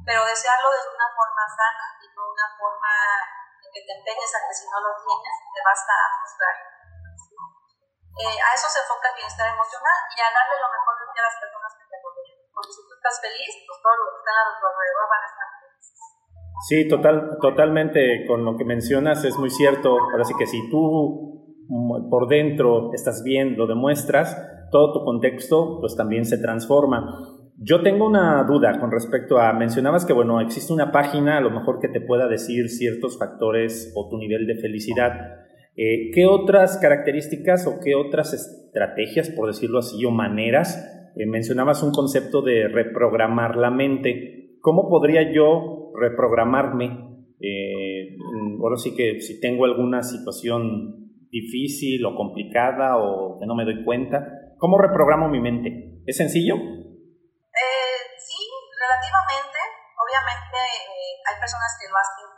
Pero 0.05 0.26
desearlo 0.26 0.68
de 0.72 0.82
una 0.92 1.09
forma 1.14 1.44
sana 1.48 1.86
y 2.03 2.07
no 2.12 2.22
una 2.26 2.48
forma 2.59 2.92
que 3.72 3.80
te 3.80 3.92
empeñes 3.96 4.32
a 4.36 4.40
que 4.44 4.53
si 4.53 4.68
no 4.68 4.78
lo 4.84 4.92
tienes 5.00 5.36
te 5.48 5.61
basta 5.64 5.92
a 5.96 6.09
frustrar. 6.20 6.57
Eh, 8.12 8.36
a 8.36 8.48
eso 8.53 8.68
se 8.68 8.84
enfoca 8.84 9.09
el 9.09 9.16
bienestar 9.16 9.48
emocional 9.48 9.98
y 10.12 10.20
a 10.20 10.28
darle 10.28 10.57
lo 10.61 10.68
mejor 10.68 10.94
de 11.00 11.16
a 11.16 11.24
las 11.24 11.36
personas 11.40 11.72
que 11.80 11.84
te 11.88 11.96
rodean. 11.96 12.36
Porque 12.53 12.72
si 12.76 12.82
tú 12.84 12.92
estás 12.92 13.16
feliz, 13.24 13.53
pues 13.64 13.78
todos 13.80 13.96
los 13.96 14.09
que 14.12 14.18
están 14.20 14.36
a 14.36 14.44
tu 14.53 14.64
alrededor 14.68 15.07
van 15.09 15.22
a 15.24 15.28
estar 15.32 15.48
felices. 15.57 15.98
Sí, 16.68 16.78
total, 16.92 17.16
totalmente 17.40 18.00
con 18.28 18.44
lo 18.44 18.53
que 18.61 18.68
mencionas 18.68 19.24
es 19.24 19.40
muy 19.40 19.48
cierto. 19.48 19.96
Ahora 20.12 20.28
sí 20.28 20.36
que 20.36 20.44
si 20.44 20.61
tú 20.68 21.64
mm, 21.72 22.12
por 22.12 22.28
dentro 22.28 22.92
estás 22.92 23.24
bien, 23.24 23.57
lo 23.57 23.64
demuestras, 23.64 24.36
todo 24.68 24.92
tu 24.92 25.05
contexto 25.09 25.80
pues 25.80 25.96
también 25.96 26.28
se 26.28 26.36
transforma. 26.36 27.00
Yo 27.64 27.80
tengo 27.82 28.08
una 28.08 28.42
duda 28.42 28.80
con 28.80 28.90
respecto 28.90 29.38
a, 29.38 29.52
mencionabas 29.52 30.04
que, 30.04 30.12
bueno, 30.12 30.40
existe 30.40 30.72
una 30.72 30.90
página 30.90 31.38
a 31.38 31.40
lo 31.40 31.50
mejor 31.50 31.78
que 31.78 31.86
te 31.86 32.00
pueda 32.00 32.26
decir 32.26 32.68
ciertos 32.68 33.18
factores 33.18 33.92
o 33.94 34.08
tu 34.08 34.18
nivel 34.18 34.48
de 34.48 34.56
felicidad. 34.56 35.12
Eh, 35.76 36.10
¿Qué 36.12 36.26
otras 36.26 36.78
características 36.78 37.68
o 37.68 37.78
qué 37.78 37.94
otras 37.94 38.34
estrategias, 38.34 39.30
por 39.30 39.46
decirlo 39.46 39.78
así, 39.78 40.04
o 40.04 40.10
maneras? 40.10 41.12
Eh, 41.14 41.24
mencionabas 41.26 41.84
un 41.84 41.92
concepto 41.92 42.42
de 42.42 42.66
reprogramar 42.66 43.56
la 43.56 43.70
mente. 43.70 44.56
¿Cómo 44.60 44.88
podría 44.88 45.32
yo 45.32 45.92
reprogramarme? 46.00 47.10
Eh, 47.38 48.16
ahora 48.60 48.76
sí 48.76 48.96
que 48.96 49.20
si 49.20 49.40
tengo 49.40 49.66
alguna 49.66 50.02
situación 50.02 51.12
difícil 51.30 52.04
o 52.06 52.16
complicada 52.16 52.96
o 52.96 53.38
que 53.38 53.46
no 53.46 53.54
me 53.54 53.64
doy 53.64 53.84
cuenta, 53.84 54.54
¿cómo 54.58 54.78
reprogramo 54.78 55.28
mi 55.28 55.40
mente? 55.40 56.00
¿Es 56.06 56.16
sencillo? 56.16 56.56
Obviamente 59.12 60.58
eh, 60.58 61.14
hay 61.26 61.36
personas 61.40 61.76
que 61.80 61.88
lo 61.88 61.96
hacen 61.96 62.28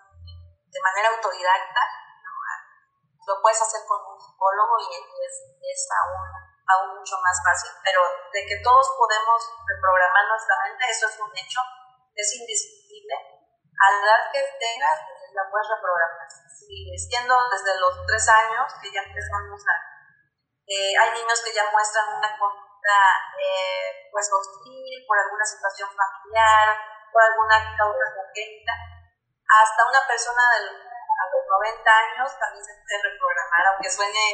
de 0.74 0.80
manera 0.82 1.08
autodidacta, 1.14 1.82
lo 3.26 3.40
puedes 3.40 3.60
hacer 3.62 3.80
con 3.88 4.00
un 4.04 4.20
psicólogo 4.20 4.74
y 4.84 4.94
es, 4.94 5.34
es 5.62 5.80
aún, 5.96 6.28
aún 6.68 6.98
mucho 6.98 7.16
más 7.24 7.40
fácil, 7.40 7.72
pero 7.82 8.00
de 8.32 8.44
que 8.44 8.60
todos 8.60 8.84
podemos 8.98 9.38
reprogramar 9.64 10.28
nuestra 10.28 10.56
mente, 10.60 10.84
eso 10.90 11.08
es 11.08 11.16
un 11.20 11.32
hecho, 11.32 11.60
es 12.14 12.28
indiscutible. 12.36 13.14
A 13.74 13.90
la 13.90 13.98
edad 14.04 14.22
que 14.30 14.42
tengas, 14.60 14.98
la 15.34 15.50
puedes 15.50 15.66
reprogramar. 15.66 16.28
Si 16.30 16.94
siendo 16.96 17.34
desde 17.50 17.80
los 17.80 18.06
tres 18.06 18.28
años, 18.28 18.72
que 18.80 18.92
ya 18.92 19.02
empezamos 19.02 19.60
a... 19.66 19.74
Eh, 20.66 20.94
hay 20.96 21.10
niños 21.20 21.42
que 21.42 21.52
ya 21.52 21.70
muestran 21.72 22.16
una 22.16 22.38
conducta 22.84 23.00
eh, 23.40 24.08
pues 24.12 24.28
hostil 24.32 25.04
por 25.08 25.18
alguna 25.18 25.44
situación 25.44 25.88
familiar, 25.88 26.76
por 27.12 27.22
alguna 27.22 27.56
causa 27.76 28.04
congénita. 28.12 28.72
Hasta 29.44 29.88
una 29.88 30.02
persona 30.06 30.42
del, 30.56 30.68
a 30.68 31.24
los 31.32 31.44
90 31.48 31.80
años 31.80 32.28
también 32.38 32.64
se 32.64 32.74
puede 32.84 33.02
reprogramar, 33.08 33.64
aunque 33.72 33.90
suene, 33.90 34.24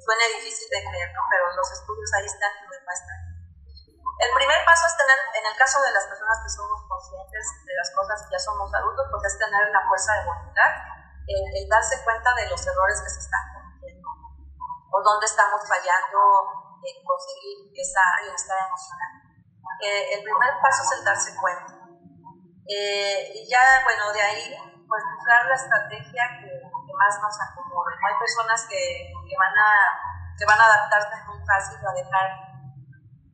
suene 0.00 0.24
difícil 0.36 0.68
de 0.68 0.80
creer, 0.84 1.10
¿no? 1.12 1.22
pero 1.30 1.48
los 1.52 1.68
estudios 1.72 2.10
ahí 2.14 2.26
están 2.26 2.52
y 2.60 2.64
lo 2.64 2.72
demuestran. 2.72 3.20
El 4.14 4.30
primer 4.30 4.64
paso 4.64 4.86
es 4.86 4.96
tener, 4.96 5.18
en 5.34 5.44
el 5.46 5.56
caso 5.58 5.82
de 5.82 5.90
las 5.90 6.06
personas 6.06 6.38
que 6.44 6.50
somos 6.50 6.80
conscientes 6.86 7.44
de 7.66 7.74
las 7.74 7.90
cosas 7.90 8.22
y 8.28 8.32
ya 8.32 8.38
somos 8.38 8.72
adultos, 8.72 9.06
pues 9.10 9.24
es 9.26 9.38
tener 9.38 9.68
la 9.74 9.82
fuerza 9.88 10.14
de 10.14 10.24
voluntad, 10.24 10.70
el, 11.26 11.68
darse 11.68 11.98
cuenta 12.04 12.30
de 12.36 12.48
los 12.48 12.60
errores 12.62 13.00
que 13.02 13.10
se 13.10 13.18
están 13.18 13.42
cometiendo 13.52 14.08
o 14.92 15.02
dónde 15.02 15.26
estamos 15.26 15.66
fallando 15.66 16.63
en 16.84 16.96
conseguir 17.04 17.72
esa 17.72 18.04
bienestar 18.20 18.58
emocional. 18.68 19.12
Eh, 19.80 20.14
el 20.14 20.20
primer 20.22 20.52
paso 20.60 20.84
es 20.84 20.90
el 20.98 21.04
darse 21.04 21.32
cuenta. 21.40 21.72
Eh, 22.68 23.32
y 23.34 23.48
ya, 23.48 23.82
bueno, 23.84 24.12
de 24.12 24.22
ahí, 24.22 24.44
pues 24.88 25.02
buscar 25.16 25.44
la 25.48 25.56
estrategia 25.56 26.24
que, 26.40 26.52
más 26.94 27.18
nos 27.18 27.34
acomode. 27.42 27.90
Hay 28.06 28.14
personas 28.22 28.70
que, 28.70 29.10
que, 29.26 29.34
van 29.34 29.50
a, 29.50 29.70
que 30.38 30.46
van 30.46 30.60
a 30.60 30.64
adaptarse 30.64 31.26
muy 31.26 31.42
fácil 31.42 31.82
a 31.82 31.90
dejar 31.90 32.26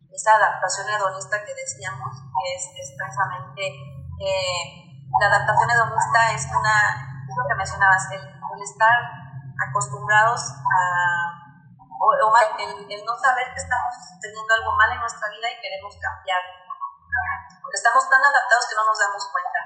esa 0.09 0.33
adaptación 0.37 0.89
hedonista 0.89 1.45
que 1.45 1.55
decíamos, 1.55 2.09
que 2.09 2.55
es, 2.57 2.73
precisamente 2.97 3.63
eh, 4.17 4.65
la 5.21 5.27
adaptación 5.27 5.71
hedonista 5.71 6.33
es 6.33 6.47
una, 6.47 7.25
es 7.29 7.37
lo 7.37 7.45
que 7.49 7.55
mencionabas, 7.55 8.11
el, 8.13 8.41
estar 8.61 8.97
acostumbrados 9.69 10.41
a, 10.51 11.50
o, 12.01 12.09
el, 12.17 13.05
no 13.05 13.15
saber 13.21 13.53
que 13.53 13.61
estamos 13.61 13.93
teniendo 14.21 14.55
algo 14.55 14.73
mal 14.73 14.91
en 14.93 15.01
nuestra 15.01 15.29
vida 15.29 15.53
y 15.53 15.61
queremos 15.61 15.93
cambiar 16.01 16.41
porque 17.61 17.77
estamos 17.77 18.09
tan 18.09 18.23
adaptados 18.25 18.67
que 18.67 18.75
no 18.75 18.85
nos 18.87 18.99
damos 18.99 19.25
cuenta. 19.31 19.61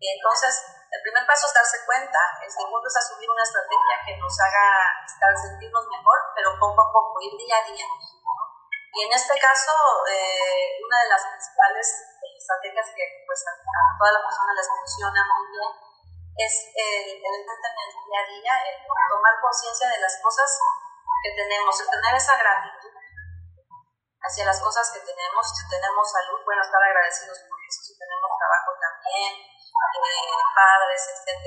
Y 0.00 0.06
entonces, 0.10 0.52
el 0.90 1.00
primer 1.02 1.26
paso 1.26 1.46
es 1.46 1.54
darse 1.54 1.78
cuenta, 1.86 2.18
el 2.42 2.50
segundo 2.50 2.86
es 2.86 2.96
asumir 2.96 3.30
una 3.30 3.42
estrategia 3.42 3.96
que 4.04 4.16
nos 4.16 4.34
haga 4.40 4.66
estar, 5.04 5.30
sentirnos 5.36 5.86
mejor, 5.86 6.18
pero 6.34 6.58
poco 6.58 6.80
a 6.82 6.92
poco, 6.92 7.20
ir 7.20 7.36
día 7.36 7.58
a 7.58 7.66
día. 7.66 7.86
Y 8.94 8.98
en 9.06 9.12
este 9.12 9.38
caso, 9.38 9.74
eh, 10.06 10.78
una 10.82 11.02
de 11.02 11.08
las 11.08 11.22
principales 11.30 11.86
estrategias 12.38 12.86
que 12.94 13.04
pues, 13.26 13.40
a, 13.48 13.52
todas 13.98 14.14
las 14.14 14.22
personas 14.22 14.54
les 14.54 14.68
funciona 14.68 15.20
muy 15.24 15.46
bien 15.50 15.72
es 16.34 16.54
el, 16.74 17.06
el 17.22 17.34
en 17.46 17.76
el 17.86 17.90
día 17.94 18.18
a 18.18 18.26
día, 18.26 18.54
el 18.70 18.76
tomar 18.82 19.34
conciencia 19.40 19.88
de 19.88 19.98
las 20.02 20.18
cosas 20.18 20.50
que 21.22 21.30
tenemos, 21.36 21.80
el 21.80 21.88
tener 21.90 22.14
esa 22.14 22.36
gratitud 22.36 22.94
hacia 24.24 24.44
las 24.44 24.60
cosas 24.60 24.90
que 24.92 25.00
tenemos, 25.04 25.44
si 25.52 25.68
tenemos 25.68 26.04
salud, 26.10 26.40
bueno, 26.44 26.62
estar 26.64 26.80
agradecidos 26.80 27.38
por 27.44 27.60
eso, 27.60 27.80
si 27.84 27.92
tenemos 27.98 28.30
trabajo 28.40 28.70
también, 28.80 29.32
eh, 29.36 30.34
padres, 30.54 31.02
etc. 31.12 31.44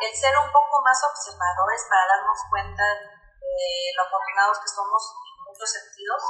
El 0.00 0.12
ser 0.12 0.36
un 0.36 0.52
poco 0.52 0.82
más 0.84 1.00
observadores 1.08 1.86
para 1.88 2.04
darnos 2.04 2.40
cuenta 2.50 2.84
de 2.84 3.68
lo 3.96 4.02
afortunados 4.04 4.60
que 4.60 4.68
somos 4.68 5.02
en 5.24 5.36
muchos 5.48 5.70
sentidos, 5.72 6.22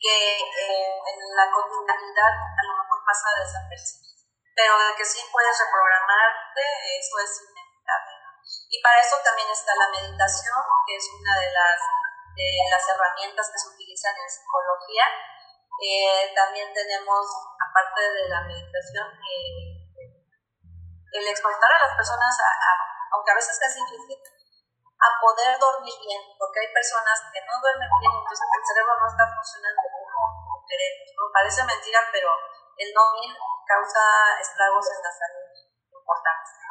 que 0.00 0.16
eh, 0.40 0.96
en 0.96 1.18
la 1.36 1.46
cotidianidad 1.52 2.32
a 2.32 2.62
lo 2.64 2.72
mejor 2.80 2.98
pasa 3.04 3.36
desapercibido, 3.36 4.32
pero 4.56 4.78
de 4.80 4.96
que 4.96 5.04
sí 5.04 5.20
puedes 5.28 5.56
reprogramarte, 5.60 6.64
eso 7.00 7.18
es. 7.20 7.53
Y 8.74 8.82
para 8.82 8.98
eso 8.98 9.14
también 9.22 9.46
está 9.46 9.70
la 9.78 9.86
meditación, 9.86 10.58
que 10.82 10.98
es 10.98 11.06
una 11.14 11.30
de 11.38 11.46
las 11.54 12.82
herramientas 12.90 13.46
que 13.46 13.62
se 13.62 13.70
utilizan 13.70 14.18
en 14.18 14.26
psicología. 14.26 15.06
Eh, 15.78 16.34
también 16.34 16.74
tenemos, 16.74 17.22
aparte 17.54 18.02
de 18.02 18.26
la 18.26 18.42
meditación, 18.42 19.14
eh, 19.14 19.78
el 21.06 21.24
exhortar 21.30 21.70
a 21.70 21.86
las 21.86 21.94
personas, 21.94 22.34
a, 22.34 22.50
aunque 23.14 23.30
a 23.30 23.38
veces 23.38 23.54
es 23.62 23.74
difícil, 23.78 24.18
a 24.18 25.08
poder 25.22 25.54
dormir 25.54 25.94
bien, 26.02 26.22
porque 26.34 26.66
hay 26.66 26.74
personas 26.74 27.30
que 27.30 27.46
no 27.46 27.54
duermen 27.62 27.90
bien, 28.02 28.10
entonces 28.10 28.48
el 28.58 28.64
cerebro 28.74 28.94
no 28.98 29.06
está 29.06 29.22
funcionando 29.38 29.82
como 29.86 30.66
queremos. 30.66 31.14
Parece 31.30 31.62
mentira, 31.62 32.02
pero 32.10 32.26
el 32.74 32.90
no 32.90 33.06
dormir 33.06 33.38
causa 33.70 34.02
estragos 34.42 34.82
en 34.90 34.98
la 34.98 35.12
salud 35.14 35.46
importantes. 35.94 36.63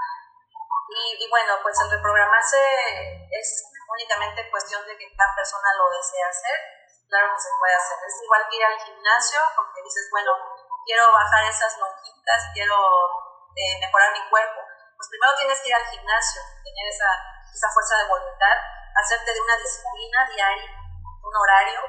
Y, 0.89 1.29
bueno, 1.29 1.57
pues 1.63 1.79
el 1.81 1.91
reprogramarse 1.91 2.59
es 3.31 3.47
únicamente 3.87 4.49
cuestión 4.51 4.85
de 4.85 4.97
que 4.97 5.15
cada 5.15 5.33
persona 5.35 5.69
lo 5.77 5.89
desea 5.89 6.27
hacer, 6.27 6.57
claro 7.07 7.33
que 7.33 7.41
se 7.41 7.49
puede 7.57 7.75
hacer. 7.75 7.97
Es 8.05 8.21
igual 8.21 8.43
que 8.49 8.57
ir 8.57 8.65
al 8.65 8.79
gimnasio, 8.79 9.39
porque 9.55 9.81
dices, 9.81 10.07
bueno, 10.11 10.31
quiero 10.85 11.11
bajar 11.11 11.45
esas 11.45 11.77
lonjitas, 11.77 12.51
quiero 12.53 12.77
eh, 13.55 13.79
mejorar 13.79 14.11
mi 14.11 14.29
cuerpo. 14.29 14.59
Pues 14.97 15.09
primero 15.09 15.33
tienes 15.37 15.59
que 15.61 15.69
ir 15.69 15.75
al 15.75 15.87
gimnasio, 15.87 16.41
tener 16.63 16.85
esa, 16.89 17.09
esa 17.53 17.69
fuerza 17.73 17.97
de 17.97 18.09
voluntad, 18.09 18.57
hacerte 18.95 19.33
de 19.33 19.41
una 19.41 19.57
disciplina 19.57 20.29
diaria, 20.29 20.71
un 21.23 21.35
horario, 21.35 21.81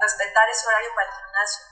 respetar 0.00 0.48
ese 0.48 0.66
horario 0.68 0.94
para 0.94 1.08
el 1.08 1.14
gimnasio. 1.14 1.64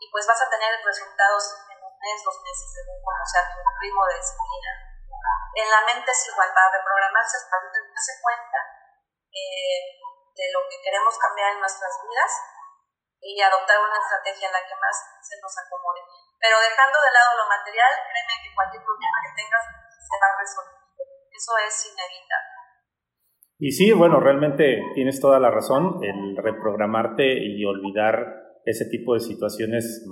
y 0.00 0.10
pues 0.10 0.26
vas 0.26 0.40
a 0.40 0.50
tener 0.50 0.76
resultados 0.84 1.56
en 1.70 1.78
un 1.82 1.98
mes, 1.98 2.20
dos 2.24 2.36
meses, 2.42 2.68
según 2.72 3.00
como 3.00 3.24
sea 3.24 3.48
tu 3.48 3.60
ritmo 3.80 4.04
de 4.06 4.14
disciplina. 4.16 4.85
En 5.56 5.68
la 5.72 5.80
mente 5.88 6.12
es 6.12 6.20
igual, 6.28 6.52
para 6.52 6.68
reprogramarse 6.68 7.40
es 7.40 7.48
para 7.48 7.64
darse 7.72 8.20
cuenta 8.20 8.60
eh, 9.32 9.80
de 10.36 10.46
lo 10.52 10.60
que 10.68 10.84
queremos 10.84 11.16
cambiar 11.16 11.56
en 11.56 11.64
nuestras 11.64 11.96
vidas 12.04 12.32
y 13.24 13.40
adoptar 13.40 13.80
una 13.80 13.96
estrategia 13.96 14.52
en 14.52 14.56
la 14.56 14.60
que 14.68 14.76
más 14.76 14.96
se 15.24 15.40
nos 15.40 15.56
acomode. 15.56 16.04
Pero 16.36 16.60
dejando 16.60 17.00
de 17.00 17.12
lado 17.16 17.40
lo 17.40 17.48
material, 17.48 17.88
créeme 17.88 18.36
que 18.44 18.52
cualquier 18.52 18.84
problema 18.84 19.18
que 19.24 19.32
tengas 19.32 19.64
se 19.64 20.16
va 20.20 20.28
a 20.28 20.36
resolver. 20.36 20.76
Eso 21.32 21.52
es 21.64 21.74
inevitable. 21.88 22.56
Y 23.56 23.72
sí, 23.72 23.92
bueno, 23.96 24.20
realmente 24.20 24.84
tienes 24.92 25.20
toda 25.20 25.40
la 25.40 25.48
razón, 25.48 26.04
el 26.04 26.36
reprogramarte 26.36 27.24
y 27.24 27.64
olvidar 27.64 28.60
ese 28.68 28.84
tipo 28.92 29.14
de 29.14 29.20
situaciones 29.20 30.04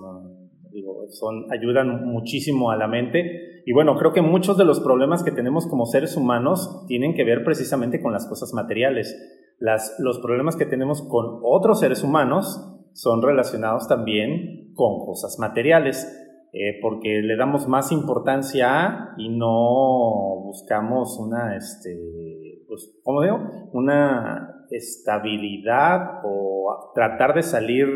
digo, 0.85 1.07
son, 1.09 1.47
ayudan 1.51 2.05
muchísimo 2.07 2.71
a 2.71 2.77
la 2.77 2.87
mente. 2.87 3.63
Y 3.67 3.73
bueno, 3.73 3.97
creo 3.97 4.13
que 4.13 4.21
muchos 4.21 4.59
de 4.59 4.65
los 4.65 4.81
problemas 4.81 5.23
que 5.23 5.31
tenemos 5.31 5.67
como 5.67 5.87
seres 5.87 6.17
humanos 6.17 6.85
tienen 6.87 7.15
que 7.15 7.25
ver 7.25 7.45
precisamente 7.45 8.03
con 8.03 8.13
las 8.13 8.27
cosas 8.27 8.53
materiales. 8.53 9.17
Las, 9.59 9.97
los 9.99 10.19
problemas 10.19 10.57
que 10.57 10.67
tenemos 10.67 11.03
con 11.03 11.41
otros 11.43 11.81
seres 11.81 12.03
humanos 12.03 12.71
son 12.93 13.23
relacionados 13.23 13.89
también 13.89 14.73
con 14.75 15.07
cosas 15.07 15.39
materiales, 15.39 16.07
eh, 16.53 16.79
porque 16.83 17.21
le 17.23 17.37
damos 17.37 17.67
más 17.67 17.91
importancia 17.91 18.69
a 18.69 19.15
y 19.17 19.29
no 19.31 20.43
buscamos 20.45 21.19
una, 21.19 21.57
este, 21.57 22.63
pues, 22.69 23.01
¿cómo 23.03 23.23
digo? 23.23 23.39
Una 23.73 24.67
estabilidad 24.71 26.21
o 26.25 26.93
tratar 26.95 27.35
de 27.35 27.43
salir 27.43 27.87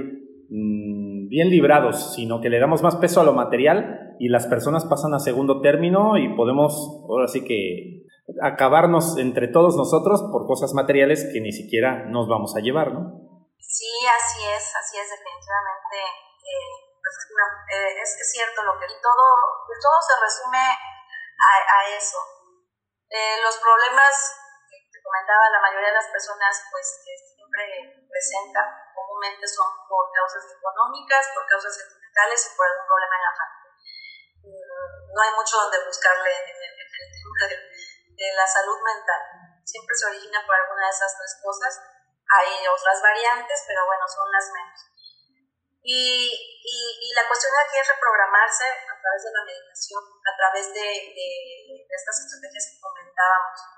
mm, 0.49 0.97
bien 1.29 1.51
librados, 1.51 2.14
sino 2.14 2.41
que 2.41 2.49
le 2.49 2.61
damos 2.61 2.83
más 2.83 2.97
peso 2.97 3.20
a 3.20 3.24
lo 3.24 3.33
material 3.33 4.16
y 4.18 4.29
las 4.29 4.47
personas 4.47 4.85
pasan 4.87 5.14
a 5.14 5.20
segundo 5.20 5.61
término 5.61 6.16
y 6.16 6.35
podemos, 6.35 7.05
ahora 7.09 7.29
sí 7.29 7.45
que, 7.45 8.09
acabarnos 8.43 9.16
entre 9.16 9.49
todos 9.49 9.76
nosotros 9.76 10.20
por 10.33 10.45
cosas 10.47 10.74
materiales 10.74 11.24
que 11.33 11.41
ni 11.41 11.53
siquiera 11.53 12.05
nos 12.12 12.29
vamos 12.29 12.53
a 12.57 12.61
llevar, 12.61 12.93
¿no? 12.93 13.41
Sí, 13.57 13.89
así 14.05 14.45
es, 14.45 14.64
así 14.76 15.01
es, 15.01 15.09
definitivamente. 15.09 15.97
Eh, 16.45 16.72
pues 17.01 17.16
eh, 17.72 18.01
es, 18.01 18.33
cierto 18.33 18.64
lo 18.64 18.76
que 18.76 18.87
todo, 19.01 19.24
todo 19.64 19.99
se 20.05 20.14
resume 20.20 20.61
a, 20.61 21.53
a 21.57 21.97
eso. 21.97 22.20
Eh, 23.09 23.41
los 23.41 23.57
problemas 23.57 24.12
que 24.68 25.01
comentaba 25.01 25.49
la 25.49 25.64
mayoría 25.64 25.89
de 25.89 26.01
las 26.01 26.12
personas, 26.12 26.53
pues 26.70 26.87
siempre 27.59 28.06
presentan, 28.06 28.66
comúnmente 28.94 29.46
son 29.46 29.66
por 29.88 30.11
causas 30.14 30.46
económicas, 30.46 31.26
por 31.34 31.46
causas 31.46 31.74
sentimentales 31.74 32.38
y 32.46 32.56
por 32.56 32.66
algún 32.66 32.86
problema 32.86 33.14
en 33.18 33.24
la 33.26 33.34
familia. 33.34 33.72
Mm, 34.46 35.14
no 35.14 35.18
hay 35.22 35.32
mucho 35.34 35.56
donde 35.59 35.86
buscarle 35.86 36.30
en 36.30 36.56
el, 36.59 36.74
tema 36.78 37.42
de, 37.50 37.56
de 38.14 38.28
la 38.34 38.46
salud 38.46 38.78
mental. 38.82 39.22
Siempre 39.64 39.94
se 39.94 40.06
origina 40.06 40.42
por 40.46 40.54
alguna 40.54 40.86
de 40.86 40.90
esas 40.90 41.14
tres 41.18 41.34
cosas 41.42 41.74
hay 42.28 42.66
otras 42.68 43.00
variantes, 43.00 43.64
pero 43.66 43.86
bueno, 43.86 44.04
son 44.06 44.30
las 44.30 44.52
menos. 44.52 44.80
Y, 45.80 46.28
y, 46.61 47.14
la 47.14 47.26
cuestión 47.26 47.52
aquí 47.56 47.78
es 47.78 47.88
reprogramarse 47.88 48.68
a 48.68 48.94
través 49.00 49.24
de 49.24 49.32
la 49.32 49.44
meditación, 49.48 50.04
a 50.04 50.36
través 50.36 50.74
de, 50.74 50.84
de, 50.84 51.86
estas 51.88 52.20
estrategias 52.20 52.64
que 52.68 52.80
comentábamos. 52.80 53.78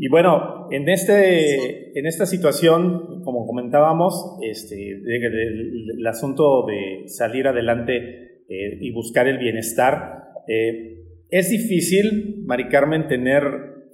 Y 0.00 0.08
bueno, 0.08 0.68
en, 0.70 0.88
este, 0.88 1.98
en 1.98 2.06
esta 2.06 2.24
situación, 2.24 3.20
como 3.24 3.44
comentábamos, 3.50 4.38
este, 4.46 4.78
el, 4.78 6.06
asunto 6.06 6.64
de 6.70 7.08
salir 7.08 7.48
adelante 7.48 8.46
eh, 8.46 8.78
y 8.78 8.94
buscar 8.94 9.26
el 9.26 9.38
bienestar, 9.38 10.38
eh, 10.46 11.02
¿es 11.30 11.50
difícil, 11.50 12.44
Mari 12.46 12.68
Carmen, 12.68 13.08
tener 13.08 13.42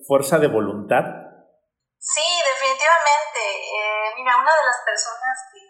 fuerza 0.07 0.39
de 0.39 0.49
voluntad? 0.49 1.09
Sí, 1.97 2.29
definitivamente. 2.53 3.41
Eh, 3.65 4.13
mira, 4.21 4.37
una 4.37 4.53
de 4.53 4.67
las 4.69 4.85
personas 4.85 5.37
que, 5.57 5.65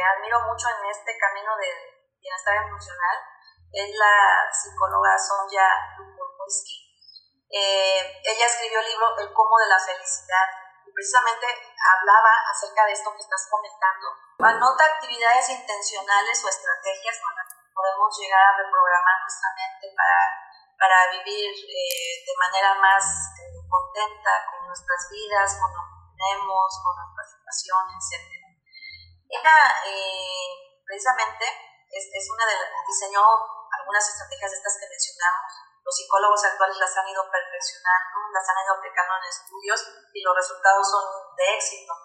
admiro 0.00 0.48
mucho 0.48 0.64
en 0.80 0.88
este 0.88 1.12
camino 1.20 1.52
de 1.60 1.68
bienestar 2.16 2.56
emocional 2.56 3.16
es 3.68 3.90
la 3.92 4.48
psicóloga 4.48 5.12
Sonja 5.12 5.68
Lukowski. 6.00 6.87
Eh, 7.48 8.20
ella 8.24 8.46
escribió 8.46 8.80
el 8.80 8.88
libro 8.88 9.18
El 9.18 9.32
cómo 9.32 9.56
de 9.58 9.72
la 9.72 9.80
felicidad 9.80 10.46
y 10.84 10.92
precisamente 10.92 11.46
hablaba 11.80 12.32
acerca 12.52 12.84
de 12.84 12.92
esto 12.92 13.12
que 13.16 13.24
estás 13.24 13.48
comentando. 13.48 14.12
Anota 14.44 14.84
actividades 14.84 15.48
intencionales 15.48 16.44
o 16.44 16.48
estrategias 16.48 17.16
con 17.24 17.32
las 17.36 17.48
que 17.48 17.72
podemos 17.72 18.10
llegar 18.20 18.42
a 18.52 18.56
reprogramar 18.56 19.16
nuestra 19.24 19.48
mente 19.56 19.86
para, 19.96 20.18
para 20.76 20.98
vivir 21.16 21.48
eh, 21.56 22.12
de 22.20 22.34
manera 22.36 22.74
más 22.76 23.04
contenta 23.68 24.32
con 24.52 24.68
nuestras 24.68 25.08
vidas, 25.08 25.56
con 25.60 25.72
lo 25.72 25.82
que 25.88 25.98
tenemos, 26.16 26.68
con 26.84 26.92
nuestra 27.00 27.24
situación, 27.24 27.82
etc. 27.96 28.28
Ella 29.28 29.56
eh, 29.88 30.80
precisamente 30.84 31.44
es, 31.88 32.04
es, 32.12 32.24
una 32.28 32.44
de 32.44 32.56
las, 32.60 32.68
diseñó 32.84 33.24
algunas 33.24 34.04
estrategias 34.08 34.50
de 34.52 34.56
estas 34.56 34.76
que 34.80 34.88
mencionamos. 34.88 35.67
Los 35.88 35.96
psicólogos 35.96 36.44
actuales 36.44 36.76
las 36.76 36.92
han 37.00 37.08
ido 37.08 37.24
perfeccionando, 37.32 38.28
las 38.28 38.44
han 38.44 38.60
ido 38.60 38.74
aplicando 38.76 39.12
en 39.16 39.24
estudios 39.24 39.80
y 40.12 40.20
los 40.20 40.36
resultados 40.36 40.84
son 40.84 41.04
de 41.32 41.46
éxito. 41.56 41.96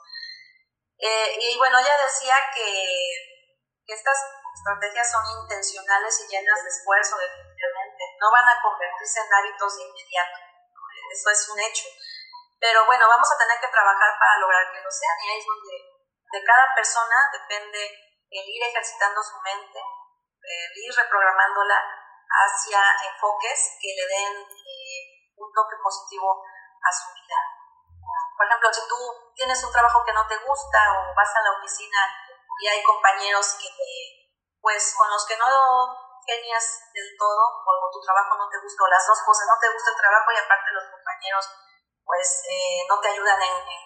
Eh, 1.04 1.36
y 1.36 1.58
bueno, 1.58 1.80
ella 1.84 2.00
decía 2.00 2.40
que, 2.56 2.64
estas 3.84 4.16
estrategias 4.56 5.12
son 5.12 5.44
intencionales 5.44 6.16
y 6.24 6.32
llenas 6.32 6.64
de 6.64 6.70
esfuerzo, 6.70 7.20
definitivamente. 7.20 8.04
No 8.24 8.32
van 8.32 8.48
a 8.48 8.62
convertirse 8.64 9.20
en 9.20 9.34
hábitos 9.36 9.76
de 9.76 9.84
inmediato 9.84 10.54
eso 11.14 11.30
es 11.30 11.50
un 11.50 11.60
hecho. 11.60 11.88
Pero 12.60 12.86
bueno, 12.86 13.08
vamos 13.08 13.30
a 13.32 13.38
tener 13.38 13.60
que 13.60 13.68
trabajar 13.68 14.12
para 14.18 14.40
lograr 14.40 14.72
que 14.72 14.82
lo 14.82 14.90
sean 14.90 15.18
y 15.22 15.30
ahí 15.30 15.40
es 15.40 15.46
donde 15.46 15.76
de 16.32 16.42
cada 16.44 16.74
persona 16.74 17.30
depende 17.32 17.82
el 18.32 18.46
ir 18.50 18.64
ejercitando 18.64 19.22
su 19.22 19.38
mente, 19.42 19.78
el 19.78 20.72
ir 20.74 20.94
reprogramándola 20.96 22.03
hacia 22.34 22.82
enfoques 23.06 23.78
que 23.80 23.94
le 23.94 24.06
den 24.10 24.34
eh, 24.42 25.34
un 25.38 25.50
toque 25.54 25.78
positivo 25.82 26.42
a 26.82 26.90
su 26.90 27.14
vida. 27.14 27.38
Por 28.38 28.48
ejemplo, 28.48 28.74
si 28.74 28.82
tú 28.90 28.98
tienes 29.36 29.64
un 29.64 29.72
trabajo 29.72 30.04
que 30.06 30.14
no 30.14 30.26
te 30.28 30.38
gusta 30.42 30.80
o 30.98 31.14
vas 31.16 31.32
a 31.36 31.44
la 31.46 31.54
oficina 31.58 32.00
y 32.60 32.68
hay 32.68 32.84
compañeros 32.84 33.58
que 33.62 33.70
pues 34.60 34.96
con 34.98 35.10
los 35.10 35.26
que 35.26 35.38
no 35.38 35.46
genias 36.26 36.66
del 36.94 37.10
todo 37.20 37.44
o 37.62 37.92
tu 37.92 38.00
trabajo 38.00 38.36
no 38.40 38.48
te 38.48 38.60
gusta 38.64 38.84
o 38.84 38.88
las 38.88 39.06
dos 39.06 39.20
cosas, 39.28 39.46
no 39.48 39.60
te 39.60 39.72
gusta 39.72 39.92
el 39.92 40.00
trabajo 40.00 40.32
y 40.32 40.40
aparte 40.40 40.72
los 40.72 40.88
compañeros 40.88 41.46
pues 42.06 42.44
eh, 42.50 42.84
no 42.88 43.00
te 43.00 43.10
ayudan 43.10 43.42
en, 43.42 43.84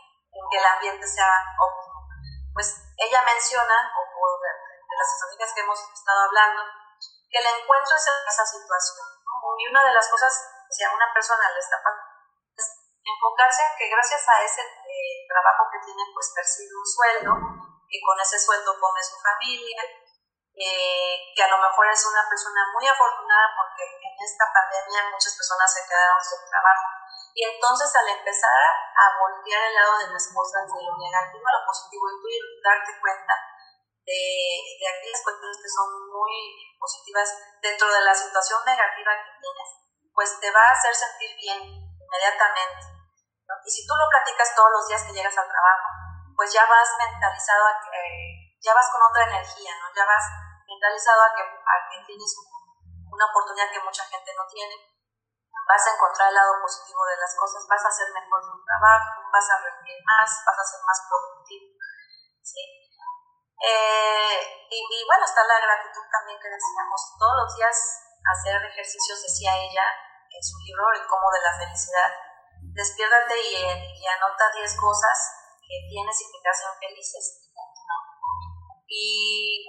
que 0.49 0.57
el 0.57 0.65
ambiente 0.65 1.05
sea 1.07 1.33
óptimo. 1.57 2.07
Pues 2.53 2.93
ella 2.97 3.21
menciona, 3.23 3.93
o, 3.93 4.25
de, 4.41 4.49
las 4.97 5.13
estrategias 5.13 5.53
que 5.53 5.61
hemos 5.61 5.79
estado 5.79 6.21
hablando, 6.25 6.61
que 7.29 7.39
el 7.39 7.47
encuentro 7.47 7.93
es 7.95 8.07
en 8.07 8.27
esa 8.27 8.45
situación. 8.45 9.07
Y 9.57 9.67
una 9.67 9.83
de 9.83 9.93
las 9.93 10.07
cosas, 10.09 10.31
si 10.69 10.83
a 10.83 10.93
una 10.93 11.11
persona 11.13 11.49
le 11.51 11.59
está 11.59 11.77
pasando, 11.81 12.03
es 12.55 12.67
enfocarse 13.03 13.61
en 13.63 13.73
que 13.77 13.87
gracias 13.89 14.21
a 14.27 14.41
ese 14.43 14.61
eh, 14.61 15.25
trabajo 15.27 15.65
que 15.71 15.79
tiene, 15.85 16.03
pues 16.13 16.31
percibe 16.35 16.75
un 16.75 16.85
sueldo, 16.85 17.31
y 17.87 17.97
con 18.03 18.19
ese 18.19 18.37
sueldo 18.39 18.75
come 18.79 19.01
su 19.01 19.15
familia, 19.17 19.81
eh, 20.57 21.33
que 21.35 21.43
a 21.43 21.51
lo 21.53 21.57
mejor 21.57 21.85
es 21.87 22.01
una 22.05 22.27
persona 22.27 22.65
muy 22.73 22.87
afortunada 22.87 23.53
porque 23.55 23.85
en 23.85 24.15
esta 24.17 24.45
pandemia 24.49 25.13
muchas 25.13 25.37
personas 25.37 25.69
se 25.69 25.85
quedaron 25.85 26.17
sin 26.19 26.41
trabajo. 26.49 26.85
Y 27.37 27.45
entonces 27.45 27.93
al 27.93 28.09
empezar 28.09 28.61
a 28.97 29.05
voltear 29.21 29.61
el 29.61 29.75
lado 29.75 29.97
de 30.01 30.09
las 30.09 30.25
cosas, 30.33 30.65
de 30.65 30.81
lo 30.81 30.97
negativo 30.97 31.45
a 31.45 31.55
lo 31.61 31.65
positivo, 31.65 32.09
y 32.09 32.17
tú 32.17 32.27
darte 32.65 32.91
cuenta 32.99 33.33
de, 34.07 34.23
de 34.79 34.87
aquellas 34.87 35.19
cuestiones 35.19 35.57
que 35.59 35.67
son 35.67 35.87
muy 36.07 36.35
positivas 36.79 37.27
dentro 37.59 37.91
de 37.91 38.01
la 38.07 38.15
situación 38.15 38.63
negativa 38.63 39.11
que 39.19 39.35
tienes, 39.43 39.69
pues 40.15 40.39
te 40.39 40.47
va 40.47 40.63
a 40.63 40.71
hacer 40.71 40.95
sentir 40.95 41.35
bien 41.35 41.59
inmediatamente. 41.67 42.95
Y 43.63 43.69
si 43.69 43.83
tú 43.83 43.93
lo 43.99 44.07
platicas 44.07 44.55
todos 44.55 44.71
los 44.71 44.87
días 44.87 45.03
que 45.03 45.11
llegas 45.11 45.35
al 45.35 45.51
trabajo, 45.51 45.87
pues 46.35 46.51
ya 46.55 46.63
vas 46.63 46.87
mentalizado 46.95 47.67
a 47.67 47.75
que, 47.83 48.55
ya 48.63 48.71
vas 48.73 48.87
con 48.91 49.03
otra 49.03 49.27
energía, 49.27 49.75
¿no? 49.75 49.91
Ya 49.91 50.07
vas 50.07 50.23
mentalizado 50.63 51.21
a 51.23 51.31
que, 51.35 51.43
a 51.43 51.75
que 51.91 51.97
tienes 52.07 52.31
una 53.11 53.25
oportunidad 53.27 53.71
que 53.71 53.83
mucha 53.83 54.03
gente 54.07 54.31
no 54.35 54.47
tiene, 54.47 54.75
vas 55.67 55.83
a 55.83 55.93
encontrar 55.95 56.29
el 56.31 56.35
lado 56.35 56.59
positivo 56.63 57.03
de 57.11 57.17
las 57.19 57.35
cosas, 57.35 57.67
vas 57.67 57.83
a 57.83 57.91
hacer 57.91 58.07
mejor 58.15 58.39
tu 58.39 58.55
trabajo, 58.63 59.19
vas 59.31 59.47
a 59.51 59.59
rendir 59.63 59.99
más, 60.03 60.29
vas 60.47 60.59
a 60.59 60.63
ser 60.63 60.79
más 60.87 60.99
productivo. 61.07 61.75
¿sí? 62.43 62.86
Eh, 63.57 64.37
y, 64.69 64.77
y, 64.77 64.99
bueno, 65.05 65.25
está 65.25 65.41
la 65.43 65.59
gratitud 65.59 66.05
también 66.11 66.37
que 66.39 66.49
decíamos, 66.49 67.01
todos 67.17 67.35
los 67.41 67.55
días 67.55 67.75
hacer 68.21 68.61
ejercicios, 68.61 69.23
decía 69.23 69.55
ella 69.57 69.87
en 70.29 70.43
su 70.43 70.57
libro, 70.59 70.91
El 70.93 71.07
cómo 71.07 71.31
de 71.31 71.41
la 71.41 71.57
felicidad. 71.57 72.11
Despiértate 72.73 73.39
y, 73.41 73.55
y 73.57 74.07
anota 74.07 74.51
10 74.53 74.77
cosas 74.77 75.17
que 75.61 75.87
tienes 75.89 76.15
y 76.21 76.25
que 76.31 76.39
te 76.41 76.49
hacen 76.49 76.73
felices. 76.79 77.47
Y 78.87 79.67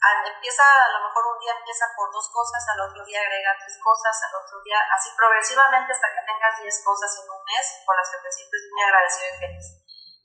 empieza, 0.00 0.62
a 0.62 0.92
lo 0.96 1.04
mejor 1.04 1.22
un 1.34 1.40
día 1.40 1.52
empieza 1.52 1.84
por 1.96 2.10
dos 2.12 2.30
cosas, 2.32 2.62
al 2.72 2.88
otro 2.88 3.04
día 3.04 3.20
agrega 3.20 3.52
tres 3.58 3.76
cosas, 3.82 4.16
al 4.24 4.34
otro 4.40 4.62
día, 4.64 4.78
así 4.96 5.10
progresivamente 5.16 5.92
hasta 5.92 6.08
que 6.08 6.24
tengas 6.24 6.54
diez 6.62 6.76
cosas 6.84 7.10
en 7.20 7.26
un 7.28 7.42
mes 7.44 7.66
por 7.84 7.96
las 7.96 8.08
que 8.08 8.22
te 8.22 8.32
sientes 8.32 8.60
muy 8.72 8.82
agradecido 8.82 9.26
y 9.28 9.38
feliz. 9.38 9.66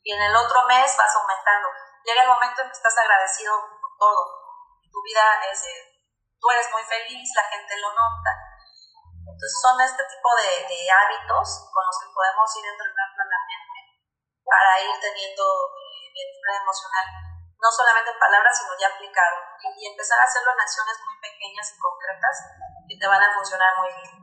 Y 0.04 0.14
en 0.14 0.22
el 0.22 0.36
otro 0.36 0.60
mes 0.68 0.96
vas 0.96 1.16
aumentando. 1.16 1.95
Llega 2.06 2.22
el 2.22 2.30
momento 2.30 2.62
en 2.62 2.70
que 2.70 2.78
estás 2.78 2.98
agradecido 3.02 3.58
por 3.82 3.92
todo. 3.98 4.22
Tu 4.86 5.00
vida 5.02 5.26
es, 5.50 5.66
tú 6.38 6.46
eres 6.54 6.70
muy 6.72 6.84
feliz, 6.86 7.26
la 7.36 7.50
gente 7.50 7.74
lo 7.82 7.90
nota. 7.90 8.32
Entonces 9.26 9.58
son 9.58 9.82
este 9.82 10.06
tipo 10.06 10.30
de, 10.38 10.70
de 10.70 10.80
hábitos 10.86 11.66
con 11.74 11.84
los 11.84 11.98
que 11.98 12.14
podemos 12.14 12.48
ir 12.62 12.66
entrenando 12.70 13.20
a 13.20 13.32
la 13.34 13.42
mente 13.50 13.80
para 14.46 14.72
ir 14.86 14.94
teniendo 15.02 15.44
eh, 15.44 16.14
bienestar 16.14 16.62
emocional 16.62 17.26
no 17.66 17.70
solamente 17.72 18.12
en 18.12 18.20
palabras, 18.20 18.54
sino 18.54 18.78
ya 18.78 18.94
aplicado. 18.94 19.42
Y, 19.74 19.90
empezar 19.90 20.20
a 20.20 20.30
hacerlo 20.30 20.54
en 20.54 20.62
acciones 20.62 20.98
muy 21.02 21.18
pequeñas 21.18 21.66
y 21.74 21.82
concretas 21.82 22.36
que 22.88 22.98
te 22.98 23.08
van 23.08 23.24
a 23.24 23.34
funcionar 23.34 23.72
muy 23.82 23.90
bien. 23.98 24.14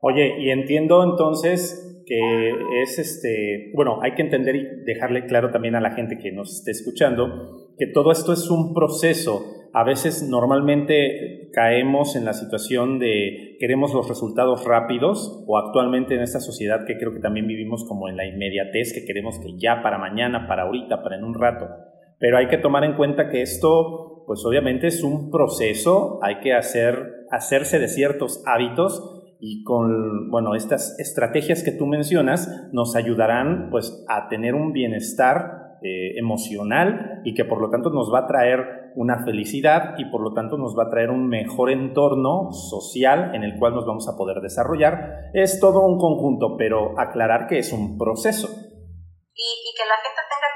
Oye, 0.00 0.26
y 0.36 0.50
entiendo 0.52 1.02
entonces 1.02 1.95
que 2.06 2.50
es 2.82 2.98
este, 2.98 3.72
bueno, 3.74 3.98
hay 4.00 4.14
que 4.14 4.22
entender 4.22 4.54
y 4.54 4.64
dejarle 4.84 5.26
claro 5.26 5.50
también 5.50 5.74
a 5.74 5.80
la 5.80 5.90
gente 5.90 6.18
que 6.18 6.30
nos 6.30 6.58
esté 6.58 6.70
escuchando 6.70 7.72
que 7.76 7.86
todo 7.88 8.12
esto 8.12 8.32
es 8.32 8.48
un 8.48 8.72
proceso. 8.72 9.44
A 9.72 9.84
veces 9.84 10.26
normalmente 10.26 11.50
caemos 11.52 12.16
en 12.16 12.24
la 12.24 12.32
situación 12.32 12.98
de 12.98 13.56
queremos 13.58 13.92
los 13.92 14.08
resultados 14.08 14.64
rápidos 14.64 15.44
o 15.46 15.58
actualmente 15.58 16.14
en 16.14 16.22
esta 16.22 16.40
sociedad 16.40 16.86
que 16.86 16.96
creo 16.96 17.12
que 17.12 17.20
también 17.20 17.46
vivimos 17.46 17.84
como 17.86 18.08
en 18.08 18.16
la 18.16 18.24
inmediatez, 18.24 18.94
que 18.94 19.04
queremos 19.04 19.38
que 19.40 19.58
ya 19.58 19.82
para 19.82 19.98
mañana, 19.98 20.46
para 20.46 20.62
ahorita, 20.62 21.02
para 21.02 21.16
en 21.16 21.24
un 21.24 21.34
rato. 21.34 21.66
Pero 22.18 22.38
hay 22.38 22.48
que 22.48 22.58
tomar 22.58 22.84
en 22.84 22.94
cuenta 22.94 23.28
que 23.28 23.42
esto, 23.42 24.24
pues 24.26 24.44
obviamente 24.46 24.86
es 24.86 25.02
un 25.02 25.30
proceso, 25.30 26.20
hay 26.22 26.38
que 26.38 26.54
hacer, 26.54 27.26
hacerse 27.30 27.78
de 27.78 27.88
ciertos 27.88 28.42
hábitos 28.46 29.15
y 29.48 29.62
con, 29.62 30.28
bueno, 30.28 30.56
estas 30.56 30.98
estrategias 30.98 31.62
que 31.62 31.70
tú 31.70 31.86
mencionas 31.86 32.50
nos 32.72 32.96
ayudarán 32.96 33.68
pues 33.70 34.04
a 34.08 34.28
tener 34.28 34.54
un 34.54 34.72
bienestar 34.72 35.78
eh, 35.82 36.18
emocional 36.18 37.20
y 37.22 37.34
que 37.34 37.44
por 37.44 37.60
lo 37.60 37.70
tanto 37.70 37.90
nos 37.90 38.12
va 38.12 38.20
a 38.20 38.26
traer 38.26 38.90
una 38.96 39.22
felicidad 39.24 39.94
y 39.98 40.06
por 40.06 40.20
lo 40.20 40.34
tanto 40.34 40.58
nos 40.58 40.76
va 40.76 40.84
a 40.84 40.90
traer 40.90 41.10
un 41.10 41.28
mejor 41.28 41.70
entorno 41.70 42.50
social 42.50 43.36
en 43.36 43.44
el 43.44 43.56
cual 43.56 43.74
nos 43.74 43.86
vamos 43.86 44.08
a 44.08 44.16
poder 44.16 44.40
desarrollar. 44.42 45.30
Es 45.32 45.60
todo 45.60 45.86
un 45.86 45.96
conjunto, 46.00 46.56
pero 46.58 46.98
aclarar 46.98 47.46
que 47.46 47.58
es 47.58 47.72
un 47.72 47.96
proceso. 47.96 48.48
Y, 48.50 49.46
y 49.62 49.70
que 49.78 49.86
la 49.86 49.94
gente 50.02 50.22
tenga 50.26 50.50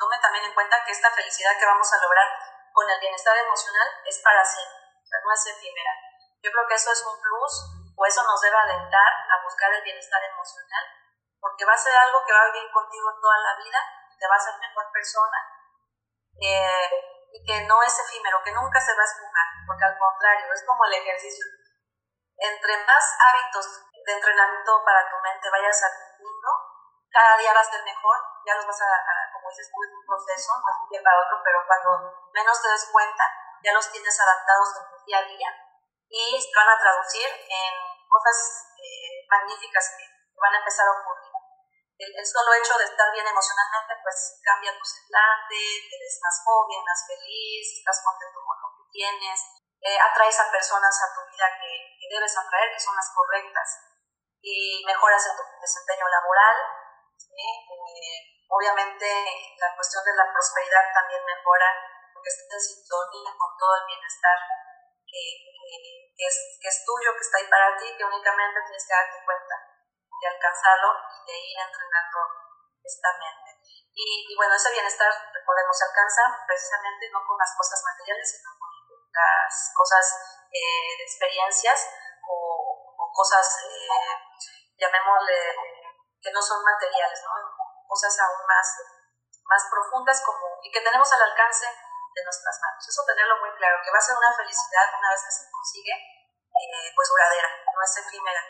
tome 0.00 0.16
también 0.22 0.44
en 0.48 0.54
cuenta 0.54 0.80
que 0.86 0.92
esta 0.92 1.10
felicidad 1.10 1.52
que 1.60 1.66
vamos 1.68 1.92
a 1.92 2.00
lograr 2.00 2.24
con 2.72 2.88
el 2.88 2.98
bienestar 3.00 3.36
emocional 3.36 3.88
es 4.08 4.16
para 4.24 4.40
siempre, 4.40 5.20
no 5.20 5.28
es 5.36 5.44
efímera. 5.52 6.09
Yo 6.40 6.48
creo 6.50 6.66
que 6.66 6.74
eso 6.74 6.90
es 6.92 7.04
un 7.04 7.20
plus 7.20 7.52
o 8.00 8.06
eso 8.08 8.24
nos 8.24 8.40
debe 8.40 8.56
alentar 8.56 9.12
a 9.28 9.44
buscar 9.44 9.68
el 9.76 9.84
bienestar 9.84 10.24
emocional, 10.24 10.84
porque 11.36 11.68
va 11.68 11.76
a 11.76 11.84
ser 11.84 11.92
algo 11.92 12.24
que 12.24 12.32
va 12.32 12.40
a 12.40 12.52
vivir 12.52 12.72
contigo 12.72 13.12
toda 13.20 13.36
la 13.44 13.56
vida, 13.60 13.76
te 14.16 14.24
va 14.24 14.34
a 14.34 14.38
hacer 14.40 14.56
mejor 14.56 14.88
persona 14.88 15.36
eh, 16.40 16.88
y 17.32 17.44
que 17.44 17.68
no 17.68 17.82
es 17.82 17.92
efímero, 17.92 18.40
que 18.42 18.56
nunca 18.56 18.80
se 18.80 18.96
va 18.96 19.04
a 19.04 19.10
esfumar, 19.12 19.48
porque 19.68 19.84
al 19.84 19.98
contrario, 20.00 20.48
es 20.48 20.64
como 20.64 20.84
el 20.88 20.94
ejercicio. 20.96 21.44
Entre 22.40 22.72
más 22.88 23.04
hábitos 23.20 23.84
de 23.92 24.12
entrenamiento 24.12 24.80
para 24.82 25.04
tu 25.12 25.16
mente 25.20 25.50
vayas 25.52 25.76
adquiriendo, 25.84 26.48
cada 27.12 27.36
día 27.36 27.52
va 27.52 27.60
a 27.60 27.68
ser 27.68 27.84
mejor, 27.84 28.16
ya 28.46 28.54
los 28.56 28.64
vas 28.64 28.80
a 28.80 28.88
como 29.36 29.48
dices 29.50 29.68
es 29.68 29.92
un 29.92 30.06
proceso, 30.08 30.56
no 30.56 30.68
es 30.72 30.78
un 30.80 30.88
día 30.88 31.02
para 31.04 31.20
otro, 31.20 31.36
pero 31.44 31.60
cuando 31.68 32.30
menos 32.32 32.62
te 32.62 32.68
des 32.68 32.88
cuenta, 32.88 33.24
ya 33.60 33.72
los 33.74 33.92
tienes 33.92 34.16
adaptados 34.20 34.68
en 34.80 34.88
tu 34.88 35.04
día 35.04 35.18
a 35.18 35.28
día 35.28 35.69
y 36.10 36.36
se 36.36 36.50
van 36.54 36.68
a 36.68 36.78
traducir 36.78 37.26
en 37.30 37.72
cosas 38.10 38.36
eh, 38.82 39.24
magníficas 39.30 39.94
que 39.96 40.04
van 40.34 40.54
a 40.54 40.58
empezar 40.58 40.86
a 40.86 40.98
ocurrir. 40.98 41.30
El, 42.00 42.24
solo 42.24 42.52
hecho 42.56 42.76
de 42.80 42.88
estar 42.88 43.12
bien 43.12 43.28
emocionalmente, 43.28 43.92
pues 44.02 44.40
cambia 44.42 44.72
tu 44.72 44.84
semblante, 44.84 45.60
te 45.86 45.96
ves 46.00 46.16
más 46.24 46.36
joven, 46.44 46.80
más 46.82 47.00
feliz, 47.06 47.64
estás 47.76 48.00
contento 48.02 48.40
con 48.40 48.56
lo 48.56 48.68
que 48.72 48.88
tienes, 48.90 49.38
eh, 49.84 50.00
atraes 50.00 50.40
a 50.40 50.50
personas 50.50 50.96
a 50.96 51.12
tu 51.12 51.28
vida 51.28 51.46
que, 51.60 51.70
que 52.00 52.06
debes 52.08 52.32
atraer, 52.36 52.72
que 52.72 52.80
son 52.80 52.96
las 52.96 53.12
correctas, 53.12 53.68
y 54.40 54.82
mejoras 54.84 55.22
en 55.28 55.36
tu 55.36 55.44
desempeño 55.60 56.08
laboral. 56.08 56.56
¿sí? 57.20 57.36
Eh, 57.36 58.40
Obviamente 58.50 59.06
la 59.62 59.70
cuestión 59.78 60.02
de 60.02 60.14
la 60.18 60.26
prosperidad 60.26 60.82
también 60.90 61.22
mejora 61.22 61.70
porque 62.12 62.34
estás 62.34 62.50
en 62.50 62.82
sintonía 62.82 63.30
con 63.38 63.54
todo 63.54 63.78
el 63.78 63.86
bienestar 63.86 64.38
que, 65.06 65.22
que, 65.54 65.99
es, 66.16 66.34
que 66.60 66.68
es 66.68 66.84
tuyo, 66.84 67.14
que 67.14 67.24
está 67.24 67.38
ahí 67.38 67.48
para 67.48 67.76
ti, 67.76 67.94
que 67.96 68.04
únicamente 68.04 68.60
tienes 68.66 68.84
que 68.86 68.94
darte 68.94 69.24
cuenta 69.24 69.56
de 70.20 70.26
alcanzarlo 70.28 70.90
y 71.10 71.32
de 71.32 71.36
ir 71.38 71.58
entrenando 71.60 72.18
esta 72.82 73.10
mente. 73.18 73.50
Y, 73.92 74.34
bueno, 74.36 74.54
ese 74.54 74.72
bienestar, 74.72 75.12
recordemos, 75.12 75.76
se 75.76 75.84
alcanza 75.84 76.22
precisamente 76.46 77.10
no 77.12 77.20
con 77.26 77.36
las 77.36 77.52
cosas 77.56 77.82
materiales, 77.84 78.24
sino 78.24 78.50
con 78.56 78.70
las 79.12 79.52
cosas 79.76 80.04
eh, 80.48 80.96
de 80.96 81.04
experiencias 81.04 81.90
o, 82.24 82.94
o 82.96 83.04
cosas, 83.12 83.44
eh, 83.66 84.14
llamémosle, 84.78 85.36
que 86.20 86.32
no 86.32 86.40
son 86.40 86.64
materiales, 86.64 87.20
¿no? 87.24 87.60
cosas 87.90 88.14
aún 88.22 88.46
más, 88.46 88.68
más 89.50 89.62
profundas 89.66 90.22
como, 90.22 90.62
y 90.62 90.70
que 90.70 90.80
tenemos 90.80 91.10
al 91.10 91.22
alcance 91.26 91.66
de 91.66 92.22
nuestras 92.22 92.56
manos. 92.62 92.86
Eso 92.86 93.02
tenerlo 93.02 93.34
muy 93.42 93.50
claro, 93.58 93.82
que 93.82 93.90
va 93.90 93.98
a 93.98 94.06
ser 94.06 94.14
una 94.14 94.30
felicidad 94.38 94.86
una 94.94 95.10
vez 95.10 95.26
que 95.26 95.34
se 95.34 95.49
consigue, 95.60 95.92
eh, 95.92 96.88
pues 96.96 97.08
duradera, 97.12 97.48
no 97.68 97.80
es 97.84 97.92
efímera. 98.00 98.42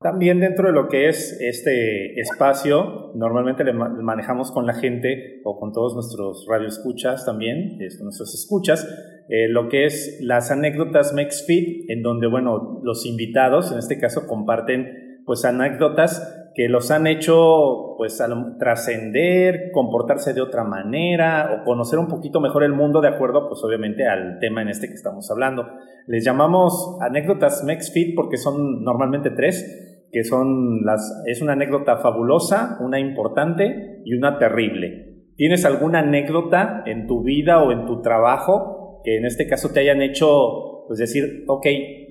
También 0.00 0.38
dentro 0.40 0.68
de 0.68 0.74
lo 0.74 0.88
que 0.88 1.08
es 1.08 1.38
este 1.40 2.20
espacio, 2.20 3.12
normalmente 3.14 3.64
le 3.64 3.72
manejamos 3.72 4.52
con 4.52 4.64
la 4.64 4.74
gente 4.74 5.40
o 5.44 5.58
con 5.58 5.72
todos 5.72 5.94
nuestros 5.94 6.46
radioescuchas 6.48 7.26
también, 7.26 7.78
nuestros 7.78 8.32
escuchas, 8.32 8.86
eh, 9.28 9.48
lo 9.48 9.68
que 9.68 9.86
es 9.86 10.18
las 10.20 10.52
anécdotas 10.52 11.12
MexFit, 11.14 11.90
en 11.90 12.02
donde, 12.02 12.28
bueno, 12.28 12.80
los 12.84 13.06
invitados, 13.06 13.72
en 13.72 13.78
este 13.78 13.98
caso, 13.98 14.28
comparten 14.28 15.22
pues 15.26 15.44
anécdotas 15.44 16.47
que 16.58 16.68
los 16.68 16.90
han 16.90 17.06
hecho 17.06 17.94
pues 17.96 18.20
trascender, 18.58 19.70
comportarse 19.72 20.34
de 20.34 20.40
otra 20.40 20.64
manera 20.64 21.52
o 21.52 21.64
conocer 21.64 22.00
un 22.00 22.08
poquito 22.08 22.40
mejor 22.40 22.64
el 22.64 22.72
mundo 22.72 23.00
de 23.00 23.06
acuerdo 23.06 23.46
pues 23.48 23.62
obviamente 23.62 24.08
al 24.08 24.40
tema 24.40 24.62
en 24.62 24.70
este 24.70 24.88
que 24.88 24.94
estamos 24.94 25.30
hablando. 25.30 25.68
Les 26.08 26.24
llamamos 26.24 26.98
anécdotas 27.00 27.62
MexFit 27.62 28.16
porque 28.16 28.38
son 28.38 28.82
normalmente 28.82 29.30
tres, 29.30 30.08
que 30.10 30.24
son 30.24 30.84
las 30.84 31.22
es 31.26 31.40
una 31.42 31.52
anécdota 31.52 31.98
fabulosa, 31.98 32.76
una 32.80 32.98
importante 32.98 34.02
y 34.04 34.14
una 34.14 34.40
terrible. 34.40 35.28
¿Tienes 35.36 35.64
alguna 35.64 36.00
anécdota 36.00 36.82
en 36.86 37.06
tu 37.06 37.22
vida 37.22 37.62
o 37.62 37.70
en 37.70 37.86
tu 37.86 38.02
trabajo 38.02 39.00
que 39.04 39.16
en 39.16 39.26
este 39.26 39.46
caso 39.46 39.68
te 39.72 39.78
hayan 39.78 40.02
hecho 40.02 40.67
pues 40.88 40.98
decir, 40.98 41.44
ok, 41.46 41.66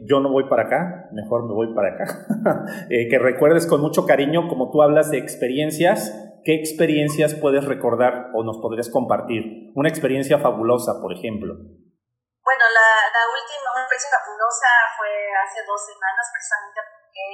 yo 0.05 0.21
no 0.21 0.30
voy 0.30 0.47
para 0.47 0.69
acá, 0.69 1.09
mejor 1.11 1.49
me 1.49 1.53
voy 1.53 1.73
para 1.73 1.97
acá. 1.97 2.05
Eh, 2.89 3.09
que 3.09 3.19
recuerdes 3.19 3.65
con 3.65 3.82
mucho 3.82 4.05
cariño, 4.05 4.47
como 4.47 4.71
tú 4.71 4.82
hablas 4.82 5.09
de 5.09 5.17
experiencias, 5.17 6.13
¿qué 6.45 6.55
experiencias 6.55 7.34
puedes 7.36 7.65
recordar 7.65 8.32
o 8.34 8.43
nos 8.43 8.61
podrías 8.61 8.89
compartir? 8.89 9.73
Una 9.75 9.89
experiencia 9.89 10.38
fabulosa, 10.38 11.01
por 11.01 11.11
ejemplo. 11.11 11.57
Bueno, 11.57 12.63
la, 12.71 12.89
la 13.11 13.23
última 13.34 13.82
experiencia 13.82 14.13
fabulosa 14.23 14.71
fue 14.95 15.11
hace 15.41 15.59
dos 15.65 15.82
semanas, 15.84 16.25
precisamente 16.32 16.80
porque 16.88 17.25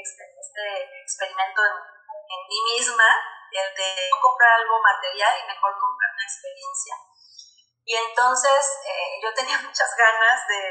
este, 0.00 0.22
este 0.38 0.64
experimento 1.02 1.60
en, 1.66 1.76
en 1.82 2.40
mí 2.48 2.60
misma, 2.72 3.08
el 3.52 3.68
de 3.76 3.88
no 4.08 4.16
comprar 4.22 4.56
algo 4.56 4.80
material 4.80 5.34
y 5.36 5.50
mejor 5.50 5.76
comprar 5.76 6.10
una 6.14 6.24
experiencia 6.24 7.11
y 7.84 7.96
entonces 7.96 8.80
eh, 8.86 9.20
yo 9.22 9.34
tenía 9.34 9.58
muchas 9.62 9.90
ganas 9.96 10.46
de, 10.48 10.62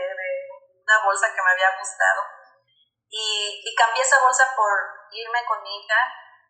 una 0.82 1.04
bolsa 1.06 1.32
que 1.34 1.42
me 1.42 1.52
había 1.52 1.78
gustado 1.78 2.22
y, 3.08 3.62
y, 3.64 3.76
cambié 3.76 4.02
esa 4.02 4.20
bolsa 4.20 4.52
por 4.56 4.72
irme 5.12 5.46
con 5.46 5.62
mi 5.62 5.78
hija, 5.78 6.00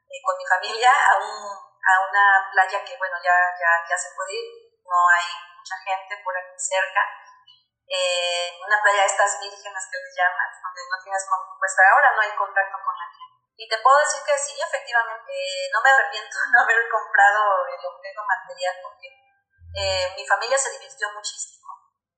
eh, 0.08 0.22
con 0.24 0.38
mi 0.38 0.46
familia, 0.46 0.90
a, 0.90 1.18
un, 1.18 1.52
a 1.52 1.94
una 2.10 2.26
playa 2.54 2.86
que, 2.86 2.98
bueno, 2.98 3.18
ya, 3.22 3.34
ya, 3.60 3.72
ya 3.90 3.98
se 3.98 4.16
puede 4.16 4.34
ir, 4.34 4.46
no 4.86 5.10
hay 5.10 5.26
mucha 5.58 5.76
gente 5.84 6.22
por 6.24 6.38
aquí 6.38 6.58
cerca. 6.58 7.02
Eh, 7.92 8.56
una 8.66 8.82
playa 8.82 9.02
de 9.04 9.12
estas 9.12 9.42
vírgenes 9.42 9.84
que 9.92 10.00
les 10.00 10.14
llaman, 10.16 10.48
donde 10.64 10.82
no 10.86 10.98
tienes, 11.04 11.26
pues 11.60 11.74
ahora 11.92 12.16
no 12.16 12.22
hay 12.22 12.34
contacto 12.38 12.78
con 12.78 12.96
la 12.96 13.10
gente. 13.10 13.42
Y 13.58 13.68
te 13.68 13.78
puedo 13.82 13.98
decir 14.00 14.22
que 14.24 14.38
sí, 14.38 14.56
efectivamente, 14.56 15.34
no 15.74 15.82
me 15.82 15.90
arrepiento 15.90 16.34
de 16.40 16.48
no 16.54 16.62
haber 16.62 16.88
comprado 16.88 17.68
el 17.68 17.82
objeto 17.86 18.22
material 18.24 18.76
porque 18.82 19.31
eh, 19.74 20.14
mi 20.16 20.26
familia 20.28 20.58
se 20.58 20.72
divirtió 20.72 21.08
muchísimo. 21.14 21.68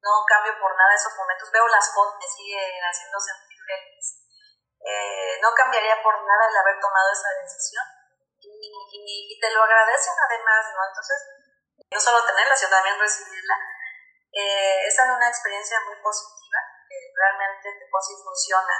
No 0.01 0.25
cambio 0.27 0.53
por 0.59 0.75
nada 0.75 0.93
esos 0.95 1.15
momentos. 1.15 1.51
Veo 1.51 1.67
las 1.67 1.93
fotos, 1.93 2.19
me 2.19 2.27
siguen 2.27 2.81
haciendo 2.81 3.19
sentir 3.19 3.57
feliz. 3.65 4.23
Eh, 4.83 5.39
no 5.41 5.53
cambiaría 5.53 6.01
por 6.03 6.15
nada 6.25 6.43
el 6.49 6.57
haber 6.57 6.79
tomado 6.79 7.07
esa 7.13 7.29
decisión. 7.41 7.85
Y, 8.41 9.39
te 9.39 9.51
lo 9.51 9.63
agradecen 9.63 10.13
además, 10.19 10.65
¿no? 10.75 10.79
Entonces, 10.87 11.19
no 11.91 11.99
solo 11.99 12.25
tenerla, 12.25 12.55
sino 12.55 12.71
también 12.71 12.99
recibirla. 12.99 13.55
Eh, 14.31 14.87
esa 14.87 15.03
es 15.03 15.09
una 15.11 15.27
experiencia 15.27 15.79
muy 15.81 15.95
positiva, 16.01 16.59
realmente 17.15 17.69
por 17.91 18.01
si 18.01 18.15
funciona, 18.23 18.73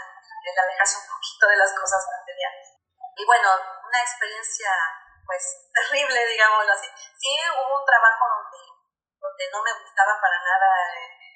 el 0.44 0.60
alejarse 0.60 0.98
un 0.98 1.08
poquito 1.08 1.48
de 1.48 1.58
las 1.58 1.74
cosas 1.74 2.04
materiales. 2.12 2.68
Y 3.16 3.26
bueno, 3.26 3.50
una 3.86 4.02
experiencia 4.02 4.72
pues 5.26 5.44
terrible, 5.74 6.20
digámoslo 6.28 6.74
así. 6.74 6.88
Sí 7.18 7.34
hubo 7.52 7.80
un 7.80 7.86
trabajo 7.86 8.24
donde, 8.28 8.62
donde 9.20 9.44
no 9.52 9.60
me 9.64 9.74
gustaba 9.74 10.14
para 10.20 10.38
nada 10.40 10.68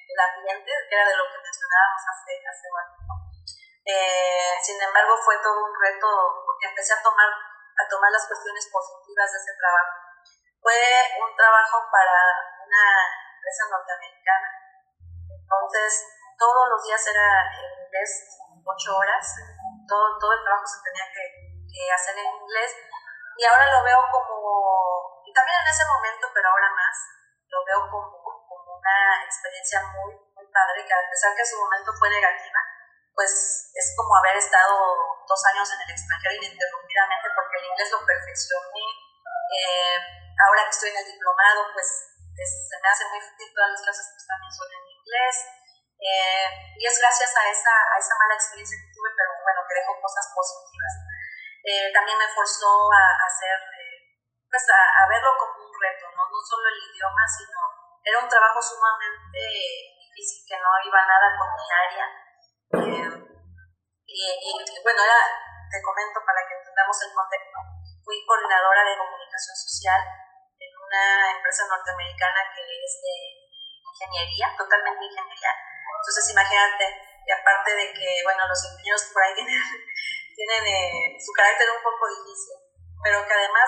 el 0.08 0.20
ambiente, 0.20 0.72
que 0.88 0.94
era 0.94 1.04
de 1.04 1.16
lo 1.16 1.24
que 1.28 1.38
mencionábamos 1.38 2.02
hace, 2.08 2.32
hace. 2.48 2.68
Eh, 3.88 4.52
sin 4.60 4.76
embargo, 4.82 5.16
fue 5.24 5.36
todo 5.40 5.64
un 5.64 5.72
reto 5.72 6.08
porque 6.44 6.68
empecé 6.68 6.92
a 6.92 7.02
tomar, 7.02 7.28
a 7.28 7.84
tomar 7.88 8.12
las 8.12 8.26
cuestiones 8.28 8.68
positivas 8.68 9.32
de 9.32 9.38
ese 9.38 9.52
trabajo. 9.56 9.92
Fue 10.60 10.76
un 11.24 11.32
trabajo 11.36 11.88
para 11.88 12.16
una 12.60 12.84
empresa 13.32 13.64
norteamericana. 13.72 14.48
Entonces, 15.32 16.04
todos 16.36 16.68
los 16.68 16.82
días 16.84 17.00
era 17.00 17.48
en 17.48 17.88
inglés, 17.88 18.10
ocho 18.60 18.96
horas. 18.96 19.24
Todo, 19.88 20.18
todo 20.20 20.32
el 20.36 20.44
trabajo 20.44 20.66
se 20.66 20.84
tenía 20.84 21.08
que 21.08 21.92
hacer 21.92 22.18
en 22.18 22.28
inglés. 22.28 22.76
Y 23.38 23.44
ahora 23.46 23.70
lo 23.70 23.86
veo 23.86 24.02
como, 24.10 25.22
y 25.22 25.30
también 25.30 25.62
en 25.62 25.70
ese 25.70 25.86
momento, 25.86 26.26
pero 26.34 26.50
ahora 26.50 26.74
más, 26.74 26.96
lo 27.46 27.62
veo 27.62 27.80
como, 27.86 28.18
como 28.18 28.68
una 28.74 29.22
experiencia 29.22 29.78
muy, 29.94 30.10
muy 30.34 30.46
padre, 30.50 30.82
que 30.82 30.92
a 30.92 31.06
pesar 31.06 31.30
que 31.38 31.46
su 31.46 31.54
momento 31.54 31.94
fue 31.94 32.10
negativa, 32.10 32.58
pues 33.14 33.30
es 33.74 33.94
como 33.94 34.10
haber 34.18 34.42
estado 34.42 34.74
dos 35.22 35.40
años 35.54 35.70
en 35.70 35.80
el 35.86 35.90
extranjero 35.90 36.34
ininterrumpidamente 36.34 37.30
porque 37.34 37.58
el 37.62 37.66
inglés 37.70 37.90
lo 37.94 38.02
perfeccioné. 38.02 38.86
Eh, 39.54 39.98
ahora 40.38 40.66
que 40.66 40.74
estoy 40.74 40.90
en 40.90 40.98
el 40.98 41.06
diplomado, 41.06 41.70
pues 41.74 41.86
se 42.34 42.76
me 42.82 42.88
hace 42.90 43.06
muy 43.06 43.22
fácil, 43.22 43.54
todas 43.54 43.70
las 43.70 43.82
clases 43.82 44.06
pues 44.14 44.26
también 44.26 44.50
son 44.50 44.66
en 44.66 44.84
inglés. 44.98 45.34
Eh, 45.98 46.46
y 46.78 46.82
es 46.86 46.94
gracias 46.98 47.30
a 47.38 47.42
esa, 47.50 47.74
a 47.74 47.96
esa 47.98 48.14
mala 48.18 48.34
experiencia 48.34 48.78
que 48.78 48.90
tuve, 48.94 49.10
pero 49.14 49.30
bueno, 49.42 49.62
que 49.66 49.78
dejó 49.78 49.94
cosas 49.98 50.26
positivas. 50.34 50.94
Eh, 51.68 51.92
también 51.92 52.16
me 52.16 52.32
forzó 52.32 52.88
a, 52.88 53.04
hacer, 53.28 53.60
pues 54.48 54.64
a, 54.72 54.80
a, 54.80 55.02
verlo 55.04 55.36
como 55.36 55.68
un 55.68 55.74
reto, 55.76 56.08
¿no? 56.16 56.24
no 56.24 56.40
solo 56.40 56.64
el 56.64 56.80
idioma, 56.80 57.20
sino 57.28 57.60
era 58.00 58.24
un 58.24 58.28
trabajo 58.28 58.56
sumamente 58.56 59.36
difícil 60.00 60.48
que 60.48 60.56
no 60.56 60.70
iba 60.80 61.04
nada 61.04 61.28
con 61.36 61.48
mi 61.52 61.68
área. 61.68 62.06
Eh, 62.72 63.04
y, 64.08 64.16
y, 64.16 64.80
bueno, 64.80 65.04
era, 65.04 65.20
te 65.68 65.84
comento 65.84 66.24
para 66.24 66.40
que 66.48 66.56
entendamos 66.56 66.96
el 67.04 67.12
contexto, 67.12 67.58
fui 68.00 68.24
coordinadora 68.24 68.88
de 68.88 68.96
comunicación 68.96 69.52
social 69.52 70.00
en 70.56 70.72
una 70.72 71.36
empresa 71.36 71.68
norteamericana 71.68 72.48
que 72.56 72.64
es 72.64 72.92
de 73.04 73.16
ingeniería, 73.84 74.56
totalmente 74.56 75.04
ingeniería. 75.04 75.52
Entonces 76.00 76.32
imagínate, 76.32 76.84
y 77.28 77.30
aparte 77.30 77.76
de 77.76 77.92
que, 77.92 78.24
bueno, 78.24 78.48
los 78.48 78.64
ingenieros 78.64 79.12
por 79.12 79.20
ahí 79.20 79.34
tienen, 79.36 79.60
tienen 80.38 80.62
eh, 80.62 81.18
su 81.18 81.34
carácter 81.34 81.66
un 81.74 81.82
poco 81.82 82.06
difícil, 82.14 82.54
pero 83.02 83.26
que 83.26 83.34
además 83.34 83.66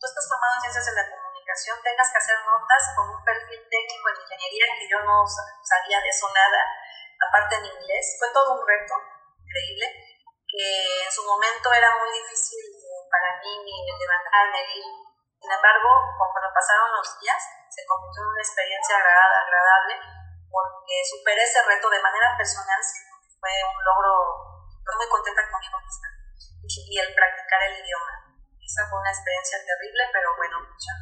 tú 0.00 0.08
estás 0.08 0.24
formado 0.24 0.56
en 0.56 0.64
ciencias 0.64 0.88
de 0.88 0.96
la 0.96 1.10
comunicación, 1.12 1.76
tengas 1.84 2.08
que 2.08 2.20
hacer 2.24 2.38
notas 2.48 2.82
con 2.96 3.12
un 3.12 3.20
perfil 3.20 3.60
técnico 3.68 4.04
en 4.08 4.20
ingeniería 4.24 4.72
que 4.72 4.88
yo 4.88 4.98
no 5.04 5.20
sabía 5.28 6.00
de 6.00 6.08
eso 6.08 6.32
nada 6.32 6.64
aparte 7.28 7.60
en 7.60 7.68
inglés. 7.68 8.16
Fue 8.16 8.32
todo 8.32 8.56
un 8.56 8.64
reto 8.64 8.94
increíble, 9.36 9.86
que 10.48 10.64
en 11.04 11.12
su 11.12 11.28
momento 11.28 11.68
era 11.76 11.92
muy 12.00 12.08
difícil 12.16 12.64
eh, 12.72 13.04
para 13.12 13.36
mí 13.44 13.52
levantarme, 13.68 14.64
ir. 14.80 14.88
Sin 15.38 15.52
embargo, 15.52 15.88
conforme 16.16 16.56
pasaron 16.56 16.88
los 16.88 17.20
días, 17.20 17.38
se 17.68 17.84
convirtió 17.84 18.24
en 18.24 18.32
una 18.32 18.42
experiencia 18.42 18.96
agradable, 18.96 19.94
porque 20.48 20.94
superé 21.04 21.44
ese 21.44 21.62
reto 21.62 21.86
de 21.90 22.02
manera 22.02 22.34
personal, 22.36 22.80
fue 23.38 23.52
un 23.62 23.78
logro, 23.84 24.47
estoy 24.88 25.04
muy 25.04 25.08
contenta 25.12 25.44
conmigo 25.52 25.76
misma, 25.84 26.08
y 26.64 26.96
el 26.96 27.12
practicar 27.12 27.60
el 27.68 27.84
idioma. 27.84 28.12
Esa 28.56 28.88
fue 28.88 29.00
una 29.00 29.12
experiencia 29.12 29.58
terrible, 29.68 30.02
pero 30.12 30.28
bueno, 30.36 30.56
mucha 30.64 30.92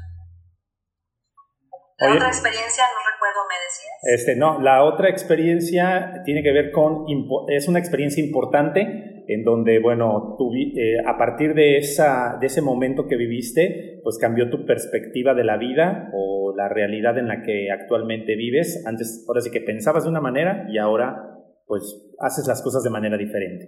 la 1.98 2.12
otra 2.12 2.28
experiencia, 2.28 2.84
no 2.92 3.00
recuerdo, 3.10 3.40
me 3.48 3.56
decías. 3.64 4.20
Este, 4.20 4.36
no, 4.36 4.60
la 4.60 4.84
otra 4.84 5.08
experiencia 5.08 6.22
tiene 6.26 6.42
que 6.42 6.52
ver 6.52 6.70
con, 6.70 7.06
es 7.48 7.68
una 7.68 7.78
experiencia 7.78 8.22
importante 8.22 9.24
en 9.28 9.44
donde, 9.44 9.80
bueno, 9.80 10.36
tú, 10.36 10.52
eh, 10.54 10.98
a 11.06 11.16
partir 11.16 11.54
de, 11.54 11.78
esa, 11.78 12.36
de 12.38 12.48
ese 12.48 12.60
momento 12.60 13.08
que 13.08 13.16
viviste, 13.16 14.00
pues 14.04 14.18
cambió 14.18 14.50
tu 14.50 14.66
perspectiva 14.66 15.32
de 15.32 15.44
la 15.44 15.56
vida 15.56 16.10
o 16.12 16.54
la 16.54 16.68
realidad 16.68 17.16
en 17.16 17.28
la 17.28 17.42
que 17.42 17.70
actualmente 17.72 18.36
vives. 18.36 18.84
Antes, 18.86 19.24
ahora 19.26 19.40
sí 19.40 19.50
que 19.50 19.62
pensabas 19.62 20.04
de 20.04 20.10
una 20.10 20.20
manera 20.20 20.66
y 20.68 20.76
ahora, 20.76 21.35
pues, 21.66 21.82
haces 22.22 22.46
las 22.46 22.62
cosas 22.62 22.82
de 22.82 22.94
manera 22.94 23.18
diferente. 23.18 23.66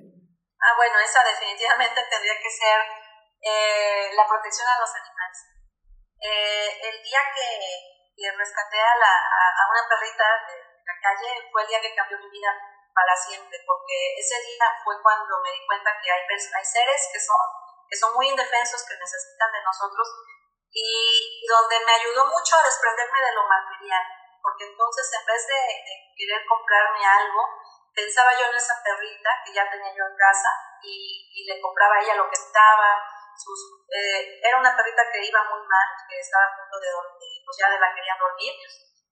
Ah, 0.58 0.74
bueno, 0.78 0.98
esa 0.98 1.22
definitivamente 1.22 2.00
tendría 2.08 2.38
que 2.38 2.50
ser 2.50 2.78
eh, 3.42 4.10
la 4.14 4.26
protección 4.26 4.66
a 4.66 4.80
los 4.80 4.90
animales. 4.94 5.38
Eh, 6.18 6.70
el 6.90 7.02
día 7.02 7.22
que 7.34 7.48
le 8.18 8.30
rescaté 8.34 8.80
a, 8.80 8.94
la, 8.98 9.14
a, 9.14 9.62
una 9.70 9.86
perrita 9.86 10.26
de 10.50 10.58
la 10.58 10.96
calle, 10.98 11.46
fue 11.52 11.62
el 11.62 11.68
día 11.68 11.80
que 11.80 11.94
cambió 11.94 12.18
mi 12.18 12.30
vida 12.30 12.50
para 12.90 13.14
siempre, 13.14 13.54
porque 13.62 14.18
ese 14.18 14.42
día 14.42 14.66
fue 14.82 14.98
cuando 14.98 15.38
me 15.38 15.54
di 15.54 15.62
cuenta 15.66 15.94
que 16.02 16.10
hay, 16.10 16.22
hay 16.26 16.66
seres 16.66 17.00
que 17.12 17.20
son, 17.20 17.38
que 17.86 17.96
son 17.96 18.10
muy 18.14 18.26
indefensos, 18.26 18.82
que 18.82 18.98
necesitan 18.98 19.52
de 19.54 19.62
nosotros, 19.62 20.08
y, 20.72 21.46
donde 21.46 21.78
me 21.86 21.94
ayudó 21.94 22.26
mucho 22.26 22.56
a 22.58 22.64
desprenderme 22.64 23.20
de 23.22 23.34
lo 23.34 23.46
material, 23.46 24.04
porque 24.42 24.66
entonces 24.66 25.06
en 25.14 25.24
vez 25.26 25.46
de, 25.46 25.60
querer 26.18 26.42
comprarme 26.46 27.06
algo, 27.06 27.57
pensaba 27.98 28.30
yo 28.38 28.46
en 28.46 28.54
esa 28.54 28.78
perrita 28.78 29.30
que 29.42 29.50
ya 29.50 29.66
tenía 29.66 29.90
yo 29.90 30.06
en 30.06 30.14
casa 30.14 30.50
y, 30.78 31.26
y 31.34 31.42
le 31.50 31.58
compraba 31.58 31.98
a 31.98 32.02
ella 32.06 32.14
lo 32.14 32.30
que 32.30 32.38
estaba, 32.38 32.94
sus, 33.34 33.58
eh, 33.90 34.38
era 34.38 34.58
una 34.58 34.70
perrita 34.78 35.02
que 35.10 35.26
iba 35.26 35.42
muy 35.50 35.62
mal, 35.66 35.88
que 36.06 36.18
estaba 36.22 36.46
a 36.46 36.54
punto 36.62 36.78
de 36.78 36.94
dormir, 36.94 37.42
pues 37.42 37.58
ya 37.58 37.66
de 37.66 37.82
la 37.82 37.90
querían 37.90 38.18
dormir, 38.22 38.54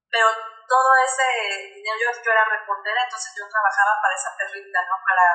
pero 0.07 0.31
todo 0.71 0.91
ese 1.03 1.75
dinero, 1.75 1.99
yo, 1.99 2.09
yo 2.15 2.31
era 2.31 2.47
reportera, 2.47 3.03
entonces 3.03 3.35
yo 3.35 3.51
trabajaba 3.51 3.99
para 3.99 4.15
esa 4.15 4.31
perrita, 4.39 4.79
¿no? 4.87 4.95
Para, 5.03 5.27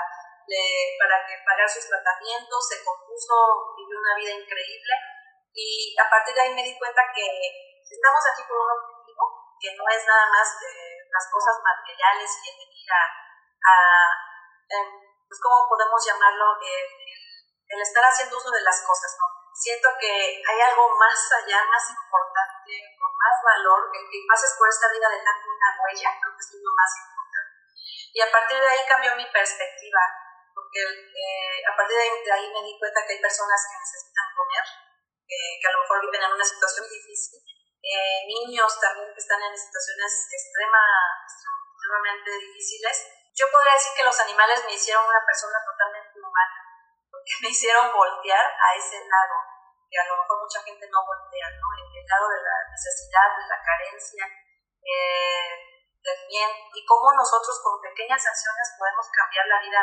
le, 0.48 0.64
para 0.96 1.16
que 1.28 1.36
pagar 1.44 1.68
sus 1.68 1.88
tratamientos, 1.92 2.68
se 2.68 2.84
compuso, 2.84 3.76
vivió 3.76 4.00
una 4.00 4.16
vida 4.16 4.32
increíble 4.32 4.96
y 5.52 5.96
a 6.00 6.08
partir 6.08 6.36
de 6.36 6.42
ahí 6.42 6.54
me 6.56 6.64
di 6.64 6.80
cuenta 6.80 7.04
que 7.12 7.28
estamos 7.84 8.24
aquí 8.32 8.48
por 8.48 8.56
un 8.64 8.72
objetivo, 8.72 9.24
que 9.60 9.76
no 9.76 9.84
es 9.92 10.08
nada 10.08 10.28
más 10.32 10.48
de 10.64 10.72
las 11.12 11.28
cosas 11.28 11.60
materiales 11.60 12.32
el 12.48 12.56
venir 12.56 12.72
a, 13.66 13.76
em, 14.70 14.88
pues, 15.28 15.40
¿cómo 15.42 15.68
podemos 15.70 16.00
llamarlo? 16.06 16.58
el 17.72 17.80
estar 17.80 18.04
haciendo 18.04 18.36
uso 18.36 18.52
de 18.52 18.62
las 18.68 18.84
cosas, 18.84 19.16
¿no? 19.16 19.26
Siento 19.56 19.88
que 19.96 20.44
hay 20.44 20.60
algo 20.60 20.92
más 21.00 21.16
allá, 21.40 21.64
más 21.72 21.86
importante, 21.88 22.72
con 23.00 23.12
más 23.16 23.36
valor, 23.48 23.88
el 23.96 24.06
que 24.12 24.28
pases 24.28 24.56
por 24.60 24.68
esta 24.68 24.92
vida 24.92 25.08
dejando 25.08 25.48
una 25.48 25.72
huella, 25.80 26.20
creo 26.20 26.36
que 26.36 26.44
es 26.44 26.52
lo 26.52 26.74
más 26.76 26.92
importante. 27.00 27.56
Y 28.12 28.20
a 28.20 28.32
partir 28.32 28.60
de 28.60 28.68
ahí 28.68 28.84
cambió 28.84 29.16
mi 29.16 29.28
perspectiva, 29.32 30.04
porque 30.52 30.84
eh, 30.84 31.64
a 31.64 31.72
partir 31.80 31.96
de 31.96 32.32
ahí, 32.32 32.48
me 32.52 32.64
di 32.68 32.76
cuenta 32.76 33.08
que 33.08 33.16
hay 33.16 33.22
personas 33.24 33.60
que 33.72 33.80
necesitan 33.80 34.28
comer, 34.36 34.66
que 35.32 35.68
a 35.68 35.72
lo 35.72 35.80
mejor 35.80 36.02
viven 36.02 36.24
en 36.28 36.32
una 36.36 36.44
situación 36.44 36.92
difícil, 36.92 37.40
eh, 37.82 38.20
niños 38.28 38.68
también 38.80 39.10
que 39.16 39.22
están 39.24 39.42
en 39.42 39.56
situaciones 39.58 40.12
extrema, 40.28 40.84
extremadamente 41.24 42.32
difíciles. 42.52 43.21
Yo 43.34 43.46
podría 43.52 43.74
decir 43.74 43.92
que 43.96 44.04
los 44.04 44.20
animales 44.20 44.64
me 44.66 44.74
hicieron 44.74 45.06
una 45.06 45.24
persona 45.26 45.58
totalmente 45.64 46.20
humana 46.20 46.62
que 47.26 47.36
me 47.42 47.50
hicieron 47.50 47.92
voltear 47.94 48.44
a 48.44 48.68
ese 48.76 48.98
lado, 49.06 49.36
que 49.90 50.00
a 50.00 50.08
lo 50.10 50.18
mejor 50.18 50.42
mucha 50.42 50.62
gente 50.64 50.86
no 50.90 51.06
voltea, 51.06 51.48
¿no? 51.54 51.68
El, 51.78 52.08
lado 52.12 52.28
de 52.28 52.44
la 52.44 52.58
necesidad, 52.68 53.28
de 53.40 53.48
la 53.48 53.60
carencia, 53.64 54.26
eh, 54.84 55.48
del 56.04 56.20
bien, 56.28 56.50
y 56.76 56.84
cómo 56.84 57.08
nosotros 57.16 57.56
con 57.64 57.80
pequeñas 57.80 58.20
acciones 58.20 58.68
podemos 58.76 59.08
cambiar 59.16 59.48
la 59.48 59.64
vida 59.64 59.80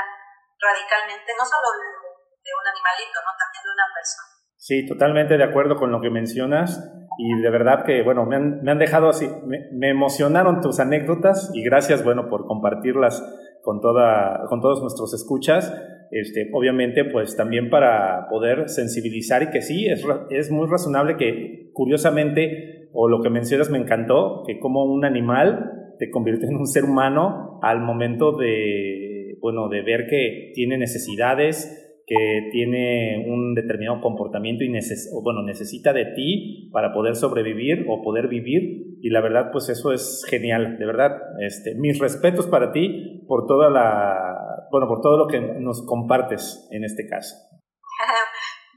radicalmente, 0.61 1.33
no 1.33 1.45
solo 1.47 1.73
de, 1.73 1.89
de 1.89 2.53
un 2.53 2.67
animalito, 2.69 3.17
¿no? 3.25 3.33
También 3.33 3.65
de 3.65 3.73
una 3.73 3.89
persona. 3.97 4.29
Sí, 4.59 4.77
totalmente 4.85 5.39
de 5.39 5.47
acuerdo 5.49 5.79
con 5.81 5.89
lo 5.89 6.03
que 6.05 6.11
mencionas 6.11 6.77
y 7.19 7.35
de 7.41 7.51
verdad 7.51 7.85
que, 7.85 8.03
bueno, 8.03 8.25
me 8.25 8.37
han, 8.37 8.79
dejado 8.79 9.09
así, 9.09 9.27
me, 9.45 9.69
me, 9.73 9.91
emocionaron 9.91 10.61
tus 10.61 10.79
anécdotas 10.79 11.51
y 11.53 11.65
gracias, 11.65 12.05
bueno, 12.05 12.29
por 12.29 12.47
compartirlas 12.47 13.21
con, 13.61 13.81
toda, 13.81 14.47
con 14.49 14.61
todos 14.61 14.81
nuestros 14.81 15.13
escuchas. 15.15 15.77
Este, 16.13 16.49
obviamente, 16.55 17.05
pues 17.05 17.37
también 17.37 17.71
para 17.71 18.29
poder 18.31 18.69
sensibilizar 18.69 19.43
y 19.43 19.51
que 19.51 19.63
sí, 19.63 19.89
es, 19.89 20.07
es 20.31 20.51
muy 20.53 20.69
razonable 20.69 21.17
que 21.17 21.71
curiosamente, 21.75 22.89
o 22.93 23.09
lo 23.09 23.21
que 23.21 23.31
mencionas 23.31 23.69
me 23.69 23.79
encantó, 23.79 24.45
que 24.47 24.61
como 24.61 24.85
un 24.85 25.05
animal 25.05 25.95
te 25.99 26.11
convierte 26.11 26.47
en 26.47 26.55
un 26.55 26.69
ser 26.69 26.85
humano 26.85 27.59
al 27.63 27.81
momento 27.81 28.37
de, 28.37 29.37
bueno, 29.41 29.69
de 29.69 29.83
ver 29.83 30.07
que 30.09 30.53
tiene 30.55 30.79
necesidades, 30.79 31.88
que 32.09 32.49
tiene 32.51 33.29
un 33.29 33.53
determinado 33.55 34.01
comportamiento 34.01 34.65
y 34.65 34.73
neces 34.73 35.13
bueno, 35.13 35.45
necesita 35.45 35.93
de 35.93 36.07
ti 36.17 36.71
para 36.73 36.95
poder 36.97 37.15
sobrevivir 37.15 37.85
o 37.87 38.01
poder 38.03 38.29
vivir. 38.29 38.97
Y 39.05 39.11
la 39.11 39.21
verdad, 39.21 39.53
pues 39.53 39.69
eso 39.69 39.93
es 39.93 40.25
genial, 40.25 40.79
de 40.79 40.87
verdad. 40.87 41.13
Este, 41.45 41.77
mis 41.77 42.01
respetos 42.01 42.49
para 42.49 42.73
ti 42.73 43.27
por 43.29 43.47
toda 43.47 43.69
la, 43.69 44.65
bueno, 44.73 44.89
por 44.89 45.05
todo 45.05 45.19
lo 45.19 45.27
que 45.29 45.39
nos 45.39 45.85
compartes 45.85 46.67
en 46.73 46.83
este 46.85 47.05
caso. 47.07 47.37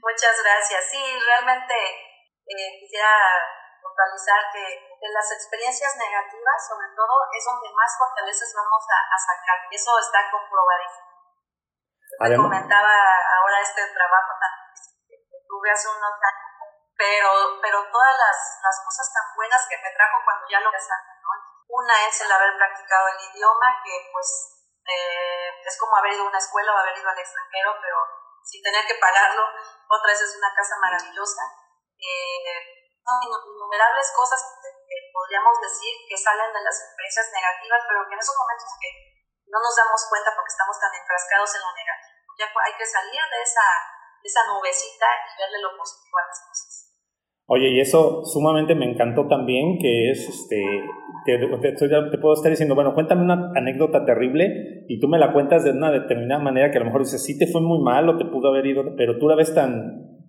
Muchas 0.04 0.36
gracias. 0.44 0.92
Sí, 0.92 1.00
realmente 1.00 1.72
eh, 1.72 2.68
quisiera 2.84 3.16
puntualizar 3.80 4.44
que 4.52 4.60
de 4.60 5.08
las 5.08 5.26
experiencias 5.32 5.96
negativas, 5.96 6.58
sobre 6.68 6.92
todo, 6.92 7.16
es 7.32 7.42
donde 7.48 7.72
más 7.72 7.96
fortalezas 7.96 8.52
vamos 8.52 8.84
a, 8.92 8.98
a 9.08 9.18
sacar. 9.24 9.56
Eso 9.72 9.90
está 9.96 10.20
comprobadísimo. 10.28 11.11
Te 12.18 12.36
comentaba 12.36 12.92
ahora 12.92 13.60
este 13.60 13.82
trabajo 13.94 14.32
tan 14.38 14.52
que 15.08 15.16
tuve 15.48 15.70
hace 15.70 15.88
unos 15.88 16.12
años, 16.12 16.50
pero, 16.96 17.30
pero 17.60 17.78
todas 17.90 18.14
las, 18.18 18.38
las 18.62 18.76
cosas 18.84 19.06
tan 19.12 19.26
buenas 19.34 19.66
que 19.68 19.78
me 19.78 19.90
trajo 19.96 20.18
cuando 20.24 20.46
ya 20.48 20.60
lo 20.60 20.70
desarrollé, 20.70 21.18
¿no? 21.22 21.30
Una 21.72 21.94
es 22.06 22.20
el 22.20 22.30
haber 22.30 22.56
practicado 22.56 23.08
el 23.08 23.20
idioma, 23.32 23.80
que 23.82 24.10
pues 24.12 24.28
eh, 24.86 25.62
es 25.64 25.78
como 25.78 25.96
haber 25.96 26.12
ido 26.12 26.24
a 26.24 26.28
una 26.28 26.38
escuela 26.38 26.74
o 26.74 26.78
haber 26.78 26.98
ido 26.98 27.08
al 27.08 27.18
extranjero, 27.18 27.74
pero 27.80 27.96
sin 28.44 28.62
tener 28.62 28.86
que 28.86 29.00
pagarlo. 29.00 29.42
Otra 29.88 30.12
es 30.12 30.36
una 30.36 30.52
casa 30.54 30.76
maravillosa. 30.78 31.42
Eh, 31.98 32.82
innumerables 33.02 34.12
cosas 34.14 34.40
que, 34.62 34.70
podríamos 35.12 35.60
decir 35.60 35.92
que 36.08 36.16
salen 36.16 36.52
de 36.52 36.62
las 36.62 36.76
experiencias 36.76 37.28
negativas, 37.32 37.80
pero 37.88 38.04
que 38.08 38.14
en 38.14 38.20
esos 38.20 38.36
momentos 38.36 38.70
que 38.80 38.90
no 39.48 39.58
nos 39.60 39.74
damos 39.76 40.00
cuenta 40.08 40.32
porque 40.34 40.52
estamos 40.52 40.76
tan 40.80 40.92
enfrascados 40.94 41.54
en 41.54 41.62
lo 41.62 41.72
negativo. 41.72 41.91
Ya 42.42 42.50
hay 42.50 42.74
que 42.74 42.86
salir 42.86 43.22
de 43.22 43.38
esa, 43.38 43.68
de 44.18 44.26
esa 44.26 44.42
nubecita 44.50 45.06
y 45.30 45.38
verle 45.38 45.62
lo 45.62 45.78
positivo 45.78 46.18
a 46.18 46.26
las 46.26 46.40
cosas. 46.42 46.72
Oye, 47.46 47.68
y 47.70 47.80
eso 47.80 48.24
sumamente 48.24 48.74
me 48.74 48.90
encantó 48.90 49.28
también, 49.28 49.78
que 49.78 50.10
es, 50.10 50.28
este, 50.28 50.58
te, 51.24 51.38
te, 51.38 52.18
puedo 52.18 52.34
estar 52.34 52.50
diciendo, 52.50 52.74
bueno, 52.74 52.94
cuéntame 52.94 53.22
una 53.22 53.52
anécdota 53.54 54.04
terrible 54.04 54.86
y 54.88 54.98
tú 54.98 55.06
me 55.06 55.18
la 55.18 55.32
cuentas 55.32 55.62
de 55.62 55.70
una 55.70 55.92
determinada 55.92 56.42
manera 56.42 56.70
que 56.70 56.78
a 56.78 56.80
lo 56.80 56.86
mejor 56.86 57.02
dices, 57.02 57.22
sí 57.22 57.38
te 57.38 57.46
fue 57.46 57.60
muy 57.60 57.78
mal 57.78 58.08
o 58.08 58.16
te 58.16 58.24
pudo 58.24 58.48
haber 58.48 58.66
ido, 58.66 58.82
pero 58.96 59.18
tú 59.18 59.28
la 59.28 59.36
ves 59.36 59.54
tan, 59.54 60.26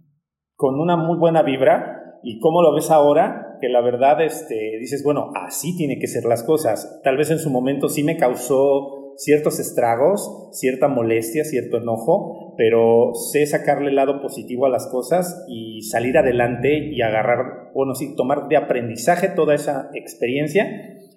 con 0.55 0.80
una 0.80 0.97
muy 0.97 1.18
buena 1.18 1.41
vibra 1.41 2.20
y 2.22 2.39
cómo 2.39 2.61
lo 2.61 2.76
ves 2.76 2.91
ahora, 2.91 3.57
que 3.59 3.70
la 3.70 3.82
verdad 3.82 4.22
este, 4.22 4.78
dices, 4.80 5.03
bueno, 5.03 5.32
así 5.34 5.76
tiene 5.78 5.97
que 5.99 6.07
ser 6.07 6.26
las 6.26 6.43
cosas. 6.43 7.01
Tal 7.03 7.18
vez 7.18 7.32
en 7.32 7.39
su 7.39 7.49
momento 7.49 7.89
sí 7.89 8.03
me 8.03 8.18
causó 8.18 9.03
ciertos 9.18 9.59
estragos, 9.59 10.49
cierta 10.53 10.88
molestia, 10.88 11.43
cierto 11.43 11.78
enojo, 11.78 12.55
pero 12.57 13.14
sé 13.14 13.45
sacarle 13.45 13.89
el 13.89 13.95
lado 13.95 14.22
positivo 14.22 14.66
a 14.66 14.70
las 14.70 14.88
cosas 14.88 15.45
y 15.47 15.82
salir 15.84 16.18
adelante 16.18 16.78
y 16.78 17.01
agarrar, 17.01 17.72
bueno, 17.74 17.95
sí, 17.95 18.16
tomar 18.16 18.47
de 18.47 18.57
aprendizaje 18.57 19.30
toda 19.30 19.55
esa 19.55 19.89
experiencia 19.93 20.68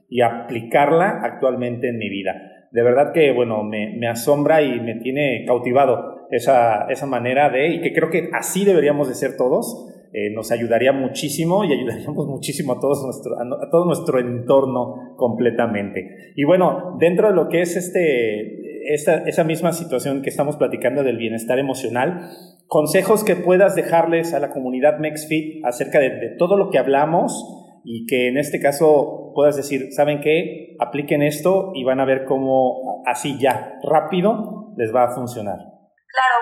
y 0.08 0.22
aplicarla 0.22 1.20
actualmente 1.22 1.88
en 1.88 1.98
mi 1.98 2.08
vida. 2.08 2.34
De 2.72 2.82
verdad 2.82 3.12
que, 3.12 3.32
bueno, 3.32 3.62
me, 3.62 4.06
asombra 4.08 4.62
y 4.62 4.80
me 4.80 4.96
tiene 4.96 5.44
cautivado 5.46 6.26
esa, 6.30 6.86
esa 6.88 7.06
manera 7.06 7.48
de, 7.50 7.68
y 7.68 7.80
que 7.80 7.92
creo 7.92 8.10
que 8.10 8.28
así 8.32 8.64
deberíamos 8.64 9.08
de 9.08 9.14
ser 9.14 9.36
todos, 9.36 9.92
eh, 10.18 10.30
nos 10.30 10.50
ayudaría 10.50 10.92
muchísimo 10.92 11.62
y 11.66 11.74
ayudaríamos 11.74 12.26
muchísimo 12.26 12.72
a, 12.72 12.80
todos 12.80 13.04
nuestro, 13.04 13.34
a, 13.34 13.70
todo 13.70 13.84
nuestro 13.84 14.18
entorno 14.18 15.14
completamente. 15.14 16.32
Y 16.34 16.44
bueno, 16.44 16.96
dentro 16.98 17.28
de 17.28 17.34
lo 17.34 17.50
que 17.50 17.60
es 17.60 17.76
este, 17.76 18.94
esta, 18.94 19.24
esa 19.28 19.44
misma 19.44 19.72
situación 19.72 20.22
que 20.22 20.30
estamos 20.30 20.56
platicando 20.56 21.02
del 21.02 21.18
bienestar 21.18 21.58
emocional, 21.58 22.30
consejos 22.66 23.24
que 23.24 23.36
puedas 23.36 23.74
dejarles 23.74 24.32
a 24.32 24.40
la 24.40 24.52
comunidad 24.52 25.00
MexFit 25.00 25.62
acerca 25.66 26.00
de, 26.00 26.08
de 26.08 26.28
todo 26.38 26.56
lo 26.56 26.70
que 26.70 26.78
hablamos 26.78 27.82
y 27.84 28.06
que 28.06 28.28
en 28.28 28.38
este 28.38 28.58
caso 28.58 29.32
puedas 29.34 29.54
decir, 29.54 29.92
¿saben 29.92 30.22
qué? 30.22 30.76
Apliquen 30.80 31.22
esto 31.22 31.72
y 31.74 31.84
van 31.84 32.00
a 32.00 32.06
ver 32.06 32.24
cómo 32.24 33.02
así 33.04 33.38
ya, 33.38 33.74
rápido, 33.82 34.72
les 34.78 34.94
va 34.94 35.04
a 35.04 35.14
funcionar. 35.14 35.58
Claro, 35.58 36.38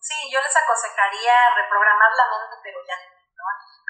Sí, 0.00 0.30
yo 0.30 0.40
les 0.40 0.56
aconsejaría 0.56 1.34
reprogramar 1.54 2.12
la 2.14 2.26
mente, 2.30 2.56
pero 2.62 2.78
ya 2.86 2.96
¿no? 3.38 3.44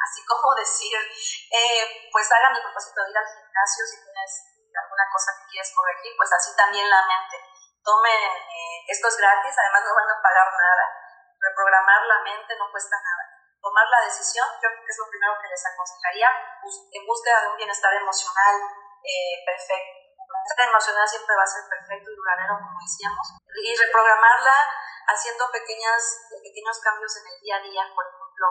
Así 0.05 0.25
como 0.25 0.55
decir, 0.63 0.97
eh, 0.97 2.09
pues 2.13 2.33
hagan 2.33 2.57
el 2.57 2.63
propósito 2.63 3.05
de 3.05 3.11
ir 3.11 3.19
al 3.19 3.29
gimnasio 3.29 3.83
si 3.85 3.97
tienes 4.05 4.33
alguna 4.79 5.07
cosa 5.11 5.33
que 5.37 5.51
quieres 5.51 5.73
corregir, 5.75 6.13
pues 6.17 6.33
así 6.33 6.55
también 6.55 6.89
la 6.89 7.03
mente. 7.07 7.37
Tomen, 7.83 8.21
eh, 8.37 8.79
esto 8.87 9.09
es 9.09 9.17
gratis, 9.17 9.57
además 9.59 9.83
no 9.85 9.95
van 9.97 10.11
a 10.11 10.23
pagar 10.23 10.49
nada. 10.53 10.85
Reprogramar 11.41 12.03
la 12.05 12.19
mente 12.23 12.57
no 12.59 12.71
cuesta 12.71 12.97
nada. 12.97 13.25
Tomar 13.61 13.87
la 13.89 14.05
decisión, 14.07 14.47
yo 14.63 14.69
creo 14.71 14.85
que 14.85 14.93
es 14.93 14.99
lo 14.99 15.11
primero 15.11 15.35
que 15.41 15.49
les 15.49 15.67
aconsejaría, 15.67 16.29
en 16.31 17.07
búsqueda 17.07 17.43
de 17.43 17.49
un 17.49 17.57
bienestar 17.57 17.93
emocional 17.95 18.55
eh, 19.03 19.43
perfecto. 19.45 19.98
Emocional 20.59 21.07
siempre 21.07 21.37
va 21.37 21.43
a 21.43 21.47
ser 21.47 21.63
perfecto 21.71 22.11
y 22.11 22.17
duradero, 22.17 22.59
como 22.59 22.79
decíamos. 22.83 23.39
Y 23.47 23.77
reprogramarla 23.77 24.57
haciendo 25.07 25.51
pequeñas, 25.51 26.27
pequeños 26.43 26.79
cambios 26.83 27.15
en 27.17 27.27
el 27.31 27.41
día 27.41 27.57
a 27.57 27.63
día, 27.63 27.83
por 27.95 28.05
ejemplo. 28.07 28.47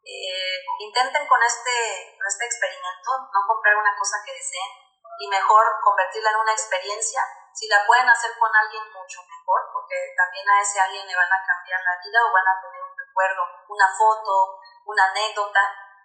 Eh, 0.00 0.56
intenten 0.80 1.28
con 1.28 1.42
este, 1.42 2.16
con 2.16 2.26
este 2.26 2.46
experimento 2.46 3.10
no 3.28 3.40
comprar 3.46 3.76
una 3.76 3.92
cosa 3.96 4.24
que 4.24 4.32
deseen 4.32 4.72
y 5.20 5.28
mejor 5.28 5.64
convertirla 5.84 6.30
en 6.30 6.40
una 6.40 6.52
experiencia. 6.52 7.20
Si 7.52 7.68
la 7.68 7.84
pueden 7.84 8.08
hacer 8.08 8.32
con 8.38 8.48
alguien, 8.56 8.88
mucho 8.88 9.20
mejor, 9.20 9.60
porque 9.72 10.14
también 10.16 10.48
a 10.48 10.60
ese 10.60 10.80
alguien 10.80 11.06
le 11.06 11.16
van 11.16 11.28
a 11.28 11.44
cambiar 11.44 11.80
la 11.84 12.00
vida 12.00 12.24
o 12.24 12.32
van 12.32 12.48
a 12.48 12.56
tener 12.56 12.80
un 12.80 12.96
recuerdo, 12.96 13.42
una 13.68 13.88
foto, 13.92 14.60
una 14.86 15.04
anécdota 15.12 15.60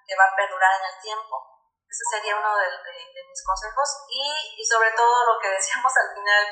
que 0.06 0.16
va 0.20 0.26
a 0.26 0.36
perdurar 0.36 0.72
en 0.82 0.86
el 0.94 1.02
tiempo. 1.02 1.55
Ese 1.96 2.04
sería 2.12 2.36
uno 2.36 2.52
de, 2.60 2.68
de 2.68 3.24
mis 3.24 3.40
consejos. 3.40 3.88
Y, 4.12 4.60
y 4.60 4.66
sobre 4.68 4.92
todo 4.92 5.32
lo 5.32 5.40
que 5.40 5.48
decíamos 5.56 5.94
al 5.96 6.12
final, 6.12 6.44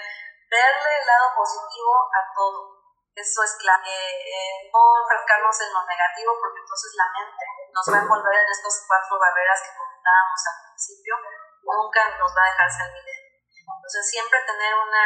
verle 0.47 0.91
el 1.01 1.05
lado 1.05 1.35
positivo 1.35 1.91
a 2.15 2.21
todo 2.31 2.83
eso 3.11 3.43
es 3.43 3.53
clave. 3.59 3.91
Eh, 3.91 4.71
no 4.71 4.81
enfrascarnos 5.03 5.61
en 5.67 5.73
lo 5.73 5.83
negativo 5.83 6.31
porque 6.39 6.63
entonces 6.63 6.91
la 6.95 7.07
mente 7.11 7.43
nos 7.75 7.85
va 7.91 7.97
a 7.99 8.03
envolver 8.07 8.39
en 8.39 8.49
estas 8.55 8.87
cuatro 8.87 9.19
barreras 9.19 9.59
que 9.67 9.77
comentábamos 9.77 10.39
al 10.47 10.57
principio. 10.63 11.13
Nunca 11.59 12.01
nos 12.15 12.31
va 12.31 12.41
a 12.41 12.51
dejar 12.55 12.69
salir 12.71 13.03
de 13.03 13.15
Entonces 13.51 14.03
siempre 14.07 14.39
tener 14.47 14.73
una, 14.79 15.05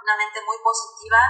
una 0.00 0.14
mente 0.16 0.40
muy 0.48 0.56
positiva, 0.64 1.20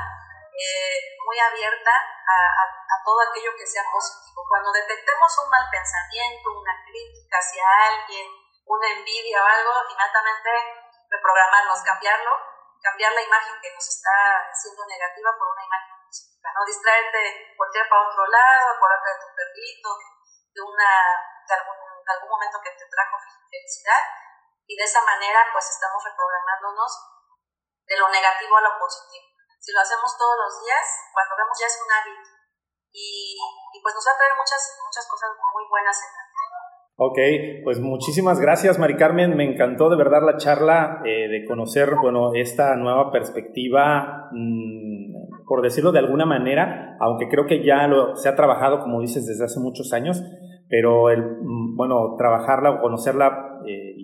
muy 1.24 1.38
abierta 1.38 1.92
a, 1.92 2.96
todo 3.04 3.20
aquello 3.30 3.52
que 3.56 3.66
sea 3.66 3.82
positivo. 3.90 4.44
Cuando 4.48 4.72
detectemos 4.72 5.32
un 5.44 5.50
mal 5.50 5.64
pensamiento, 5.70 6.52
una 6.52 6.76
crítica 6.84 7.38
hacia 7.38 7.64
alguien, 7.88 8.26
una 8.66 8.88
envidia 8.90 9.42
o 9.42 9.46
algo, 9.46 9.72
inmediatamente 9.88 10.50
reprogramarnos, 11.08 11.80
cambiarlo, 11.80 12.32
cambiar 12.82 13.12
la 13.12 13.22
imagen 13.22 13.56
que 13.62 13.72
nos 13.72 13.88
está 13.88 14.44
siendo 14.52 14.84
negativa 14.84 15.32
por 15.38 15.48
una 15.48 15.64
imagen 15.64 15.98
no 16.54 16.64
distraerte, 16.64 17.54
voltear 17.56 17.88
para 17.88 18.08
otro 18.08 18.26
lado, 18.26 18.64
acordarte 18.70 19.08
de 19.10 19.20
tu 19.20 19.28
perrito, 19.34 19.88
de, 20.54 20.60
una, 20.62 20.90
de 21.46 21.54
algún, 21.54 21.76
algún 22.06 22.30
momento 22.30 22.58
que 22.62 22.70
te 22.72 22.86
trajo 22.88 23.16
felicidad, 23.50 24.02
y 24.66 24.76
de 24.76 24.84
esa 24.84 25.02
manera 25.02 25.46
pues 25.52 25.70
estamos 25.70 26.02
reprogramándonos 26.04 26.90
de 27.86 27.96
lo 27.96 28.08
negativo 28.08 28.56
a 28.56 28.60
lo 28.60 28.78
positivo. 28.78 29.37
Si 29.58 29.70
lo 29.74 29.80
hacemos 29.82 30.10
todos 30.16 30.36
los 30.38 30.52
días, 30.64 30.86
cuando 31.12 31.34
vemos 31.36 31.54
ya 31.58 31.66
es 31.66 31.78
un 31.82 31.90
hábito, 31.90 32.30
y, 32.94 33.36
y 33.36 33.78
pues 33.82 33.92
nos 33.94 34.06
va 34.06 34.12
a 34.14 34.18
traer 34.18 34.34
muchas, 34.38 34.62
muchas 34.80 35.04
cosas 35.10 35.30
muy 35.34 35.64
buenas 35.68 35.96
en 35.98 36.10
la 36.14 36.28
Ok, 37.00 37.16
pues 37.62 37.78
muchísimas 37.78 38.40
gracias, 38.40 38.76
Mari 38.76 38.96
Carmen. 38.96 39.36
Me 39.36 39.44
encantó 39.44 39.88
de 39.88 39.96
verdad 39.96 40.20
la 40.26 40.36
charla, 40.36 41.00
eh, 41.04 41.28
de 41.28 41.44
conocer, 41.46 41.94
bueno, 42.02 42.34
esta 42.34 42.74
nueva 42.74 43.12
perspectiva, 43.12 44.28
mmm, 44.32 45.44
por 45.46 45.62
decirlo 45.62 45.92
de 45.92 46.00
alguna 46.00 46.26
manera, 46.26 46.96
aunque 46.98 47.28
creo 47.28 47.46
que 47.46 47.64
ya 47.64 47.86
lo, 47.86 48.16
se 48.16 48.28
ha 48.28 48.34
trabajado, 48.34 48.80
como 48.80 49.00
dices, 49.00 49.28
desde 49.28 49.44
hace 49.44 49.60
muchos 49.60 49.92
años, 49.92 50.20
pero 50.68 51.10
el, 51.10 51.22
mm, 51.22 51.76
bueno, 51.76 52.16
trabajarla 52.18 52.70
o 52.70 52.80
conocerla 52.80 53.60
eh, 53.64 53.94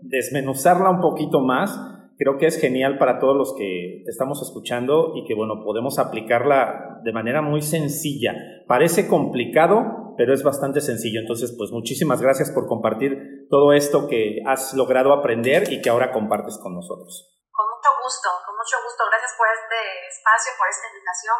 desmenuzarla 0.00 0.88
un 0.88 1.02
poquito 1.02 1.40
más, 1.40 1.78
creo 2.18 2.36
que 2.36 2.46
es 2.46 2.60
genial 2.60 2.98
para 2.98 3.18
todos 3.18 3.36
los 3.36 3.54
que 3.54 4.02
estamos 4.06 4.42
escuchando 4.42 5.14
y 5.14 5.24
que, 5.24 5.34
bueno, 5.34 5.62
podemos 5.64 5.98
aplicarla 5.98 6.98
de 7.04 7.12
manera 7.12 7.40
muy 7.40 7.62
sencilla. 7.62 8.34
Parece 8.66 9.06
complicado, 9.06 10.14
pero 10.18 10.34
es 10.34 10.42
bastante 10.42 10.80
sencillo. 10.82 11.20
Entonces, 11.22 11.54
pues 11.56 11.70
muchísimas 11.70 12.20
gracias 12.20 12.50
por 12.50 12.66
compartir 12.66 13.46
todo 13.48 13.72
esto 13.72 14.10
que 14.10 14.42
has 14.44 14.74
logrado 14.74 15.14
aprender 15.14 15.72
y 15.72 15.80
que 15.80 15.90
ahora 15.90 16.10
compartes 16.10 16.58
con 16.58 16.74
nosotros. 16.74 17.38
Con 17.54 17.66
mucho 17.70 17.90
gusto, 18.02 18.28
con 18.44 18.54
mucho 18.58 18.76
gusto. 18.82 19.06
Gracias 19.06 19.32
por 19.38 19.46
este 19.46 19.78
espacio, 20.10 20.52
por 20.58 20.66
esta 20.66 20.90
invitación. 20.90 21.38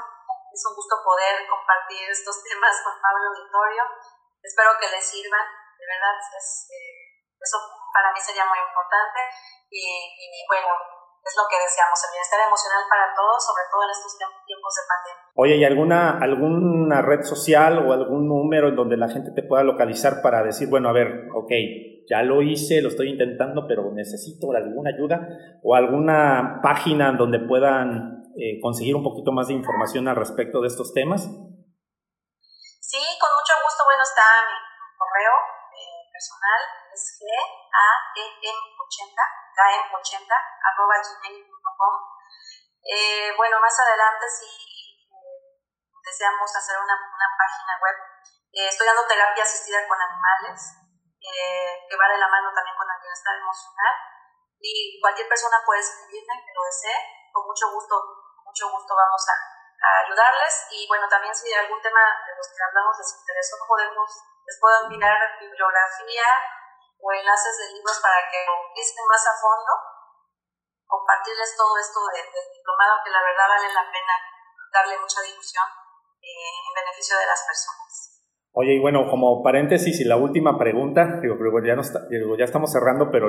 Es 0.54 0.62
un 0.62 0.74
gusto 0.78 0.94
poder 1.02 1.42
compartir 1.50 2.06
estos 2.06 2.38
temas 2.46 2.74
con 2.86 2.94
Pablo 3.02 3.34
Auditorio. 3.34 3.82
Espero 4.42 4.70
que 4.78 4.88
les 4.94 5.02
sirvan. 5.02 5.46
De 5.74 5.86
verdad, 5.86 6.14
es, 6.18 6.70
eh, 6.70 7.34
eso 7.38 7.58
para 7.98 8.14
mí 8.14 8.20
sería 8.22 8.46
muy 8.46 8.62
importante. 8.62 9.18
Y, 9.74 9.82
y 9.82 10.38
bueno, 10.46 10.70
es 11.26 11.34
lo 11.34 11.44
que 11.50 11.58
deseamos, 11.58 11.98
el 12.06 12.14
bienestar 12.14 12.40
emocional 12.46 12.82
para 12.86 13.10
todos, 13.10 13.42
sobre 13.42 13.66
todo 13.66 13.82
en 13.82 13.90
estos 13.90 14.12
tiempos 14.46 14.72
de 14.78 14.82
pandemia. 14.86 15.24
Oye, 15.34 15.54
¿y 15.58 15.64
alguna, 15.66 16.18
alguna 16.22 17.02
red 17.02 17.22
social 17.26 17.82
o 17.82 17.92
algún 17.92 18.30
número 18.30 18.68
en 18.70 18.76
donde 18.76 18.96
la 18.96 19.10
gente 19.10 19.34
te 19.34 19.42
pueda 19.42 19.66
localizar 19.66 20.22
para 20.22 20.46
decir, 20.46 20.70
bueno, 20.70 20.88
a 20.88 20.94
ver, 20.94 21.26
ok, 21.34 21.50
ya 22.08 22.22
lo 22.22 22.40
hice, 22.40 22.80
lo 22.80 22.88
estoy 22.88 23.10
intentando, 23.10 23.66
pero 23.66 23.90
necesito 23.92 24.54
alguna 24.54 24.94
ayuda? 24.94 25.28
¿O 25.62 25.74
alguna 25.74 26.60
página 26.62 27.12
donde 27.12 27.40
puedan 27.40 28.24
eh, 28.38 28.62
conseguir 28.62 28.94
un 28.94 29.02
poquito 29.02 29.32
más 29.32 29.48
de 29.48 29.54
información 29.54 30.06
al 30.08 30.16
respecto 30.16 30.62
de 30.62 30.68
estos 30.68 30.94
temas? 30.94 31.26
Sí, 32.80 33.04
con 33.20 33.30
mucho 33.36 33.52
gusto. 33.60 33.84
Bueno, 33.84 34.02
está 34.02 34.22
mi 34.48 34.67
personal, 36.18 36.60
es 36.90 37.02
gaem80, 37.22 39.18
gaem80, 39.54 40.32
arroba 40.66 40.98
gmail.com. 40.98 41.94
Eh, 42.82 43.30
bueno, 43.36 43.60
más 43.60 43.78
adelante 43.78 44.26
si 44.26 44.50
deseamos 46.02 46.50
hacer 46.56 46.78
una, 46.78 46.94
una 46.98 47.28
página 47.38 47.78
web. 47.78 47.96
estoy 48.50 48.86
dando 48.86 49.06
terapia 49.06 49.44
asistida 49.44 49.86
con 49.86 50.00
animales, 50.00 50.74
que 51.20 51.96
va 51.96 52.08
de 52.08 52.18
la 52.18 52.26
mano 52.26 52.50
también 52.50 52.74
con 52.76 52.90
el 52.90 52.98
bienestar 52.98 53.36
emocional. 53.36 53.94
Y 54.58 54.98
cualquier 55.00 55.28
persona 55.28 55.62
puede 55.64 55.80
escribirme 55.80 56.42
que 56.42 56.54
lo 56.54 56.64
desee. 56.64 57.30
Con 57.30 57.46
mucho 57.46 57.70
gusto, 57.70 57.94
mucho 58.42 58.70
gusto 58.74 58.90
vamos 58.96 59.22
a, 59.30 59.36
ayudarles. 60.02 60.66
Y 60.70 60.88
bueno, 60.88 61.06
también 61.06 61.34
si 61.34 61.52
algún 61.54 61.80
tema 61.80 62.00
de 62.26 62.34
los 62.34 62.48
que 62.48 62.64
hablamos 62.66 62.98
les 62.98 63.14
interesó, 63.20 63.54
podemos, 63.68 64.10
les 64.48 64.56
puedo 64.56 64.88
enviar 64.88 65.36
bibliografía 65.36 66.24
o 66.96 67.12
enlaces 67.12 67.54
de 67.60 67.76
libros 67.76 68.00
para 68.00 68.24
que 68.32 68.40
lo 68.48 68.72
visiten 68.72 69.04
más 69.04 69.20
a 69.28 69.36
fondo, 69.36 69.72
compartirles 70.88 71.52
todo 71.52 71.76
esto 71.76 72.00
del 72.16 72.48
diplomado 72.56 73.04
que 73.04 73.12
la 73.12 73.20
verdad 73.20 73.44
vale 73.44 73.68
la 73.68 73.84
pena 73.92 74.16
darle 74.72 74.96
mucha 74.96 75.20
difusión 75.20 75.68
eh, 76.24 76.64
en 76.64 76.72
beneficio 76.72 77.12
de 77.20 77.28
las 77.28 77.44
personas. 77.44 77.88
Oye, 78.52 78.74
y 78.74 78.80
bueno, 78.80 79.06
como 79.10 79.42
paréntesis 79.44 80.00
y 80.00 80.04
la 80.04 80.16
última 80.16 80.58
pregunta, 80.58 81.20
digo, 81.20 81.36
ya, 81.62 81.76
no 81.76 81.82
está, 81.82 82.08
ya 82.10 82.44
estamos 82.44 82.72
cerrando, 82.72 83.10
pero 83.12 83.28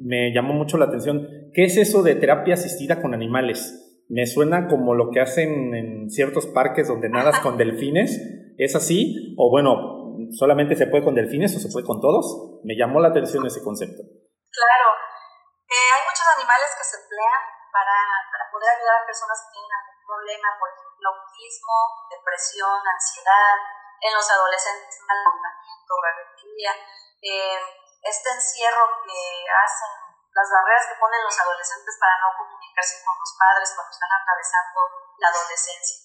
me 0.00 0.32
llamó 0.32 0.54
mucho 0.54 0.78
la 0.78 0.86
atención. 0.86 1.26
¿Qué 1.52 1.64
es 1.64 1.76
eso 1.76 2.02
de 2.02 2.14
terapia 2.14 2.54
asistida 2.54 3.02
con 3.02 3.12
animales? 3.12 4.06
Me 4.08 4.26
suena 4.26 4.68
como 4.68 4.94
lo 4.94 5.10
que 5.10 5.20
hacen 5.20 5.74
en 5.74 6.08
ciertos 6.08 6.46
parques 6.46 6.88
donde 6.88 7.10
nadas 7.10 7.40
con 7.40 7.56
delfines. 7.58 8.18
¿Es 8.56 8.76
así? 8.76 9.34
O 9.36 9.50
bueno, 9.50 10.11
¿solamente 10.38 10.76
se 10.76 10.86
puede 10.86 11.04
con 11.04 11.14
delfines 11.14 11.54
o 11.56 11.60
se 11.60 11.70
puede 11.72 11.86
con 11.86 12.00
todos? 12.00 12.60
Me 12.64 12.76
llamó 12.76 13.00
la 13.00 13.08
atención 13.08 13.44
ese 13.46 13.62
concepto. 13.62 14.02
Claro. 14.02 14.88
Eh, 15.68 15.88
hay 15.92 16.02
muchos 16.04 16.26
animales 16.36 16.68
que 16.76 16.84
se 16.84 16.96
emplean 17.00 17.42
para, 17.72 17.96
para 18.28 18.44
poder 18.52 18.68
ayudar 18.76 19.00
a 19.00 19.08
personas 19.08 19.36
que 19.44 19.56
tienen 19.56 19.72
algún 19.72 20.00
problema, 20.04 20.48
por 20.60 20.68
ejemplo, 20.68 21.06
autismo, 21.08 21.76
depresión, 22.12 22.76
ansiedad, 22.84 23.56
en 24.02 24.12
los 24.12 24.26
adolescentes, 24.26 24.98
comportamiento, 24.98 25.92
rebeldía, 26.02 26.74
eh, 27.22 27.60
este 28.02 28.28
encierro 28.34 28.98
que 29.06 29.46
hacen, 29.46 29.92
las 30.34 30.48
barreras 30.50 30.90
que 30.90 30.98
ponen 30.98 31.22
los 31.22 31.38
adolescentes 31.38 31.94
para 32.00 32.18
no 32.18 32.34
comunicarse 32.34 32.98
con 33.04 33.14
los 33.14 33.32
padres 33.38 33.72
cuando 33.76 33.92
están 33.94 34.10
atravesando 34.10 34.80
la 35.22 35.28
adolescencia. 35.28 36.02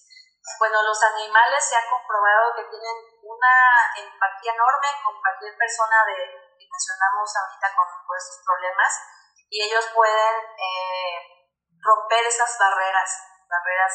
Bueno, 0.58 0.82
los 0.82 1.02
animales 1.02 1.60
se 1.64 1.76
ha 1.76 1.90
comprobado 1.90 2.54
que 2.54 2.70
tienen 2.70 2.96
una 3.28 3.54
empatía 3.96 4.52
enorme 4.56 4.88
con 5.04 5.20
cualquier 5.20 5.52
persona 5.56 6.04
de, 6.08 6.16
que 6.56 6.64
mencionamos 6.64 7.28
ahorita 7.28 7.68
con, 7.76 7.88
estos 8.16 8.40
problemas 8.42 8.92
y 9.48 9.62
ellos 9.68 9.84
pueden 9.94 10.34
eh, 10.56 11.16
romper 11.78 12.24
esas 12.24 12.58
barreras, 12.58 13.10
barreras 13.48 13.92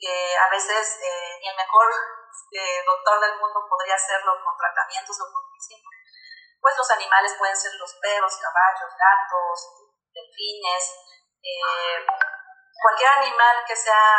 que, 0.00 0.36
a 0.36 0.48
veces 0.50 0.98
eh, 1.00 1.38
ni 1.40 1.48
el 1.48 1.56
mejor 1.56 1.86
doctor 2.84 3.20
del 3.20 3.38
mundo 3.38 3.66
podría 3.68 3.94
hacerlo 3.94 4.32
con 4.42 4.56
tratamientos 4.56 5.16
o 5.20 5.32
con 5.32 5.48
medicina, 5.48 5.88
pues 6.60 6.76
los 6.76 6.90
animales 6.90 7.36
pueden 7.38 7.56
ser 7.56 7.72
los 7.74 7.94
perros, 8.00 8.40
caballos, 8.40 8.90
gatos, 8.96 9.58
delfines, 10.12 10.84
eh, 11.42 12.06
cualquier 12.80 13.10
animal 13.20 13.64
que 13.66 13.76
sea 13.76 14.16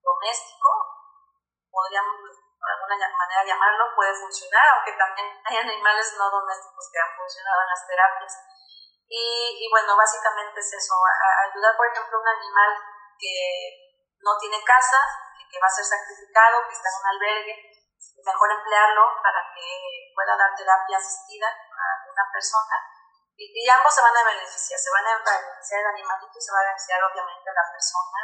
doméstico, 0.00 0.70
podríamos 1.70 2.45
de 2.56 2.72
alguna 2.72 2.96
manera 3.16 3.44
llamarlo, 3.44 3.94
puede 3.94 4.14
funcionar, 4.14 4.64
aunque 4.74 4.92
también 4.96 5.28
hay 5.44 5.56
animales 5.58 6.14
no 6.16 6.30
domésticos 6.30 6.90
que 6.92 7.00
han 7.00 7.12
funcionado 7.16 7.62
en 7.62 7.68
las 7.68 7.86
terapias. 7.86 8.34
Y, 9.06 9.62
y 9.62 9.70
bueno, 9.70 9.96
básicamente 9.96 10.58
es 10.58 10.72
eso, 10.72 10.94
ayudar 11.46 11.76
por 11.76 11.86
ejemplo 11.86 12.18
a 12.18 12.20
un 12.20 12.28
animal 12.28 12.70
que 13.18 13.36
no 14.18 14.36
tiene 14.38 14.58
casa, 14.64 14.98
que 15.46 15.60
va 15.62 15.70
a 15.70 15.78
ser 15.78 15.84
sacrificado, 15.84 16.66
que 16.66 16.74
está 16.74 16.90
en 16.90 16.98
un 16.98 17.06
albergue, 17.14 17.54
mejor 18.26 18.50
emplearlo 18.50 19.22
para 19.22 19.46
que 19.54 20.10
pueda 20.10 20.34
dar 20.34 20.50
terapia 20.56 20.98
asistida 20.98 21.46
a 21.46 22.10
una 22.10 22.26
persona 22.34 22.76
y, 23.36 23.68
ambos 23.68 23.94
se 23.94 24.00
van 24.00 24.16
a 24.16 24.24
beneficiar, 24.24 24.80
se 24.80 24.90
van 24.90 25.04
a 25.04 25.20
beneficiar 25.20 25.80
el 25.80 25.92
animalito 25.92 26.32
y 26.32 26.40
se 26.40 26.52
va 26.52 26.60
a 26.60 26.72
beneficiar 26.72 27.04
obviamente 27.04 27.52
la 27.52 27.68
persona 27.68 28.20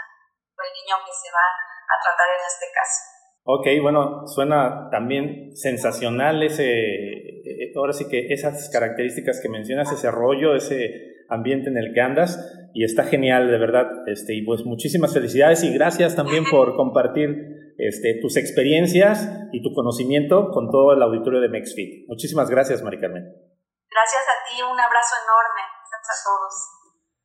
o 0.56 0.62
el 0.64 0.72
niño 0.72 0.96
que 1.04 1.12
se 1.12 1.28
va 1.28 1.44
a 1.44 2.00
tratar 2.00 2.28
en 2.32 2.40
este 2.40 2.72
caso. 2.72 3.11
Ok, 3.44 3.66
bueno, 3.82 4.26
suena 4.26 4.88
también 4.90 5.56
sensacional 5.56 6.42
ese, 6.44 6.64
eh, 6.64 7.72
ahora 7.76 7.92
sí 7.92 8.06
que 8.08 8.32
esas 8.32 8.70
características 8.70 9.40
que 9.42 9.48
mencionas, 9.48 9.90
ese 9.90 10.10
rollo, 10.10 10.54
ese 10.54 11.16
ambiente 11.28 11.68
en 11.68 11.76
el 11.76 11.92
que 11.92 12.00
andas 12.00 12.38
y 12.72 12.84
está 12.84 13.04
genial, 13.04 13.50
de 13.50 13.58
verdad. 13.58 13.86
Este, 14.06 14.34
y 14.34 14.42
pues 14.42 14.64
muchísimas 14.64 15.12
felicidades 15.12 15.64
y 15.64 15.72
gracias 15.72 16.14
también 16.14 16.44
por 16.50 16.76
compartir 16.76 17.74
este, 17.78 18.18
tus 18.20 18.36
experiencias 18.36 19.28
y 19.52 19.62
tu 19.62 19.74
conocimiento 19.74 20.50
con 20.52 20.70
todo 20.70 20.92
el 20.92 21.02
auditorio 21.02 21.40
de 21.40 21.48
MexFit. 21.48 22.06
Muchísimas 22.08 22.48
gracias, 22.48 22.82
Mari 22.82 23.00
Carmen. 23.00 23.24
Gracias 23.24 24.22
a 24.22 24.36
ti, 24.48 24.62
un 24.62 24.78
abrazo 24.78 25.14
enorme. 25.24 25.62
Gracias 25.90 26.20
a 26.20 26.24
todos. 26.24 26.81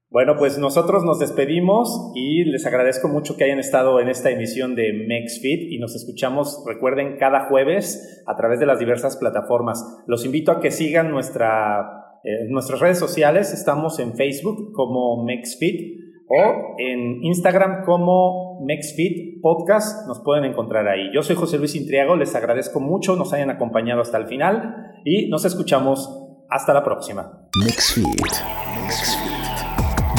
Bueno, 0.10 0.36
pues 0.38 0.58
nosotros 0.58 1.04
nos 1.04 1.20
despedimos 1.20 2.12
y 2.16 2.46
les 2.46 2.66
agradezco 2.66 3.10
mucho 3.10 3.36
que 3.36 3.44
hayan 3.44 3.60
estado 3.60 4.00
en 4.00 4.08
esta 4.08 4.30
emisión 4.30 4.76
de 4.76 4.94
MexFit 5.08 5.72
y 5.72 5.80
nos 5.80 5.96
escuchamos, 5.96 6.64
recuerden, 6.66 7.18
cada 7.18 7.50
jueves 7.50 8.24
a 8.26 8.36
través 8.36 8.60
de 8.60 8.66
las 8.66 8.80
diversas 8.80 9.18
plataformas. 9.18 9.84
Los 10.08 10.26
invito 10.26 10.52
a 10.52 10.62
que 10.62 10.72
sigan 10.72 11.12
nuestra 11.12 12.06
en 12.24 12.50
nuestras 12.52 12.80
redes 12.80 13.00
sociales 13.00 13.54
estamos 13.54 14.00
en 14.00 14.16
Facebook 14.16 14.74
como 14.74 15.24
MexFit 15.24 15.98
o 16.28 16.76
en 16.78 17.24
Instagram 17.24 17.86
como 17.86 18.60
MexFit 18.66 19.42
Podcast. 19.42 20.08
Nos 20.08 20.20
pueden 20.22 20.44
encontrar 20.44 20.88
ahí. 20.88 21.10
Yo 21.14 21.22
soy 21.22 21.38
José 21.38 21.58
Luis 21.58 21.76
Intriago, 21.76 22.16
les 22.18 22.36
agradezco 22.36 22.80
mucho, 22.80 23.16
nos 23.16 23.34
hayan 23.34 23.50
acompañado 23.50 24.02
hasta 24.02 24.18
el 24.18 24.28
final 24.28 24.94
y 25.06 25.30
nos 25.30 25.46
escuchamos 25.46 26.10
hasta 26.50 26.74
la 26.74 26.84
próxima. 26.84 27.48
MexFit. 27.64 28.34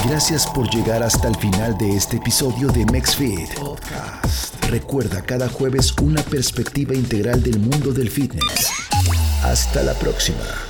Gracias 0.08 0.46
por 0.46 0.70
llegar 0.70 1.02
hasta 1.02 1.28
el 1.28 1.36
final 1.36 1.76
de 1.76 1.94
este 1.94 2.16
episodio 2.16 2.68
de 2.68 2.86
MexFit 2.86 3.54
Podcast. 3.58 4.64
Recuerda 4.70 5.20
cada 5.20 5.50
jueves 5.50 5.94
una 6.00 6.22
perspectiva 6.22 6.94
integral 6.94 7.42
del 7.42 7.58
mundo 7.60 7.92
del 7.92 8.10
fitness. 8.10 8.70
Hasta 9.42 9.82
la 9.82 9.92
próxima. 9.92 10.67